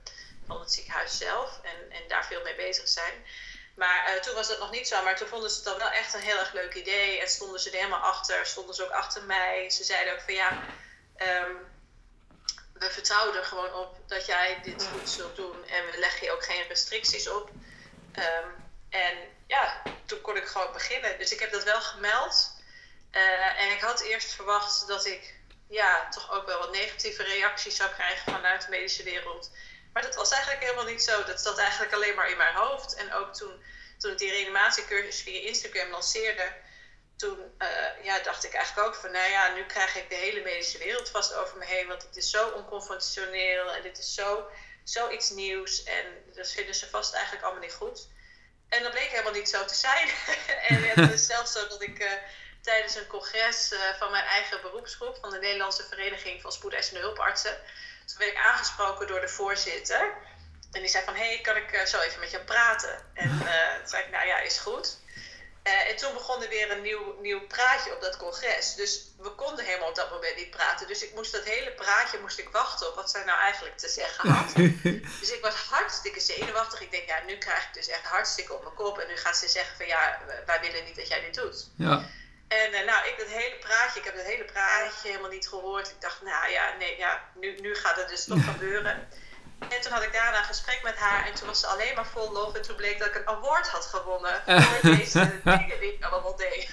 Van 0.46 0.61
het 0.61 0.72
ziekenhuis 0.72 1.18
zelf 1.18 1.61
en, 1.62 1.90
en 1.90 2.09
daar 2.09 2.26
veel 2.26 2.42
mee 2.42 2.54
bezig 2.54 2.88
zijn. 2.88 3.24
Maar 3.76 4.14
uh, 4.14 4.20
toen 4.20 4.35
was 4.35 4.48
dat 4.48 4.59
nog 4.59 4.70
niet 4.70 4.88
zo. 4.88 5.02
Maar 5.02 5.16
toen 5.16 5.28
vonden 5.28 5.50
ze 5.50 5.57
het 5.57 5.64
dan 5.64 5.78
wel 5.78 5.90
echt 5.90 6.14
een 6.14 6.20
heel 6.20 6.38
erg 6.38 6.52
leuk 6.52 6.74
idee. 6.74 7.20
En 7.20 7.28
stonden 7.28 7.61
ze 7.61 7.70
er 7.70 7.76
helemaal 7.76 8.00
achter. 8.00 8.46
Stonden 8.46 8.74
ze 8.74 8.85
ook 8.85 8.90
achter 8.90 9.22
mij. 9.22 9.70
Ze 9.70 9.85
zeiden 9.85 10.12
ook 10.12 10.20
van 10.20 10.35
ja. 10.35 10.62
Um, 11.18 11.73
we 12.85 12.90
vertrouwen 12.90 13.37
er 13.37 13.44
gewoon 13.44 13.75
op 13.75 13.99
dat 14.07 14.27
jij 14.27 14.61
dit 14.62 14.87
goed 14.92 15.09
zult 15.09 15.37
doen 15.37 15.64
en 15.66 15.90
we 15.90 15.99
leggen 15.99 16.27
je 16.27 16.33
ook 16.33 16.44
geen 16.44 16.66
restricties 16.68 17.29
op. 17.29 17.51
Um, 18.18 18.64
en 18.90 19.16
ja, 19.47 19.83
toen 20.07 20.20
kon 20.20 20.37
ik 20.37 20.47
gewoon 20.47 20.73
beginnen. 20.73 21.18
Dus 21.18 21.33
ik 21.33 21.40
heb 21.40 21.53
dat 21.53 21.64
wel 21.64 21.81
gemeld. 21.81 22.53
Uh, 23.12 23.62
en 23.62 23.70
ik 23.70 23.81
had 23.81 24.01
eerst 24.01 24.33
verwacht 24.33 24.88
dat 24.88 25.07
ik 25.07 25.35
ja, 25.68 26.09
toch 26.09 26.33
ook 26.33 26.47
wel 26.47 26.59
wat 26.59 26.73
negatieve 26.73 27.23
reacties 27.23 27.77
zou 27.77 27.90
krijgen 27.90 28.33
vanuit 28.33 28.62
de 28.62 28.70
medische 28.70 29.03
wereld. 29.03 29.51
Maar 29.92 30.03
dat 30.03 30.14
was 30.14 30.31
eigenlijk 30.31 30.62
helemaal 30.62 30.85
niet 30.85 31.03
zo. 31.03 31.25
Dat 31.25 31.40
zat 31.40 31.59
eigenlijk 31.59 31.92
alleen 31.92 32.14
maar 32.14 32.31
in 32.31 32.37
mijn 32.37 32.55
hoofd. 32.55 32.94
En 32.94 33.12
ook 33.12 33.35
toen, 33.35 33.64
toen 33.99 34.12
ik 34.12 34.18
die 34.18 34.31
reanimatiecursus 34.31 35.23
via 35.23 35.40
Instagram 35.40 35.90
lanceerde, 35.90 36.53
toen 37.16 37.38
uh, 37.59 38.05
ja, 38.05 38.18
dacht 38.18 38.44
ik 38.44 38.55
eigenlijk 38.55 38.88
ook 38.88 38.94
van, 38.94 39.12
nou 39.12 39.31
ja, 39.31 39.55
nu 39.55 39.64
krijg 39.64 39.96
ik 39.96 40.09
de 40.09 40.14
hele 40.14 40.42
medische 40.42 40.79
wereld 40.79 41.11
vast 41.11 41.35
over 41.35 41.59
me 41.59 41.64
heen, 41.64 41.87
want 41.87 42.03
het 42.03 42.16
is 42.16 42.31
zo 42.31 42.48
onconventioneel 42.48 43.72
en 43.72 43.83
dit 43.83 43.98
is 43.98 44.14
zo, 44.14 44.46
zo 44.85 45.11
iets 45.11 45.31
nieuws 45.31 45.83
en 45.83 46.05
dat 46.35 46.50
vinden 46.50 46.74
ze 46.74 46.88
vast 46.88 47.14
eigenlijk 47.14 47.44
allemaal 47.44 47.62
niet 47.62 47.74
goed. 47.74 48.09
En 48.68 48.83
dat 48.83 48.92
bleek 48.92 49.11
helemaal 49.11 49.33
niet 49.33 49.48
zo 49.48 49.64
te 49.64 49.74
zijn. 49.74 50.09
en 50.68 50.83
het 50.83 51.12
is 51.12 51.27
zelfs 51.27 51.53
zo 51.53 51.68
dat 51.68 51.83
ik 51.83 51.98
uh, 51.98 52.12
tijdens 52.61 52.94
een 52.94 53.07
congres 53.07 53.72
uh, 53.72 53.81
van 53.98 54.11
mijn 54.11 54.24
eigen 54.24 54.61
beroepsgroep, 54.61 55.18
van 55.20 55.31
de 55.31 55.38
Nederlandse 55.38 55.85
Vereniging 55.85 56.40
van 56.40 56.53
Spoedeisende 56.53 57.00
Hulpartsen, 57.00 57.57
Toen 58.07 58.18
werd 58.18 58.31
ik 58.31 58.38
aangesproken 58.38 59.07
door 59.07 59.20
de 59.20 59.29
voorzitter. 59.29 60.16
En 60.72 60.81
die 60.81 60.88
zei 60.88 61.05
van, 61.05 61.14
hé, 61.14 61.27
hey, 61.27 61.40
kan 61.40 61.57
ik 61.57 61.72
eh, 61.72 61.85
zo 61.85 62.00
even 62.00 62.20
met 62.20 62.31
jou 62.31 62.44
praten? 62.44 63.11
En 63.14 63.29
toen 63.29 63.88
zei 63.88 64.03
ik, 64.03 64.11
nou 64.11 64.27
ja, 64.27 64.38
is 64.38 64.59
goed. 64.59 64.98
Uh, 65.68 65.90
en 65.90 65.96
toen 65.96 66.12
begon 66.12 66.42
er 66.42 66.48
weer 66.48 66.70
een 66.70 66.83
nieuw, 66.83 67.16
nieuw 67.20 67.46
praatje 67.46 67.94
op 67.94 68.00
dat 68.00 68.16
congres. 68.16 68.74
Dus 68.74 69.07
we 69.18 69.31
konden 69.31 69.64
helemaal 69.64 69.88
op 69.88 69.94
dat 69.94 70.11
moment 70.11 70.37
niet 70.37 70.50
praten. 70.50 70.87
Dus 70.87 71.03
ik 71.03 71.14
moest 71.14 71.33
dat 71.33 71.44
hele 71.44 71.70
praatje 71.70 72.18
moest 72.20 72.38
ik 72.38 72.48
wachten 72.48 72.88
op 72.88 72.94
wat 72.94 73.11
zij 73.11 73.24
nou 73.24 73.38
eigenlijk 73.40 73.77
te 73.79 73.88
zeggen 73.88 74.31
had. 74.31 74.55
dus 75.20 75.33
ik 75.33 75.38
was 75.42 75.55
hartstikke 75.55 76.20
zenuwachtig. 76.20 76.81
Ik 76.81 76.90
denk, 76.90 77.09
ja, 77.09 77.22
nu 77.27 77.37
krijg 77.38 77.64
ik 77.64 77.74
dus 77.74 77.88
echt 77.88 78.05
hartstikke 78.05 78.53
op 78.53 78.62
mijn 78.62 78.74
kop. 78.74 78.98
En 78.98 79.09
nu 79.09 79.16
gaat 79.16 79.37
ze 79.37 79.48
zeggen 79.48 79.77
van, 79.77 79.87
ja, 79.87 80.20
wij 80.46 80.61
willen 80.61 80.85
niet 80.85 80.96
dat 80.96 81.09
jij 81.09 81.20
dit 81.20 81.35
doet. 81.35 81.68
Ja. 81.77 82.05
En 82.48 82.72
uh, 82.72 82.85
nou, 82.87 83.09
ik 83.09 83.18
dat 83.18 83.29
hele 83.29 83.57
praatje, 83.61 83.98
ik 83.98 84.05
heb 84.05 84.16
het 84.16 84.27
hele 84.27 84.44
praatje 84.44 85.09
helemaal 85.09 85.31
niet 85.31 85.48
gehoord. 85.48 85.90
Ik 85.90 86.00
dacht, 86.00 86.22
nou 86.22 86.50
ja, 86.50 86.77
nee, 86.79 86.98
ja, 86.98 87.29
nu, 87.35 87.61
nu 87.61 87.74
gaat 87.74 87.96
het 87.96 88.09
dus 88.09 88.24
toch 88.24 88.44
gebeuren. 88.44 89.09
En 89.68 89.81
toen 89.81 89.92
had 89.92 90.03
ik 90.03 90.12
daarna 90.12 90.38
een 90.38 90.44
gesprek 90.44 90.81
met 90.83 90.96
haar 90.96 91.27
en 91.27 91.35
toen 91.35 91.46
was 91.46 91.61
ze 91.61 91.66
alleen 91.66 91.94
maar 91.94 92.07
vol 92.07 92.33
lof. 92.33 92.55
En 92.55 92.62
toen 92.62 92.77
bleek 92.77 92.98
dat 92.98 93.09
ik 93.09 93.14
een 93.14 93.29
award 93.29 93.68
had 93.68 93.87
gewonnen 93.87 94.42
voor 94.46 94.90
deze 94.90 95.40
dingen 95.59 95.81
die 95.81 95.94
ik 95.94 96.05
allemaal 96.05 96.37
deed. 96.37 96.70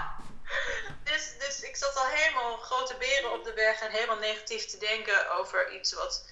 dus, 1.10 1.24
dus 1.38 1.62
ik 1.62 1.76
zat 1.76 1.96
al 1.96 2.06
helemaal 2.10 2.56
grote 2.56 2.94
beren 2.98 3.32
op 3.32 3.44
de 3.44 3.54
weg 3.54 3.80
en 3.80 3.90
helemaal 3.90 4.18
negatief 4.18 4.64
te 4.64 4.78
denken 4.78 5.38
over 5.38 5.74
iets 5.78 5.94
wat 5.94 6.30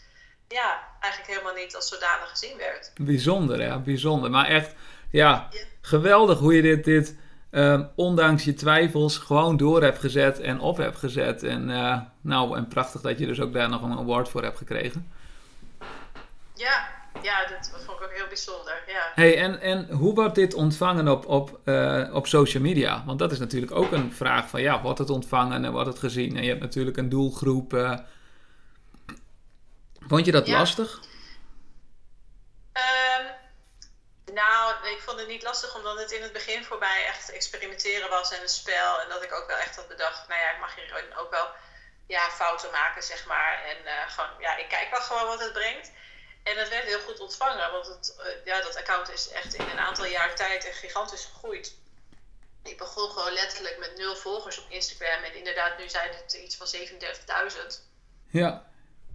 ja, 0.48 0.80
eigenlijk 1.00 1.32
helemaal 1.32 1.62
niet 1.62 1.74
als 1.76 1.88
zodanig 1.88 2.30
gezien 2.30 2.56
werd. 2.56 2.92
Bijzonder, 3.00 3.62
ja, 3.62 3.78
bijzonder. 3.78 4.30
Maar 4.30 4.46
echt, 4.46 4.74
ja, 5.10 5.48
ja. 5.50 5.60
geweldig 5.80 6.38
hoe 6.38 6.54
je 6.54 6.62
dit, 6.62 6.84
dit 6.84 7.16
uh, 7.50 7.80
ondanks 7.94 8.44
je 8.44 8.54
twijfels 8.54 9.18
gewoon 9.18 9.56
door 9.56 9.82
hebt 9.82 9.98
gezet 9.98 10.40
en 10.40 10.60
op 10.60 10.76
hebt 10.76 10.98
gezet. 10.98 11.42
En, 11.42 11.68
uh, 11.68 12.00
nou, 12.20 12.56
en 12.56 12.68
prachtig 12.68 13.00
dat 13.00 13.18
je 13.18 13.26
dus 13.26 13.40
ook 13.40 13.52
daar 13.52 13.68
nog 13.68 13.82
een 13.82 13.98
award 13.98 14.28
voor 14.28 14.42
hebt 14.42 14.58
gekregen. 14.58 15.12
Ja, 16.60 16.88
ja 17.22 17.46
dat 17.46 17.70
vond 17.84 17.98
ik 17.98 18.04
ook 18.04 18.12
heel 18.12 18.26
bijzonder. 18.26 18.82
Ja. 18.86 19.12
Hey, 19.14 19.38
en, 19.38 19.60
en 19.60 19.90
hoe 19.90 20.14
wordt 20.14 20.34
dit 20.34 20.54
ontvangen 20.54 21.08
op, 21.08 21.26
op, 21.26 21.60
uh, 21.64 22.14
op 22.14 22.26
social 22.26 22.62
media? 22.62 23.04
Want 23.06 23.18
dat 23.18 23.32
is 23.32 23.38
natuurlijk 23.38 23.72
ook 23.72 23.92
een 23.92 24.12
vraag 24.12 24.48
van 24.48 24.60
ja, 24.60 24.82
wordt 24.82 24.98
het 24.98 25.10
ontvangen 25.10 25.64
en 25.64 25.72
wordt 25.72 25.88
het 25.88 25.98
gezien? 25.98 26.36
En 26.36 26.42
je 26.42 26.48
hebt 26.48 26.60
natuurlijk 26.60 26.96
een 26.96 27.08
doelgroep. 27.08 27.72
Uh... 27.72 27.98
Vond 30.08 30.24
je 30.24 30.32
dat 30.32 30.46
ja. 30.46 30.58
lastig? 30.58 31.00
Um, 32.72 33.26
nou, 34.34 34.72
ik 34.94 35.00
vond 35.06 35.18
het 35.18 35.28
niet 35.28 35.42
lastig 35.42 35.76
omdat 35.76 35.98
het 35.98 36.10
in 36.10 36.22
het 36.22 36.32
begin 36.32 36.64
voor 36.64 36.78
mij 36.78 37.04
echt 37.06 37.30
experimenteren 37.30 38.10
was 38.10 38.32
en 38.32 38.42
een 38.42 38.48
spel. 38.48 39.00
En 39.00 39.08
dat 39.08 39.22
ik 39.22 39.34
ook 39.34 39.46
wel 39.46 39.56
echt 39.56 39.76
had 39.76 39.88
bedacht, 39.88 40.28
nou 40.28 40.40
ja, 40.40 40.50
ik 40.50 40.60
mag 40.60 40.74
hier 40.74 41.14
ook 41.20 41.30
wel 41.30 41.48
ja, 42.06 42.30
fouten 42.30 42.70
maken, 42.70 43.02
zeg 43.02 43.26
maar. 43.26 43.62
En 43.70 43.76
uh, 43.84 43.92
gewoon, 44.08 44.30
ja, 44.38 44.56
ik 44.56 44.68
kijk 44.68 44.90
wel 44.90 45.00
gewoon 45.00 45.26
wat 45.26 45.40
het 45.40 45.52
brengt. 45.52 45.90
En 46.42 46.56
het 46.58 46.68
werd 46.68 46.84
heel 46.84 47.00
goed 47.00 47.20
ontvangen, 47.20 47.72
want 47.72 47.86
het, 47.86 48.16
uh, 48.18 48.44
ja, 48.44 48.60
dat 48.60 48.76
account 48.76 49.10
is 49.10 49.28
echt 49.28 49.54
in 49.54 49.68
een 49.68 49.78
aantal 49.78 50.04
jaar 50.04 50.36
tijd 50.36 50.64
echt 50.64 50.78
gigantisch 50.78 51.24
gegroeid. 51.24 51.74
Ik 52.62 52.78
begon 52.78 53.10
gewoon 53.10 53.32
letterlijk 53.32 53.78
met 53.78 53.96
nul 53.96 54.16
volgers 54.16 54.58
op 54.58 54.70
Instagram. 54.70 55.22
En 55.22 55.34
inderdaad, 55.34 55.78
nu 55.78 55.88
zijn 55.88 56.10
het 56.14 56.32
iets 56.32 56.56
van 56.56 56.66
37.000. 56.66 57.80
Ja. 58.30 58.68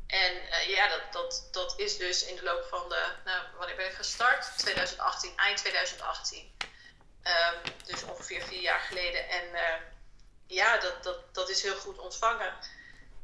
En 0.07 0.35
uh, 0.35 0.67
ja, 0.67 0.87
dat, 0.87 1.01
dat, 1.11 1.47
dat 1.51 1.79
is 1.79 1.97
dus 1.97 2.25
in 2.25 2.35
de 2.35 2.43
loop 2.43 2.65
van 2.69 2.89
de, 2.89 3.05
nou, 3.25 3.41
wanneer 3.57 3.75
ben 3.75 3.85
ik 3.85 3.93
gestart? 3.93 4.57
2018, 4.57 5.37
eind 5.37 5.57
2018. 5.57 6.51
Um, 7.23 7.73
dus 7.85 8.03
ongeveer 8.03 8.41
vier 8.41 8.61
jaar 8.61 8.79
geleden. 8.79 9.29
En 9.29 9.47
uh, 9.53 9.75
ja, 10.47 10.77
dat, 10.77 11.03
dat, 11.03 11.33
dat 11.33 11.49
is 11.49 11.61
heel 11.61 11.75
goed 11.75 11.97
ontvangen. 11.97 12.53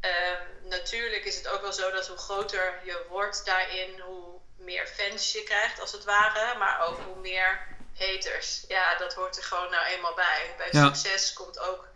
Um, 0.01 0.69
natuurlijk 0.69 1.25
is 1.25 1.35
het 1.35 1.47
ook 1.47 1.61
wel 1.61 1.73
zo 1.73 1.91
dat 1.91 2.07
hoe 2.07 2.17
groter 2.17 2.79
je 2.83 3.05
wordt 3.09 3.45
daarin, 3.45 3.99
hoe 3.99 4.39
meer 4.57 4.87
fans 4.87 5.31
je 5.31 5.43
krijgt 5.43 5.79
als 5.79 5.91
het 5.91 6.03
ware. 6.03 6.57
Maar 6.57 6.87
ook 6.87 6.99
hoe 6.99 7.21
meer 7.21 7.67
haters. 7.97 8.65
Ja, 8.67 8.97
dat 8.97 9.13
hoort 9.13 9.37
er 9.37 9.43
gewoon 9.43 9.71
nou 9.71 9.85
eenmaal 9.85 10.13
bij. 10.13 10.53
Bij 10.57 10.69
ja. 10.71 10.85
succes 10.85 11.33
komt 11.33 11.59
ook 11.59 11.87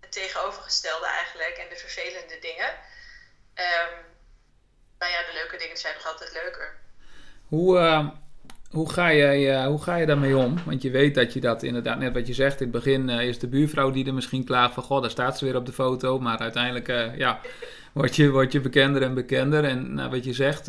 het 0.00 0.12
tegenovergestelde 0.12 1.06
eigenlijk 1.06 1.56
en 1.56 1.68
de 1.68 1.76
vervelende 1.76 2.38
dingen. 2.38 2.68
Um, 3.54 4.04
nou 4.98 5.12
ja, 5.12 5.22
de 5.22 5.32
leuke 5.32 5.56
dingen 5.56 5.76
zijn 5.76 5.94
nog 5.94 6.06
altijd 6.06 6.32
leuker. 6.32 6.78
Hoe, 7.48 7.78
uh, 7.78 8.08
hoe, 8.70 8.90
ga 8.90 9.08
je, 9.08 9.46
uh, 9.46 9.66
hoe 9.66 9.82
ga 9.82 9.96
je 9.96 10.06
daarmee 10.06 10.36
om? 10.36 10.56
Want 10.64 10.82
je 10.82 10.90
weet 10.90 11.14
dat 11.14 11.32
je 11.32 11.40
dat 11.40 11.62
inderdaad, 11.62 11.98
net 11.98 12.14
wat 12.14 12.26
je 12.26 12.34
zegt, 12.34 12.60
in 12.60 12.66
het 12.66 12.84
begin 12.84 13.08
uh, 13.08 13.22
is 13.22 13.38
de 13.38 13.48
buurvrouw 13.48 13.90
die 13.90 14.06
er 14.06 14.14
misschien 14.14 14.44
klaagt 14.44 14.74
van, 14.74 14.82
goh, 14.82 15.00
daar 15.00 15.10
staat 15.10 15.38
ze 15.38 15.44
weer 15.44 15.56
op 15.56 15.66
de 15.66 15.72
foto. 15.72 16.18
Maar 16.18 16.38
uiteindelijk, 16.38 16.86
ja, 17.16 17.40
word 17.92 18.16
je, 18.16 18.30
word 18.30 18.52
je 18.52 18.60
bekender 18.60 19.02
en 19.02 19.14
bekender. 19.14 19.64
En 19.64 19.94
nou, 19.94 20.10
wat 20.10 20.24
je 20.24 20.32
zegt, 20.32 20.66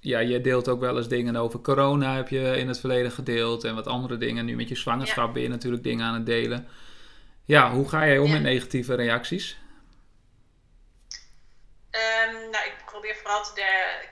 ja, 0.00 0.18
je 0.18 0.40
deelt 0.40 0.68
ook 0.68 0.80
wel 0.80 0.96
eens 0.96 1.08
dingen 1.08 1.36
over 1.36 1.60
corona, 1.60 2.14
heb 2.14 2.28
je 2.28 2.56
in 2.56 2.68
het 2.68 2.80
verleden 2.80 3.12
gedeeld. 3.12 3.64
En 3.64 3.74
wat 3.74 3.86
andere 3.86 4.16
dingen. 4.16 4.44
Nu 4.44 4.56
met 4.56 4.68
je 4.68 4.76
zwangerschap 4.76 5.26
ja. 5.26 5.32
ben 5.32 5.42
je 5.42 5.48
natuurlijk 5.48 5.82
dingen 5.82 6.06
aan 6.06 6.14
het 6.14 6.26
delen. 6.26 6.68
Ja, 7.44 7.70
hoe 7.70 7.88
ga 7.88 8.06
jij 8.06 8.18
om 8.18 8.26
ja. 8.26 8.32
met 8.32 8.42
negatieve 8.42 8.94
reacties? 8.94 9.56
Um, 11.90 12.32
nou, 12.50 12.64
ik 12.66 12.76
probeer 12.86 13.16
vooral 13.16 13.42
te 13.42 13.52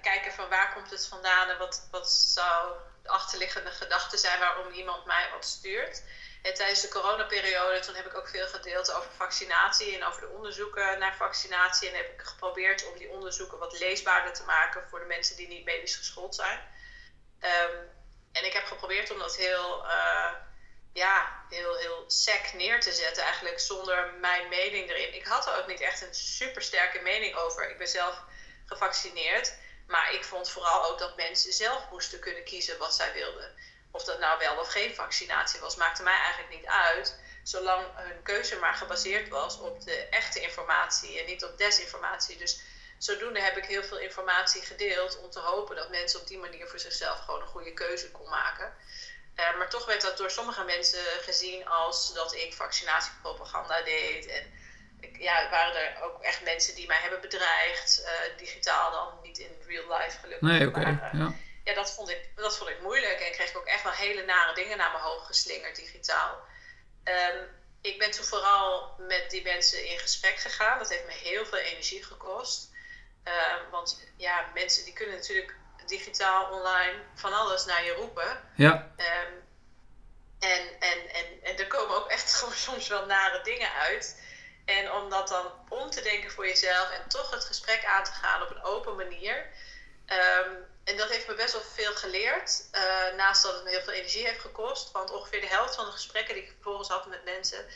kijken 0.03 0.33
van 0.33 0.49
waar 0.49 0.73
komt 0.75 0.91
het 0.91 1.07
vandaan 1.09 1.49
en 1.49 1.59
wat, 1.59 1.89
wat 1.91 2.11
zou 2.11 2.73
achterliggende 3.11 3.71
gedachte 3.71 4.17
zijn 4.17 4.39
waarom 4.39 4.73
iemand 4.73 5.05
mij 5.05 5.31
wat 5.33 5.45
stuurt. 5.45 6.03
En 6.43 6.55
tijdens 6.55 6.81
de 6.81 6.89
coronaperiode, 6.89 7.81
toen 7.81 7.95
heb 7.95 8.07
ik 8.07 8.17
ook 8.17 8.29
veel 8.29 8.47
gedeeld 8.47 8.93
over 8.93 9.11
vaccinatie 9.17 9.97
en 9.97 10.05
over 10.05 10.21
de 10.21 10.29
onderzoeken 10.29 10.99
naar 10.99 11.17
vaccinatie. 11.17 11.89
En 11.89 11.97
heb 11.97 12.13
ik 12.13 12.21
geprobeerd 12.27 12.87
om 12.87 12.99
die 12.99 13.11
onderzoeken 13.11 13.59
wat 13.59 13.79
leesbaarder 13.79 14.33
te 14.33 14.45
maken 14.45 14.89
voor 14.89 14.99
de 14.99 15.05
mensen 15.05 15.37
die 15.37 15.49
niet 15.49 15.65
medisch 15.65 15.97
geschoold 15.97 16.35
zijn. 16.35 16.59
Um, 17.41 17.89
en 18.33 18.45
ik 18.45 18.53
heb 18.53 18.65
geprobeerd 18.65 19.11
om 19.11 19.19
dat 19.19 19.37
heel, 19.37 19.85
uh, 19.85 20.33
ja, 20.93 21.45
heel, 21.49 21.77
heel 21.77 22.05
sec 22.07 22.53
neer 22.53 22.81
te 22.81 22.93
zetten, 22.93 23.23
eigenlijk 23.23 23.61
zonder 23.61 24.13
mijn 24.21 24.49
mening 24.49 24.91
erin. 24.91 25.15
Ik 25.15 25.27
had 25.27 25.47
er 25.47 25.59
ook 25.59 25.67
niet 25.67 25.81
echt 25.81 26.03
een 26.03 26.15
super 26.15 26.63
sterke 26.63 27.01
mening 27.01 27.35
over. 27.35 27.71
Ik 27.71 27.79
ben 27.79 27.89
zelf 27.89 28.23
gevaccineerd. 28.67 29.55
Maar 29.91 30.13
ik 30.13 30.25
vond 30.25 30.51
vooral 30.51 30.85
ook 30.91 30.99
dat 30.99 31.17
mensen 31.17 31.53
zelf 31.53 31.91
moesten 31.91 32.19
kunnen 32.19 32.45
kiezen 32.45 32.79
wat 32.79 32.95
zij 32.95 33.13
wilden. 33.13 33.55
Of 33.91 34.05
dat 34.05 34.19
nou 34.19 34.39
wel 34.39 34.57
of 34.57 34.69
geen 34.69 34.95
vaccinatie 34.95 35.61
was, 35.61 35.77
maakte 35.77 36.03
mij 36.03 36.19
eigenlijk 36.19 36.55
niet 36.55 36.67
uit. 36.67 37.19
Zolang 37.43 37.87
hun 37.95 38.23
keuze 38.23 38.57
maar 38.57 38.75
gebaseerd 38.75 39.29
was 39.29 39.59
op 39.59 39.85
de 39.85 39.97
echte 39.97 40.41
informatie 40.41 41.19
en 41.19 41.27
niet 41.27 41.45
op 41.45 41.59
desinformatie. 41.59 42.37
Dus 42.37 42.61
zodoende 42.99 43.41
heb 43.41 43.57
ik 43.57 43.65
heel 43.65 43.83
veel 43.83 43.99
informatie 43.99 44.63
gedeeld 44.63 45.19
om 45.19 45.31
te 45.31 45.41
hopen 45.41 45.77
dat 45.77 45.91
mensen 45.91 46.21
op 46.21 46.27
die 46.27 46.39
manier 46.39 46.69
voor 46.69 46.79
zichzelf 46.79 47.19
gewoon 47.19 47.41
een 47.41 47.47
goede 47.47 47.73
keuze 47.73 48.11
kon 48.11 48.29
maken. 48.29 48.75
Uh, 49.37 49.57
maar 49.59 49.71
toch 49.71 49.85
werd 49.85 50.01
dat 50.01 50.17
door 50.17 50.31
sommige 50.31 50.65
mensen 50.65 51.05
gezien 51.21 51.67
als 51.67 52.13
dat 52.13 52.35
ik 52.35 52.55
vaccinatiepropaganda 52.55 53.83
deed. 53.83 54.27
En 54.27 54.53
ja, 55.19 55.51
waren 55.51 55.75
er 55.75 56.03
ook 56.03 56.23
echt 56.23 56.45
mensen 56.45 56.75
die 56.75 56.87
mij 56.87 57.01
hebben 57.01 57.21
bedreigd, 57.21 58.03
uh, 58.05 58.39
digitaal 58.39 58.91
dan, 58.91 59.19
niet 59.23 59.39
in 59.39 59.63
real 59.67 59.99
life 59.99 60.19
gelukkig. 60.19 60.49
Nee, 60.49 60.69
oké. 60.69 60.79
Okay, 60.79 60.93
uh, 60.93 61.21
ja. 61.21 61.35
ja, 61.65 61.75
dat 61.75 61.93
vond, 61.95 62.11
ik, 62.11 62.29
dat 62.35 62.57
vond 62.57 62.71
ik 62.71 62.81
moeilijk 62.81 63.21
en 63.21 63.33
kreeg 63.33 63.51
ik 63.51 63.57
ook 63.57 63.67
echt 63.67 63.83
wel 63.83 63.93
hele 63.93 64.25
nare 64.25 64.55
dingen 64.55 64.79
naar 64.79 64.91
mijn 64.91 65.05
hoofd 65.05 65.27
geslingerd 65.27 65.77
digitaal. 65.77 66.39
Um, 67.05 67.49
ik 67.83 67.99
ben 67.99 68.11
toen 68.11 68.25
vooral 68.25 68.95
met 68.99 69.31
die 69.31 69.43
mensen 69.43 69.89
in 69.91 69.99
gesprek 69.99 70.37
gegaan. 70.37 70.79
Dat 70.79 70.89
heeft 70.89 71.07
me 71.07 71.13
heel 71.13 71.47
veel 71.47 71.59
energie 71.59 72.05
gekost. 72.05 72.71
Uh, 73.25 73.71
want 73.71 74.01
ja, 74.17 74.51
mensen 74.55 74.85
die 74.85 74.93
kunnen 74.93 75.15
natuurlijk 75.15 75.55
digitaal, 75.87 76.51
online, 76.51 76.95
van 77.15 77.33
alles 77.33 77.65
naar 77.65 77.85
je 77.85 77.93
roepen. 77.93 78.41
Ja. 78.57 78.93
Um, 78.97 79.49
en, 80.39 80.81
en, 80.81 81.09
en, 81.09 81.43
en 81.43 81.59
er 81.59 81.67
komen 81.67 81.97
ook 81.97 82.11
echt 82.11 82.35
gewoon 82.35 82.55
soms 82.55 82.89
wel 82.89 83.07
nare 83.07 83.43
dingen 83.43 83.73
uit. 83.73 84.23
En 84.79 84.93
om 84.93 85.11
dat 85.11 85.29
dan 85.29 85.53
om 85.69 85.91
te 85.91 86.03
denken 86.03 86.31
voor 86.31 86.47
jezelf 86.47 86.91
en 86.91 87.09
toch 87.09 87.31
het 87.31 87.45
gesprek 87.45 87.85
aan 87.85 88.05
te 88.05 88.13
gaan 88.13 88.43
op 88.43 88.51
een 88.51 88.63
open 88.63 88.97
manier. 88.97 89.47
Um, 90.07 90.69
en 90.85 90.97
dat 90.97 91.11
heeft 91.11 91.27
me 91.29 91.35
best 91.35 91.53
wel 91.53 91.63
veel 91.63 91.95
geleerd. 91.95 92.69
Uh, 92.73 93.17
naast 93.17 93.43
dat 93.43 93.55
het 93.55 93.65
me 93.65 93.71
heel 93.71 93.83
veel 93.83 93.93
energie 93.93 94.27
heeft 94.27 94.41
gekost. 94.41 94.91
Want 94.91 95.11
ongeveer 95.11 95.41
de 95.41 95.47
helft 95.47 95.75
van 95.75 95.85
de 95.85 95.91
gesprekken 95.91 96.35
die 96.35 96.43
ik 96.43 96.51
vervolgens 96.51 96.89
had 96.89 97.07
met 97.07 97.25
mensen 97.25 97.67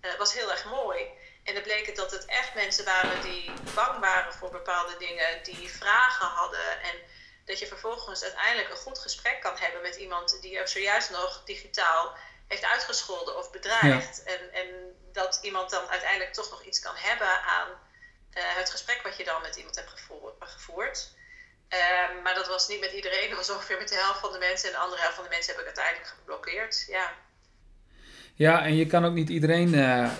uh, 0.00 0.14
was 0.18 0.32
heel 0.32 0.50
erg 0.50 0.64
mooi. 0.64 1.06
En 1.44 1.54
dan 1.54 1.62
bleek 1.62 1.86
het 1.86 1.96
dat 1.96 2.10
het 2.10 2.24
echt 2.24 2.54
mensen 2.54 2.84
waren 2.84 3.22
die 3.22 3.52
bang 3.74 3.98
waren 3.98 4.32
voor 4.32 4.50
bepaalde 4.50 4.96
dingen, 4.98 5.42
die 5.42 5.70
vragen 5.70 6.26
hadden. 6.26 6.82
En 6.82 6.96
dat 7.44 7.58
je 7.58 7.66
vervolgens 7.66 8.22
uiteindelijk 8.22 8.70
een 8.70 8.76
goed 8.76 8.98
gesprek 8.98 9.40
kan 9.40 9.56
hebben 9.58 9.82
met 9.82 9.96
iemand 9.96 10.38
die 10.40 10.58
er 10.58 10.68
zojuist 10.68 11.10
nog 11.10 11.42
digitaal 11.44 12.16
heeft 12.48 12.64
uitgescholden 12.64 13.36
of 13.36 13.50
bedreigd. 13.50 14.22
Ja. 14.24 14.32
En, 14.32 14.52
en 14.52 14.96
dat 15.12 15.38
iemand 15.42 15.70
dan 15.70 15.86
uiteindelijk 15.88 16.32
toch 16.32 16.50
nog 16.50 16.64
iets 16.64 16.80
kan 16.80 16.94
hebben 16.96 17.42
aan 17.42 17.68
uh, 17.68 18.42
het 18.60 18.70
gesprek 18.70 19.00
wat 19.02 19.16
je 19.16 19.24
dan 19.24 19.42
met 19.42 19.56
iemand 19.56 19.76
hebt 19.76 19.92
gevoerd. 20.38 21.10
Uh, 21.72 22.22
maar 22.22 22.34
dat 22.34 22.48
was 22.48 22.68
niet 22.68 22.80
met 22.80 22.92
iedereen, 22.92 23.28
dat 23.28 23.38
was 23.38 23.50
ongeveer 23.50 23.78
met 23.78 23.88
de 23.88 23.94
helft 23.94 24.20
van 24.20 24.32
de 24.32 24.38
mensen. 24.38 24.68
En 24.68 24.74
de 24.74 24.80
andere 24.80 25.00
helft 25.00 25.14
van 25.14 25.24
de 25.24 25.30
mensen 25.30 25.52
heb 25.52 25.60
ik 25.60 25.66
uiteindelijk 25.66 26.14
geblokkeerd. 26.18 26.84
Ja. 26.88 27.12
Ja, 28.34 28.64
en 28.64 28.76
je 28.76 28.86
kan 28.86 29.04
ook 29.04 29.12
niet 29.12 29.28
iedereen 29.28 29.74
uh, 29.74 30.10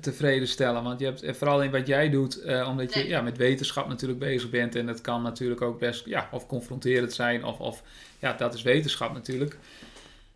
tevreden 0.00 0.48
stellen. 0.48 0.82
Want 0.82 1.00
je 1.00 1.06
hebt 1.06 1.38
vooral 1.38 1.62
in 1.62 1.70
wat 1.70 1.86
jij 1.86 2.10
doet, 2.10 2.38
uh, 2.38 2.68
omdat 2.68 2.94
je 2.94 3.06
ja, 3.08 3.20
met 3.20 3.36
wetenschap 3.36 3.88
natuurlijk 3.88 4.18
bezig 4.18 4.50
bent. 4.50 4.74
En 4.74 4.86
het 4.86 5.00
kan 5.00 5.22
natuurlijk 5.22 5.60
ook 5.60 5.78
best 5.78 6.04
ja, 6.04 6.28
of 6.32 6.46
confronterend 6.46 7.12
zijn, 7.12 7.44
of, 7.44 7.58
of 7.58 7.82
ja, 8.18 8.32
dat 8.32 8.54
is 8.54 8.62
wetenschap 8.62 9.12
natuurlijk. 9.12 9.56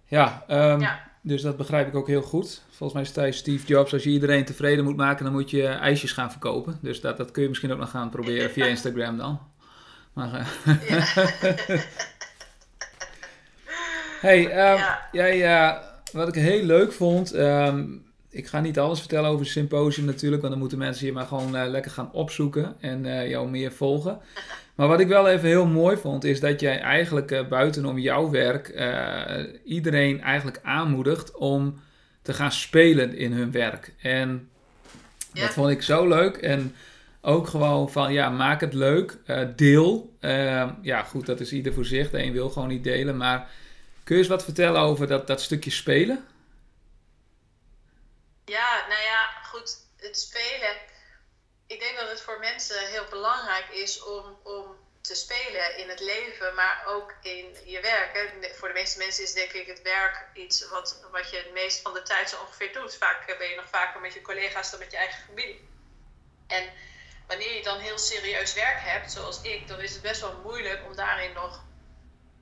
Ja, 0.07 0.45
um, 0.49 0.81
ja, 0.81 1.12
dus 1.23 1.43
dat 1.43 1.57
begrijp 1.57 1.89
ik 1.89 1.95
ook 1.95 2.07
heel 2.07 2.23
goed. 2.23 2.63
Volgens 2.71 2.93
mij 2.93 3.05
zei 3.05 3.33
Steve 3.33 3.67
Jobs, 3.67 3.93
als 3.93 4.05
je 4.05 4.11
iedereen 4.11 4.45
tevreden 4.45 4.85
moet 4.85 4.97
maken, 4.97 5.25
dan 5.25 5.33
moet 5.33 5.51
je 5.51 5.67
ijsjes 5.67 6.13
gaan 6.13 6.31
verkopen. 6.31 6.79
Dus 6.83 7.01
dat, 7.01 7.17
dat 7.17 7.31
kun 7.31 7.43
je 7.43 7.49
misschien 7.49 7.73
ook 7.73 7.79
nog 7.79 7.91
gaan 7.91 8.11
proberen 8.11 8.51
via 8.51 8.65
Instagram 8.77 9.17
dan. 9.17 9.41
Maar, 10.13 10.49
ja. 10.89 11.05
hey, 14.29 14.41
ja. 14.43 15.09
jij 15.13 15.81
wat 16.13 16.29
ik 16.29 16.35
heel 16.35 16.63
leuk 16.63 16.93
vond. 16.93 17.33
Ehm, 17.33 17.85
ik 18.31 18.47
ga 18.47 18.61
niet 18.61 18.79
alles 18.79 18.99
vertellen 18.99 19.29
over 19.29 19.41
het 19.41 19.53
symposium 19.53 20.07
natuurlijk, 20.07 20.41
want 20.41 20.53
dan 20.53 20.63
moeten 20.63 20.79
mensen 20.79 21.05
hier 21.05 21.15
maar 21.15 21.27
gewoon 21.27 21.57
uh, 21.57 21.67
lekker 21.67 21.91
gaan 21.91 22.13
opzoeken 22.13 22.75
en 22.81 23.05
uh, 23.05 23.29
jou 23.29 23.49
meer 23.49 23.73
volgen. 23.73 24.19
Maar 24.75 24.89
wat 24.89 25.01
ik 25.01 25.09
wel 25.09 25.29
even 25.29 25.49
heel 25.49 25.67
mooi 25.67 25.97
vond, 25.97 26.25
is 26.25 26.41
dat 26.41 26.61
jij 26.61 26.81
eigenlijk 26.81 27.31
uh, 27.31 27.49
buitenom 27.49 27.99
jouw 27.99 28.31
werk 28.31 28.69
iedereen 29.65 30.21
eigenlijk 30.21 30.61
aanmoedigt 30.63 31.35
om 31.35 31.83
te 32.23 32.33
gaan 32.33 32.53
spelen 32.53 33.15
in 33.15 33.33
hun 33.33 33.51
werk. 33.51 33.93
En 34.01 34.51
dat 35.33 35.51
vond 35.51 35.71
ik 35.71 35.83
zo 35.83 36.09
leuk. 36.09 36.37
En 36.37 36.75
ook 37.21 37.47
gewoon 37.47 37.91
van, 37.91 38.13
ja, 38.13 38.31
maak 38.31 38.61
het 38.61 38.75
leuk, 38.75 39.19
deel. 39.57 40.17
Ehm, 40.21 40.71
ja, 40.83 41.03
goed, 41.03 41.27
dat 41.27 41.41
is 41.41 41.53
ieder 41.53 41.73
voor 41.73 41.85
zich. 41.85 42.11
De 42.11 42.23
een 42.23 42.33
wil 42.33 42.51
gewoon 42.51 42.69
niet 42.69 42.85
delen, 42.85 43.17
maar 43.17 43.51
Kun 44.05 44.17
je 44.17 44.23
eens 44.23 44.31
wat 44.31 44.45
vertellen 44.45 44.81
over 44.81 45.07
dat, 45.07 45.27
dat 45.27 45.41
stukje 45.41 45.71
spelen? 45.71 46.27
Ja, 48.45 48.87
nou 48.89 49.03
ja, 49.03 49.29
goed. 49.43 49.77
Het 49.97 50.19
spelen. 50.19 50.77
Ik 51.73 51.81
denk 51.81 51.97
dat 51.97 52.09
het 52.09 52.21
voor 52.21 52.39
mensen 52.39 52.89
heel 52.89 53.05
belangrijk 53.05 53.69
is 53.69 54.03
om, 54.03 54.39
om 54.43 54.77
te 55.01 55.15
spelen 55.15 55.77
in 55.77 55.89
het 55.89 56.01
leven, 56.01 56.55
maar 56.55 56.83
ook 56.87 57.15
in 57.23 57.57
je 57.65 57.81
werk. 57.81 58.33
Voor 58.57 58.69
de 58.69 58.75
meeste 58.75 58.99
mensen 58.99 59.25
is 59.25 59.33
denk 59.33 59.53
ik 59.53 59.67
het 59.67 59.83
werk 59.83 60.27
iets 60.35 60.69
wat, 60.69 61.01
wat 61.11 61.31
je 61.31 61.37
het 61.37 61.53
meest 61.53 61.81
van 61.81 61.93
de 61.93 62.03
tijd 62.03 62.29
zo 62.29 62.41
ongeveer 62.41 62.73
doet. 62.73 62.97
Vaak 62.97 63.39
ben 63.39 63.49
je 63.49 63.57
nog 63.57 63.69
vaker 63.69 64.01
met 64.01 64.15
je 64.15 64.21
collega's 64.21 64.71
dan 64.71 64.79
met 64.79 64.91
je 64.91 64.97
eigen 64.97 65.25
familie. 65.25 65.69
En 66.47 66.73
wanneer 67.27 67.55
je 67.55 67.63
dan 67.63 67.79
heel 67.79 67.99
serieus 67.99 68.55
werk 68.55 68.81
hebt, 68.81 69.13
zoals 69.13 69.43
ik, 69.43 69.69
dan 69.69 69.81
is 69.81 69.93
het 69.93 70.03
best 70.03 70.21
wel 70.21 70.41
moeilijk 70.43 70.85
om 70.85 70.97
daarin 70.97 71.33
nog 71.33 71.65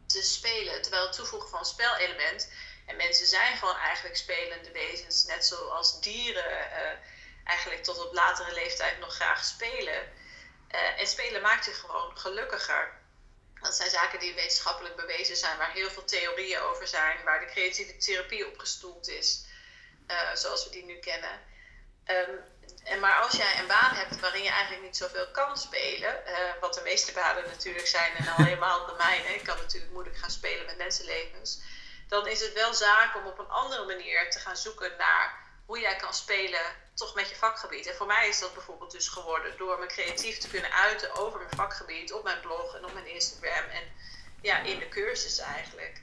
te 0.07 0.23
spelen. 0.23 0.83
Terwijl 0.83 1.07
het 1.07 1.17
toevoegen 1.17 1.49
van 1.49 1.65
spelelement. 1.65 2.53
En 2.87 2.97
mensen 2.97 3.27
zijn 3.27 3.57
gewoon 3.57 3.77
eigenlijk 3.77 4.17
spelende 4.17 4.71
wezens, 4.71 5.25
net 5.25 5.47
zoals 5.47 6.01
dieren 6.01 6.51
uh, 6.51 6.91
eigenlijk 7.45 7.83
tot 7.83 8.07
op 8.07 8.15
latere 8.15 8.53
leeftijd 8.53 8.99
nog 8.99 9.15
graag 9.15 9.45
spelen. 9.45 10.13
Uh, 10.75 11.01
en 11.01 11.07
spelen 11.07 11.43
maakt 11.43 11.65
je 11.65 11.73
gewoon 11.73 12.19
gelukkiger. 12.19 12.99
Dat 13.61 13.75
zijn 13.75 13.91
zaken 13.91 14.19
die 14.19 14.35
wetenschappelijk 14.35 14.97
bewezen 14.97 15.37
zijn, 15.37 15.59
waar 15.59 15.73
heel 15.73 15.91
veel 15.91 16.05
theorieën 16.05 16.61
over 16.61 16.87
zijn, 16.87 17.25
waar 17.25 17.41
de 17.41 17.47
creatieve 17.47 17.97
therapie 17.97 18.47
op 18.47 18.59
gestoeld 18.59 19.09
is, 19.09 19.45
uh, 20.07 20.35
zoals 20.35 20.65
we 20.65 20.71
die 20.71 20.85
nu 20.85 20.99
kennen. 20.99 21.41
Um, 22.07 22.41
en 22.85 23.01
maar 23.01 23.21
als 23.21 23.33
jij 23.33 23.59
een 23.59 23.67
baan 23.67 23.95
hebt 23.95 24.21
waarin 24.21 24.43
je 24.43 24.51
eigenlijk 24.51 24.83
niet 24.83 24.97
zoveel 24.97 25.31
kan 25.31 25.57
spelen, 25.57 26.23
uh, 26.27 26.61
wat 26.61 26.75
de 26.75 26.81
meeste 26.83 27.13
banen 27.13 27.45
natuurlijk 27.47 27.87
zijn 27.87 28.17
en 28.17 28.29
al 28.29 28.45
helemaal 28.45 28.87
de 28.87 28.95
mijne, 28.99 29.35
ik 29.35 29.45
kan 29.45 29.57
natuurlijk 29.57 29.93
moeilijk 29.93 30.17
gaan 30.17 30.31
spelen 30.31 30.67
met 30.67 30.77
mensenlevens, 30.77 31.61
dan 32.09 32.27
is 32.27 32.41
het 32.41 32.53
wel 32.53 32.75
zaak 32.75 33.17
om 33.17 33.27
op 33.27 33.39
een 33.39 33.49
andere 33.49 33.85
manier 33.85 34.31
te 34.31 34.39
gaan 34.39 34.57
zoeken 34.57 34.97
naar 34.97 35.40
hoe 35.71 35.81
jij 35.81 35.97
kan 35.97 36.15
spelen 36.15 36.61
toch 36.95 37.15
met 37.15 37.29
je 37.29 37.35
vakgebied. 37.37 37.87
En 37.87 37.95
voor 37.95 38.07
mij 38.07 38.29
is 38.29 38.39
dat 38.39 38.55
bijvoorbeeld 38.55 38.91
dus 38.91 39.09
geworden 39.09 39.59
door 39.59 39.79
me 39.79 39.87
creatief 39.87 40.39
te 40.39 40.49
kunnen 40.49 40.73
uiten 40.73 41.15
over 41.15 41.39
mijn 41.39 41.57
vakgebied 41.57 42.13
op 42.13 42.25
mijn 42.25 42.41
blog 42.41 42.77
en 42.77 42.85
op 42.85 42.93
mijn 42.93 43.15
Instagram 43.15 43.71
en 43.71 43.83
ja, 44.41 44.59
in 44.59 44.79
de 44.79 44.89
cursus 44.89 45.39
eigenlijk. 45.39 46.03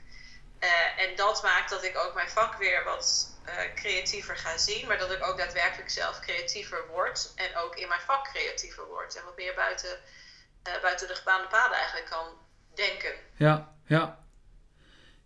Uh, 0.60 1.02
en 1.02 1.16
dat 1.16 1.42
maakt 1.42 1.70
dat 1.70 1.84
ik 1.84 1.96
ook 1.96 2.14
mijn 2.14 2.28
vak 2.28 2.54
weer 2.54 2.84
wat 2.84 3.36
uh, 3.46 3.74
creatiever 3.74 4.36
ga 4.36 4.56
zien, 4.58 4.86
maar 4.86 4.98
dat 4.98 5.12
ik 5.12 5.26
ook 5.26 5.38
daadwerkelijk 5.38 5.90
zelf 5.90 6.20
creatiever 6.20 6.86
word 6.86 7.32
en 7.34 7.56
ook 7.56 7.76
in 7.76 7.88
mijn 7.88 8.00
vak 8.00 8.28
creatiever 8.28 8.86
word 8.86 9.16
en 9.16 9.24
wat 9.24 9.36
meer 9.36 9.54
buiten, 9.54 10.00
uh, 10.68 10.82
buiten 10.82 11.08
de 11.08 11.14
gebaande 11.14 11.48
paden 11.48 11.76
eigenlijk 11.76 12.10
kan 12.10 12.26
denken. 12.74 13.12
Ja, 13.36 13.74
ja. 13.86 14.26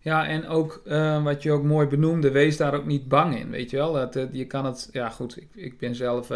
Ja, 0.03 0.27
en 0.27 0.47
ook 0.47 0.81
uh, 0.85 1.23
wat 1.23 1.43
je 1.43 1.51
ook 1.51 1.63
mooi 1.63 1.87
benoemde, 1.87 2.31
wees 2.31 2.57
daar 2.57 2.73
ook 2.73 2.85
niet 2.85 3.07
bang 3.07 3.37
in, 3.37 3.49
weet 3.49 3.69
je 3.69 3.77
wel. 3.77 3.93
Dat, 3.93 4.27
je 4.31 4.45
kan 4.45 4.65
het, 4.65 4.89
ja 4.91 5.09
goed, 5.09 5.37
ik, 5.37 5.47
ik 5.53 5.77
ben 5.77 5.95
zelf 5.95 6.29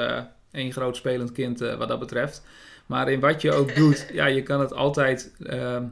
één 0.52 0.72
groot 0.72 0.96
spelend 0.96 1.32
kind 1.32 1.60
wat 1.60 1.88
dat 1.88 2.00
betreft. 2.00 2.44
Maar 2.86 3.12
in 3.12 3.20
wat 3.20 3.42
je 3.42 3.54
ook 3.54 3.76
doet, 3.82 4.10
ja, 4.14 4.26
je 4.26 4.44
kan 4.44 4.60
het 4.60 4.74
altijd 4.74 5.34
ehm, 5.44 5.84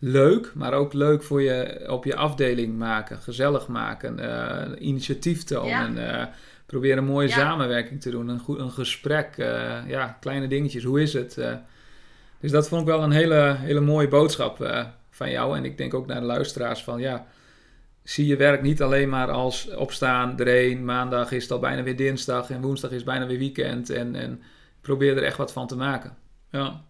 leuk, 0.00 0.52
maar 0.54 0.72
ook 0.72 0.92
leuk 0.92 1.22
voor 1.22 1.42
je 1.42 1.84
op 1.88 2.04
je 2.04 2.16
afdeling 2.16 2.78
maken, 2.78 3.18
gezellig 3.18 3.68
maken, 3.68 4.18
uh, 4.18 4.86
initiatief 4.86 5.44
tonen, 5.44 5.94
ja. 5.94 6.20
uh, 6.20 6.26
proberen 6.66 6.98
een 6.98 7.04
mooie 7.04 7.28
samenwerking 7.28 8.00
te 8.00 8.10
doen, 8.10 8.28
een, 8.28 8.38
goed, 8.38 8.58
een 8.58 8.70
gesprek, 8.70 9.36
uh, 9.36 9.76
ja, 9.86 10.16
kleine 10.20 10.48
dingetjes, 10.48 10.84
hoe 10.84 11.00
is 11.00 11.12
het? 11.12 11.38
dus 12.40 12.50
dat 12.50 12.68
vond 12.68 12.80
ik 12.80 12.86
wel 12.86 13.02
een 13.02 13.10
hele, 13.10 13.56
hele 13.58 13.80
mooie 13.80 14.08
boodschap 14.08 14.58
van 15.20 15.30
jou 15.30 15.56
en 15.56 15.64
ik 15.64 15.76
denk 15.76 15.94
ook 15.94 16.06
naar 16.06 16.20
de 16.20 16.26
luisteraars 16.26 16.82
van 16.82 17.00
ja, 17.00 17.26
zie 18.04 18.26
je 18.26 18.36
werk 18.36 18.62
niet 18.62 18.82
alleen 18.82 19.08
maar 19.08 19.30
als 19.30 19.68
opstaan, 19.68 20.38
erheen, 20.38 20.84
maandag 20.84 21.32
is 21.32 21.50
al 21.50 21.58
bijna 21.58 21.82
weer 21.82 21.96
dinsdag 21.96 22.50
en 22.50 22.60
woensdag 22.60 22.90
is 22.90 23.04
bijna 23.04 23.26
weer 23.26 23.38
weekend 23.38 23.90
en, 23.90 24.14
en 24.14 24.42
probeer 24.80 25.16
er 25.16 25.24
echt 25.24 25.36
wat 25.36 25.52
van 25.52 25.66
te 25.66 25.76
maken. 25.76 26.18
Ja, 26.50 26.84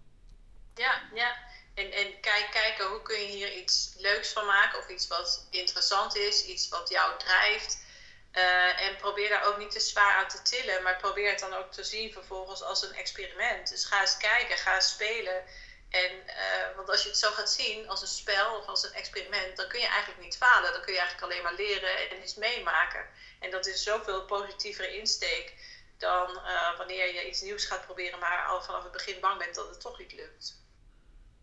ja, 0.74 0.92
ja. 1.14 1.30
En, 1.74 1.92
en 1.92 2.20
kijk, 2.20 2.48
kijken 2.50 2.86
hoe 2.86 3.02
kun 3.02 3.20
je 3.20 3.26
hier 3.26 3.56
iets 3.56 3.94
leuks 3.98 4.32
van 4.32 4.46
maken 4.46 4.78
of 4.78 4.88
iets 4.88 5.08
wat 5.08 5.46
interessant 5.50 6.16
is, 6.16 6.46
iets 6.46 6.68
wat 6.68 6.88
jou 6.88 7.18
drijft. 7.18 7.88
Uh, 8.32 8.86
en 8.86 8.96
probeer 8.96 9.28
daar 9.28 9.46
ook 9.46 9.58
niet 9.58 9.70
te 9.70 9.80
zwaar 9.80 10.14
aan 10.14 10.28
te 10.28 10.42
tillen, 10.42 10.82
maar 10.82 10.96
probeer 10.96 11.30
het 11.30 11.40
dan 11.40 11.54
ook 11.54 11.72
te 11.72 11.84
zien 11.84 12.12
vervolgens 12.12 12.62
als 12.62 12.82
een 12.82 12.94
experiment. 12.94 13.68
Dus 13.68 13.84
ga 13.84 14.00
eens 14.00 14.16
kijken, 14.16 14.56
ga 14.56 14.74
eens 14.74 14.88
spelen. 14.88 15.42
En, 15.90 16.12
uh, 16.26 16.76
want 16.76 16.90
als 16.90 17.02
je 17.02 17.08
het 17.08 17.18
zo 17.18 17.30
gaat 17.30 17.50
zien 17.50 17.88
als 17.88 18.02
een 18.02 18.16
spel 18.22 18.56
of 18.56 18.66
als 18.66 18.84
een 18.84 18.92
experiment, 18.92 19.56
dan 19.56 19.68
kun 19.68 19.80
je 19.80 19.86
eigenlijk 19.86 20.22
niet 20.24 20.36
falen. 20.36 20.72
Dan 20.72 20.82
kun 20.82 20.92
je 20.92 20.98
eigenlijk 20.98 21.32
alleen 21.32 21.42
maar 21.42 21.54
leren 21.54 22.10
en 22.10 22.22
iets 22.22 22.34
meemaken. 22.34 23.04
En 23.40 23.50
dat 23.50 23.66
is 23.66 23.82
zoveel 23.82 24.24
positievere 24.24 24.98
insteek 24.98 25.54
dan 25.98 26.30
uh, 26.30 26.78
wanneer 26.78 27.14
je 27.14 27.28
iets 27.28 27.42
nieuws 27.42 27.64
gaat 27.64 27.84
proberen, 27.84 28.18
maar 28.18 28.46
al 28.48 28.62
vanaf 28.62 28.82
het 28.82 28.92
begin 28.92 29.20
bang 29.20 29.38
bent 29.38 29.54
dat 29.54 29.68
het 29.68 29.80
toch 29.80 29.98
niet 29.98 30.12
lukt. 30.12 30.58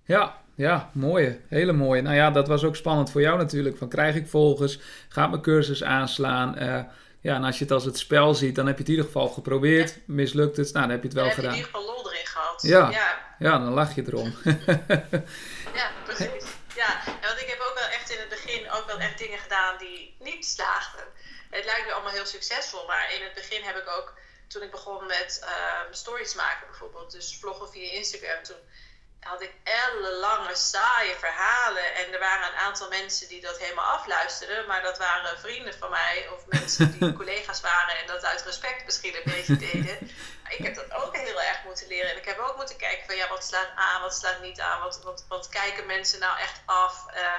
Ja, 0.04 0.42
ja, 0.56 0.92
mooie. 0.94 1.42
Hele 1.50 1.74
mooie. 1.74 2.02
Nou 2.02 2.16
ja, 2.16 2.32
dat 2.32 2.48
was 2.48 2.64
ook 2.64 2.76
spannend 2.76 3.12
voor 3.12 3.22
jou 3.22 3.38
natuurlijk. 3.38 3.78
Van 3.78 3.90
krijg 3.90 4.16
ik 4.16 4.28
volgers? 4.28 4.80
Gaat 5.10 5.30
mijn 5.30 5.42
cursus 5.42 5.84
aanslaan? 5.84 6.64
Uh, 6.64 6.84
ja, 7.22 7.36
en 7.36 7.44
als 7.44 7.58
je 7.58 7.64
het 7.64 7.74
als 7.74 7.86
het 7.86 7.98
spel 7.98 8.34
ziet, 8.34 8.56
dan 8.56 8.66
heb 8.66 8.76
je 8.76 8.82
het 8.82 8.90
in 8.90 8.96
ieder 8.96 9.12
geval 9.12 9.30
geprobeerd. 9.30 9.98
Mislukt 10.06 10.58
het? 10.58 10.74
Nou, 10.74 10.86
dan 10.86 10.90
heb 10.90 11.02
je 11.02 11.08
het 11.08 11.18
wel 11.18 11.26
dan 11.26 11.34
gedaan. 11.34 11.52
heb 11.52 11.60
je 11.60 11.66
in 11.66 11.68
ieder 11.68 11.88
geval 11.88 12.04
lol 12.04 12.12
erin 12.12 12.26
gehad. 12.26 12.62
Ja, 12.62 12.90
ja. 12.90 13.27
Ja 13.40 13.58
dan 13.58 13.74
lach 13.74 13.96
je 13.96 14.04
erom. 14.08 14.36
ja, 15.80 15.92
precies. 16.04 16.46
Ja, 16.76 17.06
en 17.06 17.28
want 17.28 17.42
ik 17.42 17.48
heb 17.48 17.60
ook 17.60 17.80
wel 17.80 17.88
echt 17.88 18.10
in 18.10 18.20
het 18.20 18.30
begin 18.30 18.72
ook 18.72 18.86
wel 18.86 19.00
echt 19.00 19.18
dingen 19.18 19.40
gedaan 19.40 19.78
die 19.78 20.16
niet 20.20 20.46
slaagden. 20.46 21.04
Het 21.50 21.66
lijkt 21.66 21.86
me 21.86 21.94
allemaal 21.94 22.12
heel 22.12 22.26
succesvol, 22.26 22.86
maar 22.86 23.14
in 23.14 23.24
het 23.24 23.34
begin 23.34 23.64
heb 23.64 23.76
ik 23.76 23.90
ook, 23.90 24.14
toen 24.48 24.62
ik 24.62 24.72
begon 24.72 25.06
met 25.06 25.42
uh, 25.44 25.82
stories 25.92 26.34
maken 26.34 26.68
bijvoorbeeld, 26.68 27.12
dus 27.12 27.38
vloggen 27.40 27.70
via 27.70 27.92
Instagram, 27.92 28.44
toen 28.44 28.62
had 29.28 29.42
ik 29.42 29.54
ellenlange 29.64 30.56
saaie 30.56 31.16
verhalen. 31.20 31.96
En 31.96 32.14
er 32.14 32.20
waren 32.20 32.48
een 32.48 32.60
aantal 32.60 32.88
mensen 32.90 33.28
die 33.28 33.42
dat 33.42 33.58
helemaal 33.58 33.94
afluisterden. 33.98 34.68
Maar 34.68 34.82
dat 34.82 34.98
waren 34.98 35.40
vrienden 35.40 35.74
van 35.74 35.90
mij 35.90 36.30
of 36.34 36.46
mensen 36.46 37.00
die 37.00 37.14
collega's 37.22 37.62
waren 37.62 37.98
en 37.98 38.08
dat 38.08 38.26
uit 38.26 38.42
respect 38.42 38.86
misschien 38.86 39.16
een 39.16 39.34
beetje 39.34 39.58
deden. 39.58 40.12
Ik 40.48 40.64
heb 40.64 40.76
dat 40.76 40.94
ook 40.94 41.18
heel 41.18 41.42
erg 41.42 41.64
moeten 41.64 41.88
leren. 41.88 42.12
En 42.12 42.18
ik 42.18 42.26
heb 42.26 42.40
ook 42.40 42.56
moeten 42.56 42.78
kijken 42.78 43.06
van 43.06 43.16
ja, 43.16 43.30
wat 43.30 43.46
slaat 43.46 43.70
aan, 43.76 44.02
wat 44.02 44.16
slaat 44.16 44.42
niet 44.42 44.60
aan. 44.60 44.82
Wat, 44.82 45.02
wat, 45.04 45.26
wat 45.28 45.50
kijken 45.50 45.86
mensen 45.86 46.20
nou 46.20 46.40
echt 46.40 46.60
af. 46.66 47.06
Uh, 47.16 47.38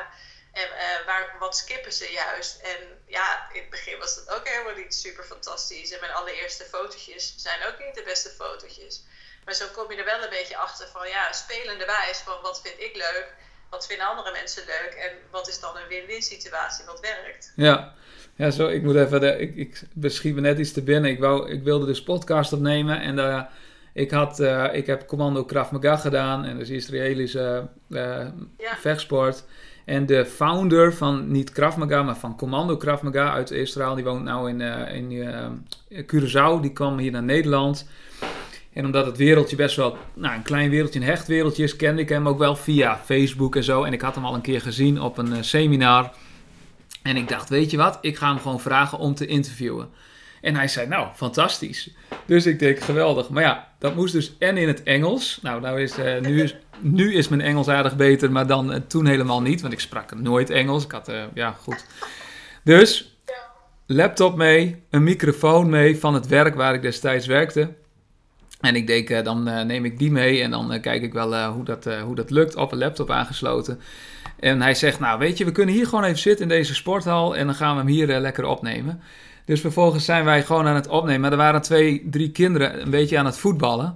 en 0.53 0.68
uh, 0.68 1.07
waar, 1.07 1.36
wat 1.39 1.57
skippen 1.57 1.93
ze 1.93 2.12
juist? 2.12 2.61
En 2.61 3.03
ja, 3.07 3.49
in 3.53 3.61
het 3.61 3.70
begin 3.70 3.99
was 3.99 4.14
dat 4.14 4.30
ook 4.30 4.49
helemaal 4.49 4.74
niet 4.74 4.95
super 4.95 5.24
fantastisch. 5.24 5.91
En 5.91 6.01
mijn 6.01 6.12
allereerste 6.12 6.64
fotootjes 6.64 7.34
zijn 7.36 7.66
ook 7.66 7.78
niet 7.78 7.95
de 7.95 8.03
beste 8.03 8.30
fotootjes. 8.30 9.03
Maar 9.49 9.57
zo 9.57 9.66
kom 9.72 9.92
je 9.92 9.99
er 9.99 10.05
wel 10.05 10.22
een 10.22 10.36
beetje 10.38 10.57
achter 10.57 10.86
van 10.92 11.09
ja, 11.09 11.32
spelende 11.32 11.86
wijs 11.86 12.18
van 12.18 12.34
wat 12.42 12.61
vind 12.64 12.74
ik 12.78 12.94
leuk, 12.94 13.34
wat 13.70 13.86
vinden 13.86 14.07
andere 14.07 14.32
mensen 14.32 14.62
leuk 14.66 14.92
en 15.05 15.11
wat 15.30 15.49
is 15.49 15.61
dan 15.61 15.76
een 15.76 15.88
win-win 15.88 16.22
situatie, 16.22 16.84
wat 16.86 17.01
werkt. 17.01 17.53
Ja. 17.57 17.94
Ja, 18.34 18.51
zo, 18.51 18.66
ik 18.66 18.82
moet 18.82 18.96
even, 18.96 19.20
de, 19.20 19.38
ik, 19.38 19.57
ik 19.57 19.82
beschiet 19.92 20.34
me 20.34 20.40
net 20.40 20.59
iets 20.59 20.72
te 20.72 20.82
binnen. 20.82 21.11
Ik, 21.11 21.18
wou, 21.18 21.51
ik 21.51 21.62
wilde 21.62 21.86
dus 21.86 22.03
podcast 22.03 22.53
opnemen 22.53 23.01
en 23.01 23.18
uh, 23.18 23.42
ik, 23.92 24.11
had, 24.11 24.40
uh, 24.40 24.68
ik 24.72 24.86
heb 24.86 25.07
commando 25.07 25.44
Krav 25.44 25.70
Maga 25.70 25.96
gedaan 25.96 26.44
en 26.44 26.59
dus 26.59 26.68
Israëlische 26.68 27.68
uh, 27.88 28.26
ja. 28.59 28.76
vechtsport. 28.76 29.44
En 29.84 30.07
de 30.07 30.26
founder 30.26 30.94
van 30.94 31.30
niet 31.30 31.53
Krav 31.53 31.76
Maga, 31.76 32.03
maar 32.03 32.16
van 32.16 32.36
Commando 32.36 32.76
Krav 32.76 33.03
Maga 33.03 33.32
uit 33.32 33.51
Israël, 33.51 33.94
die 33.94 34.05
woont 34.05 34.24
nou 34.24 34.49
in, 34.49 34.61
in 35.90 36.07
Curaçao. 36.07 36.61
Die 36.61 36.72
kwam 36.72 36.99
hier 36.99 37.12
naar 37.12 37.22
Nederland. 37.22 37.86
En 38.78 38.84
omdat 38.84 39.06
het 39.06 39.16
wereldje 39.16 39.56
best 39.56 39.76
wel 39.76 39.96
nou, 40.14 40.34
een 40.34 40.42
klein 40.42 40.70
wereldje, 40.70 41.00
een 41.00 41.06
hecht 41.06 41.26
wereldje 41.26 41.62
is, 41.62 41.76
kende 41.76 42.02
ik 42.02 42.08
hem 42.08 42.28
ook 42.28 42.38
wel 42.38 42.56
via 42.56 43.00
Facebook 43.04 43.56
en 43.56 43.64
zo. 43.64 43.82
En 43.82 43.92
ik 43.92 44.00
had 44.00 44.14
hem 44.14 44.24
al 44.24 44.34
een 44.34 44.40
keer 44.40 44.60
gezien 44.60 45.00
op 45.00 45.18
een 45.18 45.30
uh, 45.32 45.36
seminar. 45.40 46.12
En 47.02 47.16
ik 47.16 47.28
dacht, 47.28 47.48
weet 47.48 47.70
je 47.70 47.76
wat, 47.76 47.98
ik 48.00 48.16
ga 48.16 48.28
hem 48.28 48.38
gewoon 48.38 48.60
vragen 48.60 48.98
om 48.98 49.14
te 49.14 49.26
interviewen. 49.26 49.88
En 50.40 50.54
hij 50.54 50.68
zei, 50.68 50.88
nou, 50.88 51.08
fantastisch. 51.14 51.90
Dus 52.26 52.46
ik 52.46 52.58
denk, 52.58 52.80
geweldig. 52.80 53.28
Maar 53.28 53.42
ja, 53.42 53.68
dat 53.78 53.94
moest 53.94 54.12
dus 54.12 54.36
en 54.38 54.56
in 54.56 54.68
het 54.68 54.82
Engels. 54.82 55.38
Nou, 55.42 55.60
nou 55.60 55.80
is, 55.80 55.98
uh, 55.98 56.20
nu, 56.20 56.42
is, 56.42 56.56
nu 56.80 57.14
is 57.14 57.28
mijn 57.28 57.40
Engels 57.40 57.68
aardig 57.68 57.96
beter, 57.96 58.32
maar 58.32 58.46
dan 58.46 58.72
uh, 58.72 58.76
toen 58.86 59.06
helemaal 59.06 59.42
niet. 59.42 59.60
Want 59.60 59.72
ik 59.72 59.80
sprak 59.80 60.20
nooit 60.20 60.50
Engels. 60.50 60.84
Ik 60.84 60.90
had, 60.90 61.12
ja, 61.34 61.50
goed. 61.50 61.86
Dus, 62.64 63.18
laptop 63.86 64.36
mee, 64.36 64.82
een 64.90 65.02
microfoon 65.02 65.70
mee 65.70 65.98
van 65.98 66.14
het 66.14 66.26
werk 66.26 66.54
waar 66.54 66.74
ik 66.74 66.82
destijds 66.82 67.26
werkte. 67.26 67.74
En 68.61 68.76
ik 68.76 68.86
denk, 68.86 69.24
dan 69.24 69.42
neem 69.42 69.84
ik 69.84 69.98
die 69.98 70.11
mee 70.11 70.42
en 70.42 70.50
dan 70.50 70.80
kijk 70.80 71.02
ik 71.02 71.12
wel 71.12 71.44
hoe, 71.44 71.64
dat, 71.64 71.84
hoe 72.04 72.14
dat 72.14 72.30
lukt. 72.30 72.56
Op 72.56 72.72
een 72.72 72.78
laptop 72.78 73.11
aangesloten. 73.11 73.80
En 74.40 74.62
hij 74.62 74.74
zegt, 74.74 75.00
nou 75.00 75.18
weet 75.18 75.38
je, 75.38 75.44
we 75.44 75.52
kunnen 75.52 75.74
hier 75.74 75.86
gewoon 75.86 76.04
even 76.04 76.18
zitten 76.18 76.42
in 76.42 76.56
deze 76.56 76.74
sporthal 76.74 77.36
en 77.36 77.46
dan 77.46 77.54
gaan 77.54 77.72
we 77.72 77.78
hem 77.78 77.90
hier 77.90 78.06
lekker 78.06 78.44
opnemen. 78.44 79.00
Dus 79.44 79.61
vervolgens 79.61 80.04
zijn 80.04 80.24
wij 80.24 80.42
gewoon 80.42 80.66
aan 80.66 80.74
het 80.74 80.88
opnemen. 80.88 81.20
Maar 81.20 81.30
er 81.30 81.36
waren 81.36 81.62
twee, 81.62 82.06
drie 82.11 82.30
kinderen 82.30 82.82
een 82.82 82.90
beetje 82.90 83.18
aan 83.18 83.26
het 83.26 83.38
voetballen. 83.38 83.94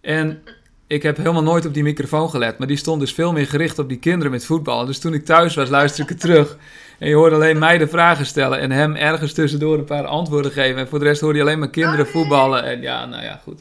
En 0.00 0.42
ik 0.86 1.02
heb 1.02 1.16
helemaal 1.16 1.42
nooit 1.42 1.66
op 1.66 1.74
die 1.74 1.82
microfoon 1.82 2.30
gelet. 2.30 2.58
Maar 2.58 2.66
die 2.66 2.76
stond 2.76 3.00
dus 3.00 3.12
veel 3.12 3.32
meer 3.32 3.46
gericht 3.46 3.78
op 3.78 3.88
die 3.88 3.98
kinderen 3.98 4.32
met 4.32 4.44
voetballen. 4.44 4.86
Dus 4.86 4.98
toen 4.98 5.14
ik 5.14 5.24
thuis 5.24 5.54
was, 5.54 5.68
luisterde 5.68 6.12
ik 6.12 6.18
het 6.18 6.20
terug. 6.20 6.56
En 6.98 7.08
je 7.08 7.14
hoorde 7.14 7.34
alleen 7.34 7.58
mij 7.58 7.78
de 7.78 7.88
vragen 7.88 8.26
stellen. 8.26 8.58
En 8.58 8.70
hem 8.70 8.96
ergens 8.96 9.32
tussendoor 9.32 9.78
een 9.78 9.84
paar 9.84 10.06
antwoorden 10.06 10.52
geven. 10.52 10.80
En 10.80 10.88
voor 10.88 10.98
de 10.98 11.04
rest 11.04 11.20
hoorde 11.20 11.38
je 11.38 11.44
alleen 11.44 11.58
maar 11.58 11.70
kinderen 11.70 12.06
voetballen. 12.06 12.64
En 12.64 12.80
ja, 12.80 13.06
nou 13.06 13.22
ja, 13.22 13.40
goed. 13.42 13.60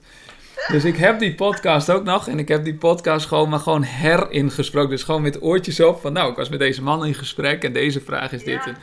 Dus 0.68 0.86
ik 0.86 0.98
heb 0.98 1.20
die 1.20 1.36
podcast 1.36 1.90
ook 1.90 2.04
nog. 2.04 2.28
En 2.28 2.40
ik 2.40 2.48
heb 2.48 2.64
die 2.64 2.76
podcast 2.76 3.28
gewoon 3.28 3.50
maar 3.50 3.60
gewoon 3.60 3.84
heringesproken. 3.84 4.90
Dus 4.90 5.04
gewoon 5.04 5.22
met 5.22 5.42
oortjes 5.42 5.80
op. 5.80 6.02
Van 6.02 6.14
nou, 6.14 6.32
ik 6.32 6.38
was 6.38 6.50
met 6.50 6.60
deze 6.60 6.84
man 6.84 7.06
in 7.06 7.14
gesprek. 7.14 7.64
En 7.64 7.74
deze 7.74 8.02
vraag 8.02 8.32
is 8.32 8.44
dit. 8.44 8.66
En, 8.66 8.78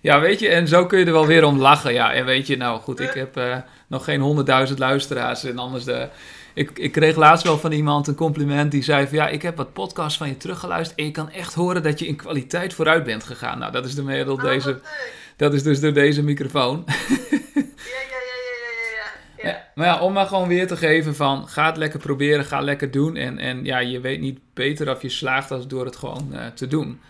ja, 0.00 0.20
weet 0.20 0.40
je, 0.40 0.48
en 0.48 0.68
zo 0.68 0.86
kun 0.86 0.98
je 0.98 1.04
er 1.04 1.12
wel 1.12 1.26
weer 1.26 1.44
om 1.44 1.58
lachen. 1.58 1.92
Ja, 1.92 2.12
en 2.12 2.24
weet 2.24 2.46
je, 2.46 2.56
nou 2.56 2.80
goed, 2.80 3.00
ik 3.00 3.14
heb 3.14 3.38
uh, 3.38 3.56
nog 3.86 4.04
geen 4.04 4.20
honderdduizend 4.20 4.78
luisteraars. 4.78 5.44
En 5.44 5.58
anders 5.58 5.84
de. 5.84 6.08
Ik, 6.54 6.70
ik 6.78 6.92
kreeg 6.92 7.16
laatst 7.16 7.44
wel 7.44 7.58
van 7.58 7.72
iemand 7.72 8.06
een 8.06 8.14
compliment 8.14 8.70
die 8.70 8.82
zei 8.82 9.06
van 9.06 9.16
ja, 9.16 9.28
ik 9.28 9.42
heb 9.42 9.56
wat 9.56 9.72
podcasts 9.72 10.18
van 10.18 10.28
je 10.28 10.36
teruggeluisterd 10.36 10.98
en 10.98 11.04
je 11.04 11.10
kan 11.10 11.30
echt 11.30 11.54
horen 11.54 11.82
dat 11.82 11.98
je 11.98 12.06
in 12.06 12.16
kwaliteit 12.16 12.74
vooruit 12.74 13.04
bent 13.04 13.24
gegaan. 13.24 13.58
Nou, 13.58 13.72
dat 13.72 13.84
is 13.84 13.94
de 13.94 14.02
middel 14.02 14.36
deze, 14.36 14.80
dat 15.36 15.54
is 15.54 15.62
dus 15.62 15.80
door 15.80 15.92
deze 15.92 16.22
microfoon. 16.22 16.84
ja. 19.46 19.70
Maar 19.74 19.86
ja, 19.86 20.00
om 20.00 20.12
maar 20.12 20.26
gewoon 20.26 20.48
weer 20.48 20.66
te 20.66 20.76
geven 20.76 21.14
van 21.14 21.48
ga 21.48 21.66
het 21.66 21.76
lekker 21.76 22.00
proberen, 22.00 22.44
ga 22.44 22.60
lekker 22.60 22.90
doen. 22.90 23.16
En, 23.16 23.38
en 23.38 23.64
ja, 23.64 23.78
je 23.78 24.00
weet 24.00 24.20
niet 24.20 24.54
beter 24.54 24.90
of 24.90 25.02
je 25.02 25.08
slaagt 25.08 25.50
als 25.50 25.66
door 25.66 25.84
het 25.84 25.96
gewoon 25.96 26.28
uh, 26.32 26.46
te 26.46 26.66
doen. 26.66 27.02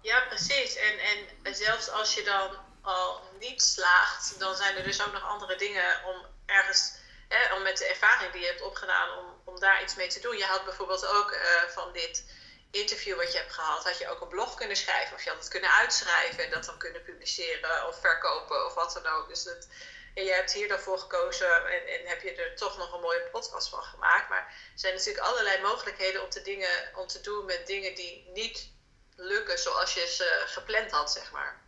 Ja, 0.00 0.20
precies. 0.28 0.76
En, 0.76 0.94
en 1.42 1.54
zelfs 1.54 1.90
als 1.90 2.14
je 2.14 2.22
dan 2.22 2.50
al 2.82 3.20
niet 3.40 3.62
slaagt, 3.62 4.34
dan 4.38 4.56
zijn 4.56 4.76
er 4.76 4.84
dus 4.84 5.06
ook 5.06 5.12
nog 5.12 5.28
andere 5.28 5.56
dingen 5.56 6.00
om 6.06 6.26
ergens, 6.46 6.94
hè, 7.28 7.54
om 7.54 7.62
met 7.62 7.78
de 7.78 7.86
ervaring 7.86 8.32
die 8.32 8.40
je 8.40 8.46
hebt 8.46 8.62
opgedaan, 8.62 9.08
om, 9.18 9.24
om 9.44 9.60
daar 9.60 9.82
iets 9.82 9.94
mee 9.94 10.08
te 10.08 10.20
doen. 10.20 10.36
Je 10.36 10.44
had 10.44 10.64
bijvoorbeeld 10.64 11.06
ook 11.06 11.30
uh, 11.32 11.38
van 11.68 11.92
dit 11.92 12.24
interview 12.70 13.16
wat 13.16 13.32
je 13.32 13.38
hebt 13.38 13.52
gehad, 13.52 13.84
had 13.84 13.98
je 13.98 14.08
ook 14.08 14.20
een 14.20 14.28
blog 14.28 14.54
kunnen 14.54 14.76
schrijven 14.76 15.16
of 15.16 15.22
je 15.22 15.30
had 15.30 15.38
het 15.38 15.48
kunnen 15.48 15.72
uitschrijven 15.72 16.44
en 16.44 16.50
dat 16.50 16.64
dan 16.64 16.78
kunnen 16.78 17.02
publiceren 17.02 17.88
of 17.88 18.00
verkopen 18.00 18.66
of 18.66 18.74
wat 18.74 19.00
dan 19.02 19.12
ook. 19.12 19.28
Dus 19.28 19.42
dat, 19.42 19.68
en 20.14 20.24
je 20.24 20.32
hebt 20.32 20.52
hier 20.52 20.68
dan 20.68 20.78
voor 20.78 20.98
gekozen 20.98 21.46
en, 21.46 21.82
en 21.94 22.00
heb 22.04 22.20
je 22.22 22.34
er 22.34 22.56
toch 22.56 22.78
nog 22.78 22.94
een 22.94 23.00
mooie 23.00 23.28
podcast 23.32 23.68
van 23.68 23.82
gemaakt. 23.82 24.28
Maar 24.28 24.44
er 24.48 24.78
zijn 24.84 24.94
natuurlijk 24.94 25.24
allerlei 25.24 25.62
mogelijkheden 25.62 26.22
om 26.22 26.30
te, 26.30 26.42
dingen, 26.42 26.74
om 26.96 27.06
te 27.06 27.20
doen 27.20 27.44
met 27.44 27.66
dingen 27.66 27.94
die 27.94 28.30
niet 28.34 28.70
lukken 29.16 29.58
zoals 29.58 29.94
je 29.94 30.06
ze 30.08 30.42
gepland 30.46 30.90
had, 30.90 31.12
zeg 31.12 31.32
maar. 31.32 31.60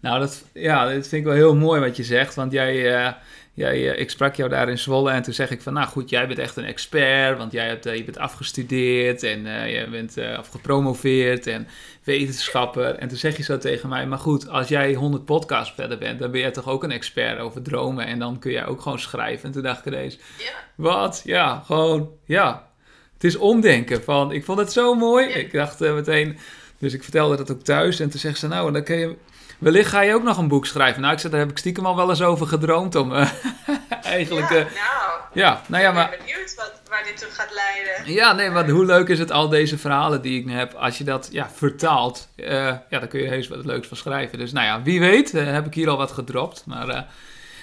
Nou, 0.00 0.20
dat, 0.20 0.42
ja, 0.52 0.84
dat 0.84 0.92
vind 0.92 1.12
ik 1.12 1.24
wel 1.24 1.34
heel 1.34 1.54
mooi 1.54 1.80
wat 1.80 1.96
je 1.96 2.04
zegt. 2.04 2.34
Want 2.34 2.52
jij, 2.52 2.74
uh, 2.74 3.12
jij, 3.52 3.78
uh, 3.78 3.98
ik 3.98 4.10
sprak 4.10 4.34
jou 4.34 4.50
daar 4.50 4.68
in 4.68 4.78
Zwolle 4.78 5.10
en 5.10 5.22
toen 5.22 5.34
zeg 5.34 5.50
ik 5.50 5.62
van... 5.62 5.72
Nou 5.72 5.86
goed, 5.86 6.10
jij 6.10 6.26
bent 6.26 6.38
echt 6.38 6.56
een 6.56 6.64
expert, 6.64 7.38
want 7.38 7.52
jij 7.52 7.66
hebt, 7.66 7.86
uh, 7.86 7.94
je 7.94 8.04
bent 8.04 8.18
afgestudeerd 8.18 9.22
en 9.22 9.46
je 9.68 9.88
bent 9.90 10.38
of 10.38 10.48
gepromoveerd 10.48 11.46
en 11.46 11.68
wetenschapper. 12.04 12.94
En 12.94 13.08
toen 13.08 13.18
zeg 13.18 13.36
je 13.36 13.42
zo 13.42 13.58
tegen 13.58 13.88
mij, 13.88 14.06
maar 14.06 14.18
goed, 14.18 14.48
als 14.48 14.68
jij 14.68 14.94
100 14.94 15.24
podcasts 15.24 15.74
verder 15.74 15.98
bent... 15.98 16.18
dan 16.18 16.30
ben 16.30 16.40
jij 16.40 16.50
toch 16.50 16.68
ook 16.68 16.84
een 16.84 16.90
expert 16.90 17.38
over 17.38 17.62
dromen 17.62 18.06
en 18.06 18.18
dan 18.18 18.38
kun 18.38 18.52
jij 18.52 18.66
ook 18.66 18.80
gewoon 18.80 18.98
schrijven. 18.98 19.44
En 19.44 19.52
toen 19.52 19.62
dacht 19.62 19.86
ik 19.86 19.92
ineens, 19.92 20.18
ja. 20.38 20.52
wat? 20.74 21.22
Ja, 21.24 21.62
gewoon, 21.66 22.10
ja. 22.24 22.70
Het 23.14 23.24
is 23.24 23.36
omdenken 23.36 24.02
van, 24.02 24.32
ik 24.32 24.44
vond 24.44 24.58
het 24.58 24.72
zo 24.72 24.94
mooi. 24.94 25.28
Ja. 25.28 25.34
Ik 25.34 25.52
dacht 25.52 25.80
meteen... 25.80 26.38
Dus 26.82 26.94
ik 26.94 27.02
vertelde 27.02 27.36
dat 27.36 27.50
ook 27.50 27.62
thuis 27.62 28.00
en 28.00 28.10
toen 28.10 28.20
zegt 28.20 28.38
ze, 28.38 28.48
nou, 28.48 28.72
dan 28.72 28.82
kun 28.82 28.98
je, 28.98 29.16
wellicht 29.58 29.90
ga 29.90 30.00
je 30.00 30.14
ook 30.14 30.22
nog 30.22 30.38
een 30.38 30.48
boek 30.48 30.66
schrijven. 30.66 31.00
Nou, 31.00 31.12
ik 31.12 31.18
zei, 31.18 31.32
daar 31.32 31.40
heb 31.40 31.50
ik 31.50 31.58
stiekem 31.58 31.86
al 31.86 31.96
wel 31.96 32.08
eens 32.08 32.22
over 32.22 32.46
gedroomd 32.46 32.94
om 32.94 33.12
uh, 33.12 33.30
eigenlijk... 34.02 34.50
Ja, 34.50 34.56
uh, 34.56 34.64
nou, 34.64 35.01
ja, 35.32 35.62
nou 35.68 35.82
ja, 35.82 35.88
ik 35.88 35.94
maar... 35.94 36.10
ben 36.10 36.18
benieuwd 36.18 36.54
wat, 36.54 36.80
waar 36.88 37.04
dit 37.04 37.16
toe 37.16 37.30
gaat 37.30 37.52
leiden. 37.54 38.12
Ja, 38.12 38.32
nee, 38.32 38.50
maar 38.50 38.68
hoe 38.68 38.84
leuk 38.84 39.08
is 39.08 39.18
het, 39.18 39.30
al 39.30 39.48
deze 39.48 39.78
verhalen 39.78 40.22
die 40.22 40.38
ik 40.38 40.46
nu 40.46 40.52
heb, 40.52 40.72
als 40.72 40.98
je 40.98 41.04
dat 41.04 41.28
ja, 41.32 41.50
vertaalt, 41.50 42.28
uh, 42.36 42.48
ja, 42.88 42.98
dan 42.98 43.08
kun 43.08 43.20
je 43.20 43.28
heus 43.28 43.48
wat 43.48 43.64
leuks 43.64 43.88
van 43.88 43.96
schrijven. 43.96 44.38
Dus 44.38 44.52
nou 44.52 44.66
ja, 44.66 44.82
wie 44.82 45.00
weet, 45.00 45.32
heb 45.32 45.66
ik 45.66 45.74
hier 45.74 45.88
al 45.88 45.96
wat 45.96 46.12
gedropt. 46.12 46.62
Maar 46.66 47.06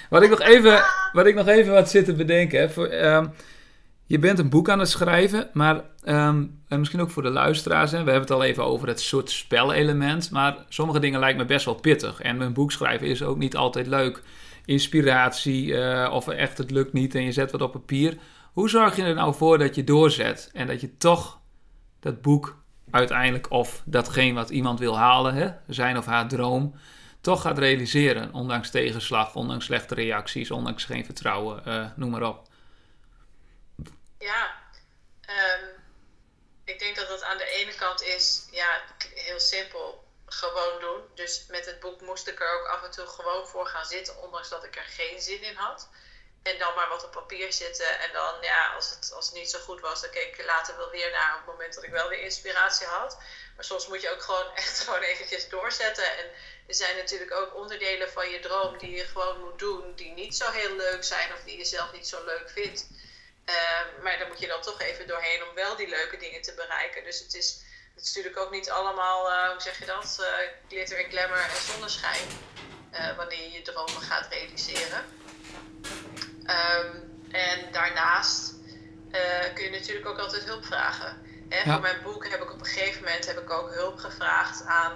wat, 0.09 0.23
ik 0.23 0.29
nog 0.29 0.41
even, 0.41 0.83
wat 1.13 1.25
ik 1.25 1.35
nog 1.35 1.47
even 1.47 1.73
wat 1.73 1.89
zit 1.89 2.05
te 2.05 2.13
bedenken, 2.13 2.59
hè, 2.59 2.69
voor, 2.69 2.87
ehm, 2.87 3.25
je 4.05 4.19
bent 4.19 4.39
een 4.39 4.49
boek 4.49 4.69
aan 4.69 4.79
het 4.79 4.89
schrijven, 4.89 5.49
maar 5.53 5.81
um, 6.05 6.59
en 6.69 6.79
misschien 6.79 7.01
ook 7.01 7.11
voor 7.11 7.23
de 7.23 7.29
luisteraars. 7.29 7.91
Hè, 7.91 7.97
we 7.97 8.11
hebben 8.11 8.21
het 8.21 8.31
al 8.31 8.43
even 8.43 8.65
over 8.65 8.87
het 8.87 9.01
soort 9.01 9.31
spelelement. 9.31 10.31
Maar 10.31 10.55
sommige 10.69 10.99
dingen 10.99 11.19
lijken 11.19 11.39
me 11.39 11.45
best 11.45 11.65
wel 11.65 11.73
pittig. 11.73 12.21
En 12.21 12.37
mijn 12.37 12.53
boek 12.53 12.71
schrijven 12.71 13.07
is 13.07 13.23
ook 13.23 13.37
niet 13.37 13.55
altijd 13.55 13.87
leuk. 13.87 14.21
Inspiratie, 14.69 15.65
uh, 15.65 16.09
of 16.11 16.27
echt 16.27 16.57
het 16.57 16.71
lukt 16.71 16.93
niet 16.93 17.15
en 17.15 17.23
je 17.23 17.31
zet 17.31 17.51
wat 17.51 17.61
op 17.61 17.71
papier. 17.71 18.17
Hoe 18.53 18.69
zorg 18.69 18.95
je 18.95 19.03
er 19.03 19.13
nou 19.13 19.35
voor 19.35 19.57
dat 19.57 19.75
je 19.75 19.83
doorzet 19.83 20.49
en 20.53 20.67
dat 20.67 20.81
je 20.81 20.97
toch 20.97 21.39
dat 21.99 22.21
boek 22.21 22.57
uiteindelijk, 22.91 23.51
of 23.51 23.81
datgene 23.85 24.33
wat 24.33 24.49
iemand 24.49 24.79
wil 24.79 24.97
halen, 24.97 25.33
hè, 25.33 25.51
zijn 25.67 25.97
of 25.97 26.05
haar 26.05 26.27
droom, 26.27 26.75
toch 27.21 27.41
gaat 27.41 27.57
realiseren. 27.57 28.33
Ondanks 28.33 28.69
tegenslag, 28.69 29.35
ondanks 29.35 29.65
slechte 29.65 29.95
reacties, 29.95 30.51
ondanks 30.51 30.85
geen 30.85 31.05
vertrouwen, 31.05 31.61
uh, 31.67 31.85
noem 31.95 32.09
maar 32.09 32.23
op. 32.23 32.47
Ja, 34.19 34.51
um, 35.21 35.67
ik 36.63 36.79
denk 36.79 36.95
dat 36.95 37.07
het 37.07 37.23
aan 37.23 37.37
de 37.37 37.61
ene 37.61 37.75
kant 37.75 38.01
is, 38.01 38.47
ja, 38.51 38.81
heel 39.15 39.39
simpel, 39.39 40.03
gewoon 40.29 40.79
doen. 40.79 41.01
Dus 41.15 41.45
met 41.47 41.65
het 41.65 41.79
boek 41.79 42.01
moest 42.01 42.27
ik 42.27 42.39
er 42.39 42.59
ook 42.59 42.67
af 42.67 42.83
en 42.83 42.91
toe 42.91 43.07
gewoon 43.07 43.47
voor 43.47 43.67
gaan 43.67 43.85
zitten, 43.85 44.17
ondanks 44.17 44.49
dat 44.49 44.63
ik 44.63 44.75
er 44.75 44.83
geen 44.83 45.21
zin 45.21 45.41
in 45.41 45.55
had. 45.55 45.89
En 46.43 46.57
dan 46.57 46.75
maar 46.75 46.89
wat 46.89 47.03
op 47.03 47.11
papier 47.11 47.53
zitten. 47.53 47.99
En 47.99 48.13
dan, 48.13 48.35
ja, 48.41 48.73
als 48.73 48.89
het, 48.89 49.11
als 49.13 49.31
niet 49.31 49.49
zo 49.49 49.59
goed 49.59 49.79
was, 49.79 50.01
dan 50.01 50.09
keek 50.09 50.37
ik 50.37 50.45
later 50.45 50.77
wel 50.77 50.89
weer 50.89 51.11
naar 51.11 51.31
op 51.31 51.37
het 51.37 51.45
moment 51.45 51.73
dat 51.73 51.83
ik 51.83 51.91
wel 51.91 52.09
weer 52.09 52.21
inspiratie 52.21 52.87
had. 52.87 53.17
Maar 53.55 53.65
soms 53.65 53.87
moet 53.87 54.01
je 54.01 54.11
ook 54.11 54.21
gewoon 54.21 54.55
echt 54.63 54.79
gewoon 54.79 55.01
eventjes 55.01 55.49
doorzetten. 55.49 56.17
En 56.17 56.25
er 56.67 56.75
zijn 56.75 56.97
natuurlijk 56.97 57.31
ook 57.31 57.55
onderdelen 57.55 58.11
van 58.11 58.29
je 58.29 58.39
droom 58.39 58.77
die 58.77 58.91
je 58.91 59.05
gewoon 59.05 59.39
moet 59.39 59.59
doen, 59.59 59.95
die 59.95 60.11
niet 60.11 60.35
zo 60.35 60.51
heel 60.51 60.75
leuk 60.75 61.03
zijn 61.03 61.33
of 61.33 61.43
die 61.43 61.57
je 61.57 61.65
zelf 61.65 61.91
niet 61.91 62.07
zo 62.07 62.25
leuk 62.25 62.49
vindt. 62.49 62.87
Uh, 63.49 64.03
maar 64.03 64.17
daar 64.17 64.27
moet 64.27 64.39
je 64.39 64.47
dan 64.47 64.61
toch 64.61 64.81
even 64.81 65.07
doorheen 65.07 65.43
om 65.43 65.55
wel 65.55 65.75
die 65.75 65.87
leuke 65.87 66.17
dingen 66.17 66.41
te 66.41 66.53
bereiken. 66.53 67.03
Dus 67.03 67.19
het 67.19 67.33
is, 67.33 67.61
het 67.99 68.07
is 68.07 68.15
natuurlijk 68.15 68.45
ook 68.45 68.51
niet 68.51 68.69
allemaal, 68.69 69.29
uh, 69.29 69.49
hoe 69.49 69.61
zeg 69.61 69.79
je 69.79 69.85
dat, 69.85 70.17
uh, 70.19 70.27
glitter 70.67 70.97
en 70.97 71.09
glamour 71.11 71.41
en 71.41 71.61
zonneschijn. 71.61 72.27
wanneer 73.17 73.41
je 73.41 73.51
je 73.51 73.61
dromen 73.61 74.01
gaat 74.01 74.27
realiseren. 74.29 75.03
Um, 76.43 77.21
en 77.31 77.71
daarnaast 77.71 78.53
kun 79.53 79.63
je 79.63 79.69
natuurlijk 79.69 80.07
ook 80.07 80.17
altijd 80.17 80.43
hulp 80.43 80.65
vragen. 80.65 81.21
Hè, 81.49 81.57
ja. 81.57 81.71
Voor 81.71 81.81
mijn 81.81 82.01
boek 82.03 82.27
heb 82.27 82.41
ik 82.41 82.51
op 82.51 82.59
een 82.59 82.65
gegeven 82.65 83.03
moment 83.03 83.25
heb 83.25 83.39
ik 83.39 83.49
ook 83.49 83.73
hulp 83.73 83.97
gevraagd 83.97 84.65
aan 84.65 84.93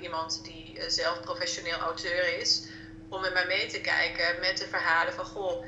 iemand 0.00 0.44
die 0.44 0.84
zelf 0.86 1.20
professioneel 1.20 1.78
auteur 1.78 2.38
is. 2.38 2.62
Om 3.08 3.20
met 3.20 3.32
mij 3.32 3.46
mee 3.46 3.66
te 3.66 3.80
kijken 3.80 4.40
met 4.40 4.58
de 4.58 4.66
verhalen 4.66 5.14
van 5.14 5.24
goh, 5.24 5.64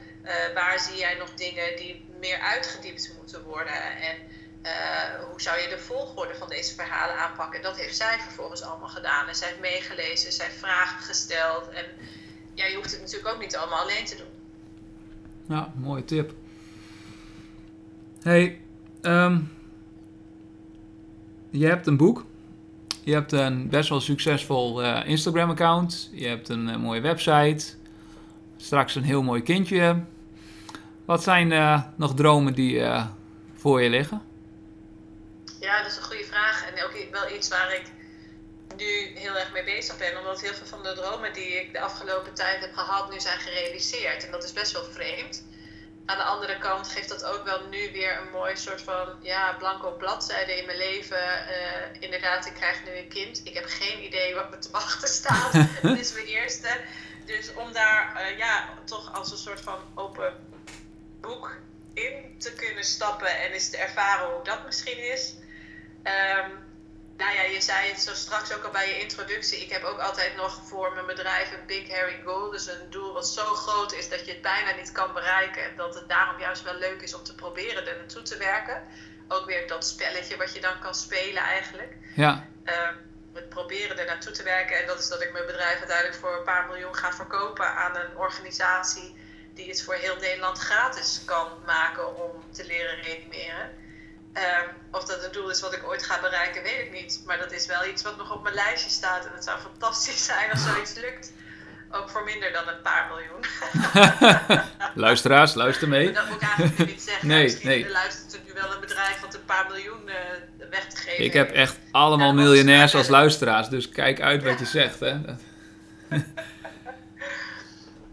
waar 0.55 0.81
zie 0.81 0.97
jij 0.97 1.15
nog 1.15 1.35
dingen 1.35 1.77
die 1.77 2.09
meer 2.21 2.39
uitgediept 2.39 3.13
moeten 3.17 3.43
worden. 3.43 4.01
En 4.01 4.17
hoe 5.31 5.41
zou 5.41 5.61
je 5.61 5.69
de 5.69 5.79
volgorde 5.79 6.35
van 6.35 6.49
deze 6.49 6.75
verhalen 6.75 7.17
aanpakken? 7.17 7.63
Dat 7.63 7.77
heeft 7.77 7.97
zij 7.97 8.19
vervolgens 8.19 8.63
allemaal 8.63 8.89
gedaan. 8.89 9.29
En 9.29 9.35
zij 9.35 9.49
heeft 9.49 9.61
meegelezen, 9.61 10.33
zij 10.33 10.47
heeft 10.47 10.59
vragen 10.59 11.03
gesteld. 11.03 11.69
En 11.69 11.85
ja, 12.55 12.67
je 12.67 12.77
hoeft 12.77 12.91
het 12.91 13.01
natuurlijk 13.01 13.35
ook 13.35 13.41
niet 13.41 13.57
allemaal 13.57 13.81
alleen 13.81 14.05
te 14.05 14.17
doen. 14.17 14.27
Ja, 15.57 15.73
mooie 15.77 16.05
tip. 16.05 16.33
Hey, 18.23 18.61
um, 19.03 19.53
je 21.51 21.67
hebt 21.67 21.87
een 21.87 21.97
boek. 21.97 22.25
Je 23.05 23.13
hebt 23.13 23.33
een 23.33 23.69
best 23.69 23.89
wel 23.89 24.01
succesvol 24.01 24.83
eh, 24.83 25.09
Instagram-account. 25.09 26.11
Je 26.13 26.27
hebt 26.27 26.49
een 26.49 26.69
eh, 26.69 26.77
mooie 26.77 27.01
website. 27.01 27.75
Straks 28.57 28.95
een 28.95 29.03
heel 29.03 29.23
mooi 29.23 29.43
kindje. 29.43 30.05
Wat 31.05 31.23
zijn 31.23 31.53
eh, 31.53 31.83
nog 31.97 32.15
dromen 32.15 32.55
die 32.55 32.81
eh, 32.81 33.07
voor 33.55 33.83
je 33.83 33.91
liggen? 33.91 34.21
Ja, 35.67 35.83
dat 35.83 35.91
is 35.91 35.97
een 35.97 36.03
goede 36.03 36.25
vraag. 36.25 36.67
En 36.67 36.85
ook 36.85 37.11
wel 37.11 37.31
iets 37.31 37.49
waar 37.49 37.75
ik 37.75 37.87
nu 38.77 39.13
heel 39.15 39.39
erg 39.39 39.53
mee 39.53 39.65
bezig 39.65 39.97
ben. 39.97 40.19
Omdat 40.19 40.41
heel 40.41 40.55
veel 40.55 40.67
van 40.67 40.83
de 40.83 40.93
dromen 40.93 41.33
die 41.33 41.61
ik 41.61 41.73
de 41.73 41.81
afgelopen 41.81 42.35
tijd 42.35 42.61
heb 42.61 42.75
gehad, 42.75 43.11
nu 43.11 43.21
zijn 43.21 43.39
gerealiseerd. 43.39 44.25
En 44.25 44.31
dat 44.31 44.45
is 44.45 44.53
best 44.53 44.73
wel 44.73 44.85
vreemd. 44.85 45.45
Aan 46.05 46.17
de 46.17 46.25
andere 46.25 46.59
kant 46.59 46.89
geeft 46.89 47.09
dat 47.09 47.25
ook 47.25 47.45
wel 47.45 47.67
nu 47.67 47.93
weer 47.93 48.21
een 48.21 48.31
mooi 48.31 48.57
soort 48.57 48.83
van 48.83 49.19
ja, 49.23 49.53
blanco 49.53 49.91
bladzijde 49.91 50.59
in 50.59 50.67
mijn 50.67 50.79
leven. 50.79 51.49
Eh, 51.49 52.01
inderdaad, 52.01 52.47
ik 52.47 52.55
krijg 52.55 52.85
nu 52.85 52.91
een 52.91 53.09
kind. 53.09 53.41
Ik 53.45 53.55
heb 53.55 53.65
geen 53.67 54.05
idee 54.05 54.35
wat 54.35 54.51
me 54.51 54.59
te 54.59 54.71
wachten 54.71 55.09
staat. 55.09 55.53
Dit 55.83 55.99
is 55.99 56.13
mijn 56.13 56.27
eerste. 56.27 56.81
Dus 57.25 57.55
om 57.55 57.73
daar 57.73 58.17
eh, 58.17 58.39
ja, 58.39 58.69
toch 58.85 59.15
als 59.15 59.31
een 59.31 59.39
soort 59.39 59.61
van 59.61 59.79
open 59.95 60.35
boek 61.21 61.57
in 61.95 62.39
te 62.39 62.53
kunnen 62.53 62.85
stappen 62.85 63.41
en 63.41 63.53
eens 63.53 63.71
te 63.71 63.77
ervaren 63.77 64.31
hoe 64.35 64.45
dat 64.45 64.65
misschien 64.65 65.13
is. 65.13 65.35
Ehm, 66.07 66.51
nou 67.17 67.35
ja, 67.35 67.43
je 67.43 67.61
zei 67.61 67.89
het 67.89 68.01
zo 68.01 68.15
straks 68.15 68.55
ook 68.55 68.65
al 68.65 68.71
bij 68.71 68.89
je 68.89 69.01
introductie. 69.01 69.61
Ik 69.61 69.71
heb 69.71 69.83
ook 69.83 69.99
altijd 69.99 70.37
nog 70.37 70.61
voor 70.65 70.93
mijn 70.95 71.07
bedrijf 71.07 71.53
een 71.53 71.67
big 71.67 71.91
hairy 71.91 72.23
goal. 72.25 72.51
Dus 72.51 72.67
een 72.67 72.91
doel 72.91 73.13
wat 73.13 73.29
zo 73.29 73.45
groot 73.45 73.93
is 73.93 74.09
dat 74.09 74.25
je 74.27 74.33
het 74.33 74.43
bijna 74.43 74.75
niet 74.75 74.93
kan 74.93 75.13
bereiken. 75.13 75.63
En 75.65 75.77
dat 75.77 75.95
het 75.95 76.09
daarom 76.09 76.41
juist 76.41 76.63
wel 76.63 76.79
leuk 76.79 77.03
is 77.03 77.15
om 77.15 77.23
te 77.23 77.35
proberen 77.35 77.87
er 77.87 77.97
naartoe 77.97 78.23
te 78.23 78.37
werken. 78.37 78.83
Ook 79.29 79.47
weer 79.47 79.69
dat 79.69 79.87
spelletje 79.87 80.37
wat 80.37 80.55
je 80.55 80.61
dan 80.61 80.79
kan 80.79 80.95
spelen 80.95 81.43
eigenlijk. 81.43 81.97
Ja, 82.15 82.47
Ehm, 82.65 82.95
het 83.33 83.49
proberen 83.49 83.99
er 83.99 84.07
naartoe 84.07 84.33
te 84.33 84.43
werken. 84.43 84.77
En 84.77 84.87
dat 84.87 84.99
is 84.99 85.09
dat 85.09 85.23
ik 85.23 85.33
mijn 85.33 85.47
bedrijf 85.47 85.79
uiteindelijk 85.79 86.19
voor 86.19 86.37
een 86.37 86.45
paar 86.45 86.67
miljoen 86.67 86.95
ga 86.95 87.13
verkopen 87.13 87.75
aan 87.75 87.97
een 87.97 88.17
organisatie 88.17 89.17
die 89.55 89.69
het 89.69 89.83
voor 89.83 89.95
heel 89.95 90.17
Nederland 90.17 90.59
gratis 90.59 91.23
kan 91.25 91.49
maken 91.67 92.17
om 92.17 92.53
te 92.53 92.65
leren 92.65 93.03
reanimeren. 93.03 93.85
Ehm, 94.33 94.69
of 94.97 95.05
dat 95.05 95.25
een 95.25 95.33
doel 95.33 95.51
is 95.51 95.61
wat 95.61 95.75
ik 95.75 95.83
ooit 95.89 96.03
ga 96.03 96.21
bereiken, 96.21 96.63
weet 96.63 96.81
ik 96.87 96.93
niet. 96.93 97.23
Maar 97.27 97.39
dat 97.39 97.53
is 97.53 97.67
wel 97.67 97.87
iets 97.87 98.03
wat 98.03 98.17
nog 98.17 98.33
op 98.35 98.43
mijn 98.43 98.55
lijstje 98.55 98.91
staat. 98.91 99.25
En 99.27 99.31
het 99.35 99.45
zou 99.45 99.59
fantastisch 99.59 100.25
zijn 100.33 100.51
als 100.51 100.63
zoiets 100.65 100.95
lukt. 100.95 101.33
Ook 101.91 102.11
voor 102.11 102.25
minder 102.25 102.53
dan 102.53 102.69
een 102.69 102.83
paar 102.83 103.11
miljoen. 103.11 103.45
luisteraars, 105.07 105.55
luister 105.55 105.89
mee. 105.89 106.13
dat 106.13 106.27
moet 106.27 106.43
ik 106.43 106.49
eigenlijk 106.49 106.91
niet 106.91 107.03
zeggen. 107.03 107.29
Nee, 107.29 107.43
Misschien 107.43 107.69
nee. 107.69 107.91
luistert 107.91 108.33
er 108.35 108.41
nu 108.47 108.53
wel 108.53 108.75
een 108.75 108.81
bedrijf 108.81 109.21
wat 109.21 109.35
een 109.35 109.45
paar 109.45 109.67
miljoen 109.69 110.09
eh, 110.09 110.15
weg 110.71 110.87
te 110.87 110.97
geven 110.97 111.25
Ik 111.25 111.33
heb 111.33 111.51
echt 111.51 111.79
allemaal 111.91 112.35
miljonairs 112.35 112.95
als 112.95 113.09
luisteraars, 113.09 113.69
dus 113.69 113.89
kijk 113.89 114.21
uit 114.21 114.43
wat 114.43 114.59
je 114.59 114.65
zegt. 114.65 115.01
hè. 115.01 115.17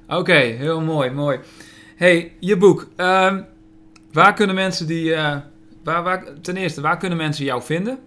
Oké, 0.19 0.33
heel 0.33 0.81
mooi, 0.81 1.09
mooi. 1.09 1.39
hey, 1.95 2.35
je 2.39 2.57
boek. 2.57 2.87
Ehm, 2.95 3.43
waar 4.11 4.33
kunnen 4.33 4.55
mensen 4.55 4.87
die... 4.87 5.13
eh, 5.13 5.37
waar, 5.83 6.41
ten 6.41 6.57
eerste, 6.57 6.81
waar 6.81 6.97
kunnen 6.97 7.17
mensen 7.17 7.45
jou 7.45 7.63
vinden? 7.63 7.99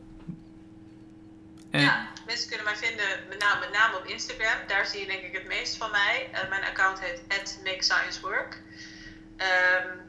En, 1.70 1.81
Ja, 1.81 2.09
mensen 2.27 2.49
kunnen 2.49 2.64
mij 2.64 2.77
vinden 2.77 3.07
met 3.29 3.39
name, 3.39 3.61
met 3.61 4.01
op 4.01 4.07
Instagram. 4.07 4.66
Daar 4.66 4.87
zie 4.87 5.01
je 5.01 5.07
denk 5.07 5.22
ik 5.22 5.33
het 5.33 5.47
meest 5.47 5.77
van 5.77 5.91
mij. 5.91 6.29
Eh, 6.33 6.49
mijn 6.49 6.64
account 6.64 7.01
heet 7.01 7.59
@makesciencework. 7.64 8.62
Ehm 9.37 10.05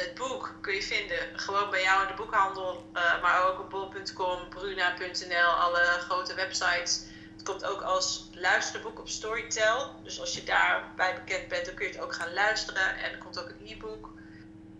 het 0.00 0.14
boek 0.14 0.54
kun 0.60 0.74
je 0.74 0.82
vinden 0.82 1.38
gewoon 1.38 1.70
bij 1.70 1.82
jou 1.82 2.02
in 2.02 2.08
de 2.08 2.22
boekhandel, 2.22 2.90
eh, 2.92 3.22
maar 3.22 3.46
ook 3.46 3.60
op 3.60 3.70
bol.com, 3.70 4.48
bruna.nl, 4.48 5.50
alle 5.64 5.82
grote 5.98 6.34
websites. 6.34 7.04
Het 7.32 7.42
komt 7.42 7.64
ook 7.64 7.82
als 7.82 8.30
luisterboek 8.34 8.98
op 8.98 9.08
Storytel. 9.08 9.94
Dus 10.02 10.20
als 10.20 10.34
je 10.34 10.44
daarbij 10.44 11.14
bekend 11.14 11.48
bent, 11.48 11.66
dan 11.66 11.74
kun 11.74 11.86
je 11.86 11.92
het 11.92 12.02
ook 12.02 12.14
gaan 12.14 12.32
luisteren. 12.32 12.96
En 12.96 13.12
er 13.12 13.18
komt 13.18 13.40
ook 13.40 13.48
een 13.48 13.66
e-book. 13.66 14.10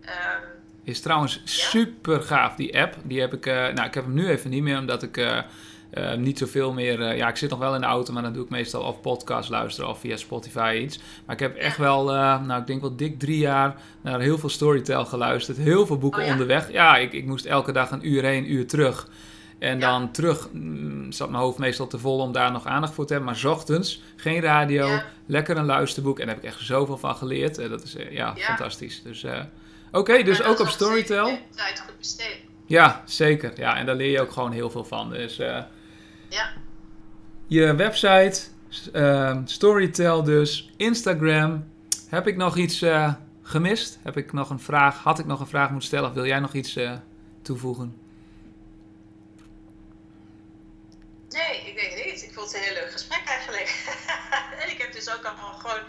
Ehm, 0.00 0.46
Is 0.88 1.00
trouwens 1.00 1.40
super 1.44 2.22
gaaf, 2.22 2.54
die 2.54 2.80
app. 2.80 2.94
Die 3.02 3.20
heb 3.20 3.32
ik, 3.34 3.46
eh, 3.46 3.54
nou, 3.54 3.86
ik 3.86 3.94
heb 3.94 4.04
hem 4.04 4.14
nu 4.14 4.28
even 4.28 4.50
niet 4.50 4.62
meer, 4.62 4.78
omdat 4.78 5.02
ik 5.02 5.16
eh, 5.16 5.38
eh, 5.90 6.18
niet 6.18 6.38
zoveel 6.38 6.72
meer. 6.72 7.16
ja, 7.16 7.28
ik 7.28 7.36
zit 7.36 7.50
nog 7.50 7.58
wel 7.58 7.74
in 7.74 7.80
de 7.80 7.86
auto, 7.86 8.12
maar 8.12 8.22
dan 8.22 8.32
doe 8.32 8.44
ik 8.44 8.50
meestal 8.50 8.82
of 8.82 9.00
podcast 9.00 9.50
luisteren 9.50 9.90
of 9.90 10.00
via 10.00 10.16
Spotify 10.16 10.80
iets. 10.82 10.98
Maar 11.24 11.34
ik 11.34 11.40
heb 11.40 11.56
echt 11.56 11.76
wel, 11.76 12.04
nou, 12.04 12.60
ik 12.60 12.66
denk 12.66 12.80
wel 12.80 12.96
dik 12.96 13.18
drie 13.18 13.38
jaar 13.38 13.74
naar 14.00 14.20
heel 14.20 14.38
veel 14.38 14.48
Storytel 14.48 15.04
geluisterd. 15.04 15.56
Heel 15.56 15.86
veel 15.86 15.98
boeken 15.98 16.20
Oh 16.20 16.26
ja? 16.26 16.32
onderweg. 16.32 16.72
Ja, 16.72 16.96
ik, 16.96 17.12
ik 17.12 17.26
moest 17.26 17.44
elke 17.44 17.72
dag 17.72 17.90
een 17.90 18.08
uur 18.08 18.22
heen, 18.24 18.52
uur 18.52 18.66
terug. 18.66 19.08
En 19.58 19.78
Ja. 19.80 19.90
dan 19.90 20.10
terug 20.10 20.48
mm, 20.52 21.12
zat 21.12 21.30
mijn 21.30 21.42
hoofd 21.42 21.58
meestal 21.58 21.86
te 21.86 21.98
vol 21.98 22.18
om 22.18 22.32
daar 22.32 22.52
nog 22.52 22.66
aandacht 22.66 22.92
voor 22.94 23.06
te 23.06 23.12
hebben. 23.12 23.30
Maar 23.30 23.40
's 23.40 23.44
ochtends, 23.44 24.02
geen 24.16 24.40
radio, 24.40 24.86
Ja. 24.86 25.04
lekker 25.26 25.56
een 25.56 25.64
luisterboek. 25.66 26.18
En 26.18 26.26
daar 26.26 26.34
heb 26.34 26.44
ik 26.44 26.50
echt 26.50 26.60
zoveel 26.60 26.96
van 26.98 27.16
geleerd. 27.16 27.58
Eh, 27.58 27.68
dat 27.70 27.82
is 27.82 27.92
ja, 27.92 28.06
Ja. 28.10 28.34
fantastisch. 28.36 29.02
Dus, 29.02 29.24
Oké, 29.92 30.22
dus 30.22 30.42
ook 30.42 30.58
op 30.60 30.68
Storytel. 30.68 31.26
zeker 31.26 31.42
Tijd 31.54 31.80
goed 31.80 31.98
besteed. 31.98 32.36
Ja, 32.66 33.02
zeker. 33.04 33.52
Ja, 33.56 33.76
en 33.76 33.86
daar 33.86 33.94
leer 33.94 34.10
je 34.10 34.20
ook 34.20 34.30
gewoon 34.32 34.52
heel 34.52 34.70
veel 34.70 34.84
van. 34.84 35.10
Dus 35.10 35.38
eh, 35.38 35.62
Ja. 36.28 36.52
je 37.46 37.74
website, 37.74 38.40
ehm, 38.92 39.46
Storytel 39.46 40.22
dus, 40.22 40.70
Instagram. 40.76 41.64
Heb 42.08 42.26
ik 42.26 42.36
nog 42.36 42.56
iets 42.56 42.82
eh, 42.82 43.12
gemist? 43.42 43.98
Heb 44.02 44.16
ik 44.16 44.32
nog 44.32 44.50
een 44.50 44.60
vraag? 44.60 44.98
Had 45.02 45.18
ik 45.18 45.26
nog 45.26 45.40
een 45.40 45.46
vraag 45.46 45.68
moeten 45.70 45.88
stellen? 45.88 46.08
Of 46.08 46.14
wil 46.14 46.26
jij 46.26 46.40
nog 46.40 46.52
iets 46.54 46.76
eh, 46.76 46.92
toevoegen? 47.42 47.96
Nee, 51.28 51.56
ik 51.66 51.76
denk 51.80 51.92
het 51.92 52.04
niet. 52.04 52.22
Ik 52.22 52.32
vond 52.34 52.46
het 52.46 52.56
een 52.56 52.62
heel 52.62 52.74
leuk 52.82 52.92
gesprek 52.92 53.22
eigenlijk. 53.26 53.84
en 54.62 54.70
ik 54.70 54.78
heb 54.78 54.92
dus 54.92 55.14
ook 55.14 55.24
al 55.24 55.52
gewoon 55.58 55.80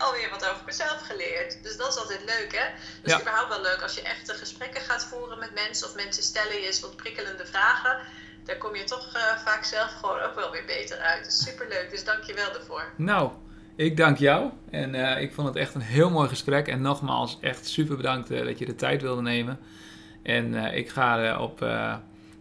alweer 0.00 0.30
wat 0.30 0.48
over 0.50 0.62
mezelf 0.66 1.00
geleerd. 1.10 1.62
Dus 1.62 1.76
dat 1.76 1.88
is 1.88 1.96
altijd 1.98 2.20
leuk, 2.26 2.52
hè? 2.56 2.66
Dus 3.02 3.12
Ja. 3.12 3.20
überhaupt 3.20 3.48
wel 3.48 3.62
leuk 3.62 3.82
als 3.82 3.94
je 3.94 4.02
echte 4.02 4.34
gesprekken 4.34 4.80
gaat 4.80 5.04
voeren 5.04 5.38
met 5.38 5.54
mensen 5.54 5.88
of 5.88 5.94
mensen 5.94 6.22
stellen 6.22 6.54
je 6.60 6.66
eens 6.66 6.80
wat 6.80 6.96
prikkelende 6.96 7.46
vragen. 7.46 7.98
Daar 8.44 8.56
kom 8.56 8.74
je 8.76 8.84
toch 8.84 9.14
eh, 9.14 9.36
vaak 9.36 9.64
zelf 9.64 9.92
gewoon 10.00 10.20
ook 10.20 10.34
wel 10.34 10.50
weer 10.50 10.64
beter 10.64 10.98
uit. 10.98 11.24
Dus 11.24 11.42
superleuk, 11.42 11.90
dus 11.90 12.04
dank 12.04 12.22
je 12.22 12.34
wel 12.34 12.52
daarvoor. 12.52 12.92
Nou, 12.96 13.30
ik 13.76 13.96
dank 13.96 14.18
jou. 14.18 14.50
En 14.70 14.94
eh, 14.94 15.22
ik 15.22 15.32
vond 15.34 15.46
het 15.48 15.56
echt 15.56 15.74
een 15.74 15.80
heel 15.80 16.10
mooi 16.10 16.28
gesprek. 16.28 16.68
En 16.68 16.80
nogmaals, 16.80 17.38
echt 17.40 17.66
super 17.66 17.96
bedankt 17.96 18.30
eh, 18.30 18.44
dat 18.44 18.58
je 18.58 18.66
de 18.66 18.74
tijd 18.74 19.02
wilde 19.02 19.22
nemen. 19.22 19.58
En 20.22 20.54
ik 20.54 20.90
ga 20.90 21.38
op, 21.40 21.60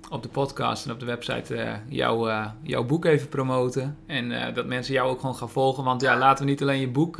op 0.10 0.24
de 0.24 0.30
podcast 0.30 0.86
en 0.86 0.92
op 0.92 1.00
de 1.00 1.06
website 1.06 1.80
jou, 1.88 2.30
eh, 2.30 2.46
jouw 2.62 2.84
boek 2.84 3.06
even 3.06 3.28
promoten. 3.28 3.98
En 4.06 4.32
eh, 4.32 4.54
dat 4.54 4.66
mensen 4.66 4.94
jou 4.94 5.10
ook 5.10 5.20
gewoon 5.20 5.36
gaan 5.36 5.50
volgen. 5.50 5.84
Want 5.84 6.02
ja, 6.02 6.18
laten 6.18 6.46
we 6.46 6.50
niet 6.52 6.62
alleen 6.62 6.80
je 6.80 6.88
boek 6.88 7.20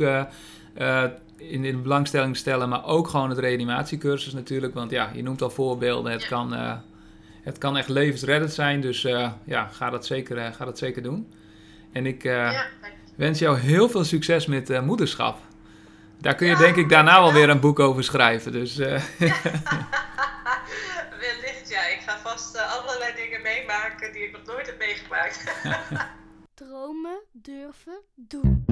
in, 1.36 1.64
in 1.64 1.82
belangstelling 1.82 2.36
stellen, 2.36 2.68
maar 2.68 2.84
ook 2.84 3.08
gewoon 3.08 3.28
het 3.28 3.38
reanimatiecursus 3.38 4.32
natuurlijk. 4.32 4.74
Want 4.74 4.90
ja, 4.90 5.10
je 5.14 5.22
noemt 5.22 5.42
al 5.42 5.50
voorbeelden. 5.50 6.12
Het, 6.12 6.22
Ja. 6.22 6.28
kan, 6.28 6.54
het 7.42 7.58
kan 7.58 7.76
echt 7.76 7.88
levensreddend 7.88 8.52
zijn. 8.52 8.80
Dus 8.80 9.02
ja, 9.44 9.68
ga 9.72 9.90
dat, 9.90 10.06
zeker, 10.06 10.52
ga 10.52 10.64
dat 10.64 10.78
zeker 10.78 11.02
doen. 11.02 11.28
En 11.92 12.06
ik... 12.06 12.22
Ja, 12.22 12.66
wens 13.16 13.38
jou 13.38 13.58
heel 13.58 13.88
veel 13.88 14.04
succes 14.04 14.46
met 14.46 14.84
moederschap. 14.84 15.38
Daar 16.20 16.34
kun 16.34 16.46
je 16.46 16.52
Ja, 16.52 16.58
denk 16.58 16.76
ik 16.76 16.88
daarna 16.88 17.20
wel 17.20 17.32
weer 17.32 17.48
een 17.48 17.60
boek 17.60 17.78
over 17.78 18.04
schrijven. 18.04 18.52
Dus 18.52 18.76
die 24.12 24.22
ik 24.22 24.32
nog 24.32 24.44
nooit 24.44 24.66
heb 24.66 24.78
meegemaakt. 24.78 25.52
Dromen, 26.54 27.22
durven, 27.32 28.02
doen. 28.14 28.64